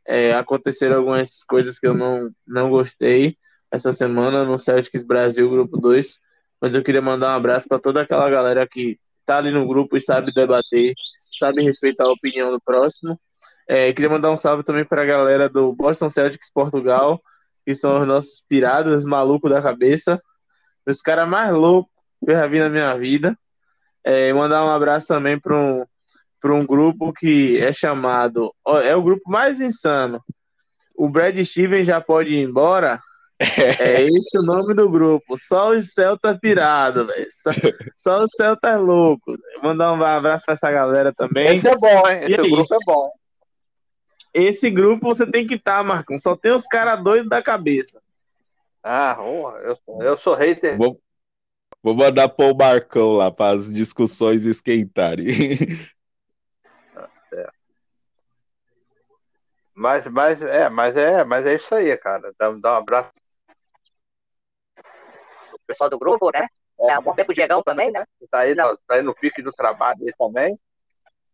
É, 0.06 0.34
aconteceram 0.36 0.98
algumas 0.98 1.44
coisas 1.44 1.80
que 1.80 1.88
eu 1.88 1.96
não, 1.96 2.30
não 2.46 2.70
gostei 2.70 3.36
essa 3.72 3.92
semana 3.92 4.46
no 4.46 4.60
Celtics 4.60 5.04
Brasil, 5.04 5.50
grupo 5.50 5.78
2. 5.78 6.20
Mas 6.62 6.76
eu 6.76 6.84
queria 6.84 7.02
mandar 7.02 7.34
um 7.34 7.38
abraço 7.38 7.68
para 7.68 7.80
toda 7.80 8.02
aquela 8.02 8.30
galera 8.30 8.68
que 8.68 9.00
tá 9.26 9.40
ali 9.40 9.50
no 9.52 9.68
grupo 9.68 9.98
e 9.98 10.02
sabe 10.02 10.32
debater, 10.32 10.94
sabe 11.38 11.64
respeitar 11.64 12.06
a 12.06 12.12
opinião 12.12 12.52
do 12.52 12.62
próximo 12.62 13.20
é, 13.68 13.92
queria 13.92 14.10
mandar 14.10 14.32
um 14.32 14.36
salve 14.36 14.64
também 14.64 14.86
para 14.86 15.02
a 15.02 15.06
galera 15.06 15.50
do 15.50 15.74
Boston 15.74 16.10
Celtics 16.10 16.50
Portugal, 16.50 17.22
que 17.66 17.76
são 17.76 18.00
os 18.00 18.08
nossos 18.08 18.44
piradas 18.48 19.04
malucos 19.04 19.52
da 19.52 19.62
cabeça. 19.62 20.22
Os 20.86 21.02
caras 21.02 21.28
mais 21.28 21.54
loucos 21.54 21.92
que 22.24 22.32
eu 22.32 22.36
já 22.36 22.48
vi 22.48 22.60
na 22.60 22.70
minha 22.70 22.98
vida. 22.98 23.38
É, 24.06 24.32
mandar 24.32 24.64
um 24.64 24.70
abraço 24.70 25.08
também 25.08 25.38
para 25.38 25.54
um, 25.54 25.84
um 26.46 26.66
grupo 26.66 27.12
que 27.12 27.58
é 27.60 27.74
chamado. 27.74 28.54
É 28.84 28.96
o 28.96 29.04
grupo 29.04 29.30
mais 29.30 29.60
insano. 29.60 30.24
O 30.96 31.10
Brad 31.10 31.38
Steven 31.44 31.84
já 31.84 32.00
pode 32.00 32.34
ir 32.34 32.42
embora. 32.42 33.02
É 33.80 34.02
esse 34.02 34.36
o 34.40 34.42
nome 34.42 34.74
do 34.74 34.90
grupo. 34.90 35.38
Só 35.38 35.70
o 35.70 35.84
Celta 35.84 36.36
pirado, 36.36 37.06
velho. 37.06 37.28
Só, 37.30 37.52
só 37.96 38.24
o 38.24 38.28
Celta 38.28 38.70
é 38.70 38.78
louco. 38.78 39.38
Mandar 39.62 39.94
um 39.94 40.04
abraço 40.04 40.46
pra 40.46 40.56
essa 40.56 40.72
galera 40.72 41.14
também. 41.14 41.56
Esse 41.56 41.68
é 41.68 41.76
bom, 41.76 42.08
hein? 42.08 42.22
Esse 42.24 42.50
grupo 42.50 42.74
é 42.74 42.78
bom. 42.84 43.12
Esse 44.38 44.70
grupo 44.70 45.08
você 45.08 45.26
tem 45.26 45.48
que 45.48 45.56
estar, 45.56 45.78
tá, 45.78 45.84
Marcão. 45.84 46.18
Só 46.18 46.36
tem 46.36 46.52
os 46.52 46.68
caras 46.68 47.04
doidos 47.04 47.28
da 47.30 47.42
cabeça. 47.42 48.00
Ah, 48.84 49.18
eu, 49.64 49.76
sou- 49.84 50.04
eu 50.04 50.18
sou 50.18 50.36
hater. 50.36 50.78
Vou, 50.78 51.02
vou 51.82 51.96
mandar 51.96 52.30
pôr 52.30 52.54
o 52.54 52.58
Marcão 52.58 53.14
lá 53.14 53.32
para 53.32 53.56
as 53.56 53.74
discussões 53.74 54.46
esquentarem. 54.46 55.26
Mas, 59.74 60.06
mas, 60.08 60.42
é, 60.42 60.70
mas 60.70 60.98
é, 60.98 61.24
mas 61.24 61.46
é 61.46 61.54
isso 61.54 61.74
aí, 61.76 61.96
cara. 61.98 62.34
Dá, 62.40 62.52
dá 62.52 62.74
um 62.74 62.78
abraço. 62.78 63.12
O 65.54 65.60
pessoal 65.68 65.88
do 65.88 66.00
grupo, 66.00 66.32
né? 66.32 66.48
É, 66.80 66.98
um 66.98 67.04
bom 67.04 67.14
tempo 67.14 67.32
o 67.32 67.36
Diegão 67.36 67.62
também, 67.62 67.92
né? 67.92 68.04
Tá 68.32 68.40
aí, 68.40 68.56
no, 68.56 68.78
tá 68.88 68.96
aí 68.96 69.04
no 69.04 69.14
pique 69.14 69.42
do 69.42 69.52
trabalho 69.52 70.00
aí 70.02 70.14
também. 70.18 70.58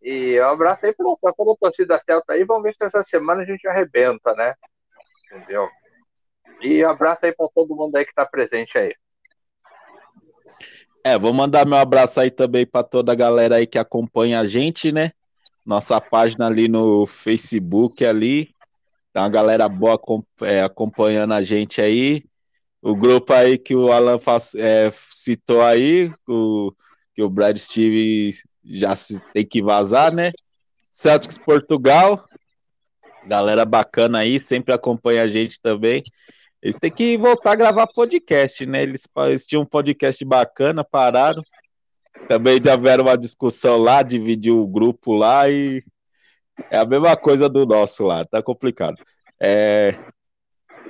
E 0.03 0.37
um 0.41 0.45
abraço 0.45 0.85
aí 0.85 0.93
toda 0.93 1.17
a 1.29 1.55
torcida 1.55 2.01
Celta 2.05 2.33
aí. 2.33 2.43
Vamos 2.43 2.63
ver 2.63 2.75
se 2.75 2.85
essa 2.85 3.01
semana 3.03 3.43
a 3.43 3.45
gente 3.45 3.65
arrebenta, 3.65 4.33
né? 4.35 4.53
Entendeu? 5.31 5.69
E 6.61 6.83
abraço 6.83 7.25
aí 7.25 7.31
pra 7.31 7.47
todo 7.55 7.75
mundo 7.75 7.95
aí 7.95 8.05
que 8.05 8.13
tá 8.13 8.25
presente 8.25 8.77
aí. 8.77 8.93
É, 11.05 11.17
vou 11.17 11.33
mandar 11.33 11.65
meu 11.65 11.77
abraço 11.77 12.19
aí 12.19 12.29
também 12.29 12.65
para 12.65 12.83
toda 12.83 13.13
a 13.13 13.15
galera 13.15 13.55
aí 13.55 13.65
que 13.67 13.79
acompanha 13.79 14.39
a 14.41 14.45
gente, 14.45 14.91
né? 14.91 15.11
Nossa 15.65 15.99
página 16.01 16.47
ali 16.47 16.67
no 16.67 17.05
Facebook 17.05 18.05
ali. 18.05 18.53
Tem 19.13 19.21
uma 19.21 19.29
galera 19.29 19.69
boa 19.69 19.99
é, 20.41 20.61
acompanhando 20.61 21.33
a 21.33 21.43
gente 21.43 21.81
aí. 21.81 22.23
O 22.81 22.95
grupo 22.95 23.31
aí 23.31 23.57
que 23.57 23.73
o 23.75 23.91
Alan 23.91 24.17
faz- 24.17 24.53
é, 24.55 24.89
citou 24.91 25.61
aí, 25.61 26.11
o, 26.27 26.73
que 27.13 27.23
o 27.23 27.29
Brad 27.29 27.57
Steve 27.57 28.33
já 28.63 28.95
se- 28.95 29.21
tem 29.33 29.45
que 29.45 29.61
vazar, 29.61 30.13
né? 30.13 30.31
Celtics 30.89 31.37
Portugal. 31.37 32.23
Galera 33.25 33.65
bacana 33.65 34.19
aí, 34.19 34.39
sempre 34.39 34.73
acompanha 34.73 35.23
a 35.23 35.27
gente 35.27 35.59
também. 35.61 36.03
Eles 36.61 36.75
têm 36.75 36.91
que 36.91 37.17
voltar 37.17 37.51
a 37.51 37.55
gravar 37.55 37.87
podcast, 37.87 38.65
né? 38.65 38.83
Eles, 38.83 39.07
eles 39.27 39.45
tinham 39.45 39.63
um 39.63 39.65
podcast 39.65 40.23
bacana, 40.23 40.83
pararam. 40.83 41.43
Também 42.27 42.59
tiveram 42.59 43.03
uma 43.03 43.17
discussão 43.17 43.77
lá, 43.77 44.01
dividiu 44.01 44.61
o 44.61 44.67
grupo 44.67 45.13
lá 45.13 45.49
e 45.49 45.83
é 46.69 46.77
a 46.77 46.85
mesma 46.85 47.17
coisa 47.17 47.49
do 47.49 47.65
nosso 47.65 48.05
lá, 48.05 48.23
tá 48.23 48.41
complicado. 48.41 48.95
É, 49.39 49.97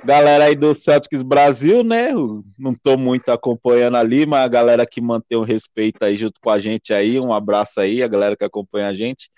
Galera 0.04 0.44
aí 0.44 0.54
do 0.54 0.74
Celtics 0.74 1.22
Brasil, 1.22 1.82
né? 1.82 2.10
Não 2.58 2.74
tô 2.74 2.94
muito 2.98 3.30
acompanhando 3.30 3.96
ali, 3.96 4.26
mas 4.26 4.44
a 4.44 4.48
galera 4.48 4.84
que 4.84 5.00
mantém 5.00 5.38
o 5.38 5.42
respeito 5.42 6.02
aí 6.02 6.14
junto 6.14 6.38
com 6.42 6.50
a 6.50 6.58
gente 6.58 6.92
aí, 6.92 7.18
um 7.18 7.32
abraço 7.32 7.80
aí, 7.80 8.02
a 8.02 8.08
galera 8.08 8.36
que 8.36 8.44
acompanha 8.44 8.88
a 8.88 8.92
gente. 8.92 9.30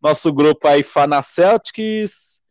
Nosso 0.00 0.30
grupo 0.30 0.68
aí, 0.68 0.82
Fana 0.82 1.22
Celtics, 1.22 2.42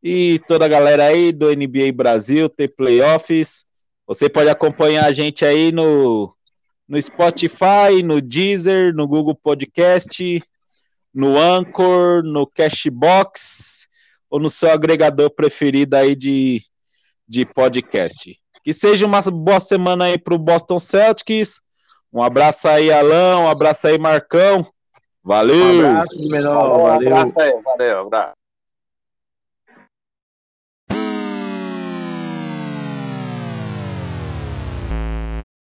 e 0.00 0.38
toda 0.46 0.64
a 0.64 0.68
galera 0.68 1.06
aí 1.06 1.32
do 1.32 1.50
NBA 1.50 1.92
Brasil, 1.92 2.48
tem 2.48 2.68
playoffs. 2.68 3.64
Você 4.06 4.28
pode 4.28 4.48
acompanhar 4.48 5.04
a 5.04 5.12
gente 5.12 5.44
aí 5.44 5.72
no, 5.72 6.32
no 6.88 7.02
Spotify, 7.02 8.00
no 8.04 8.20
Deezer, 8.20 8.94
no 8.94 9.08
Google 9.08 9.34
Podcast, 9.34 10.40
no 11.12 11.36
Anchor, 11.36 12.22
no 12.22 12.46
Cashbox 12.46 13.88
ou 14.30 14.38
no 14.38 14.48
seu 14.48 14.70
agregador 14.70 15.30
preferido 15.30 15.96
aí 15.96 16.14
de, 16.14 16.62
de 17.28 17.44
podcast. 17.44 18.36
Que 18.64 18.72
seja 18.72 19.06
uma 19.06 19.20
boa 19.22 19.60
semana 19.60 20.06
aí 20.06 20.18
pro 20.18 20.38
Boston 20.38 20.78
Celtics. 20.78 21.60
Um 22.12 22.22
abraço 22.22 22.66
aí, 22.68 22.92
Alan. 22.92 23.40
Um 23.40 23.48
abraço 23.48 23.86
aí, 23.86 23.98
Marcão. 23.98 24.66
Valeu! 25.22 25.86
Um 25.86 25.90
abraço 25.90 26.18
de 26.18 26.28
menor, 26.28 26.78
Um 26.78 26.82
valeu. 26.84 27.16
abraço 27.16 27.40
aí, 27.40 27.62
valeu, 27.62 28.00
abraço. 28.00 28.37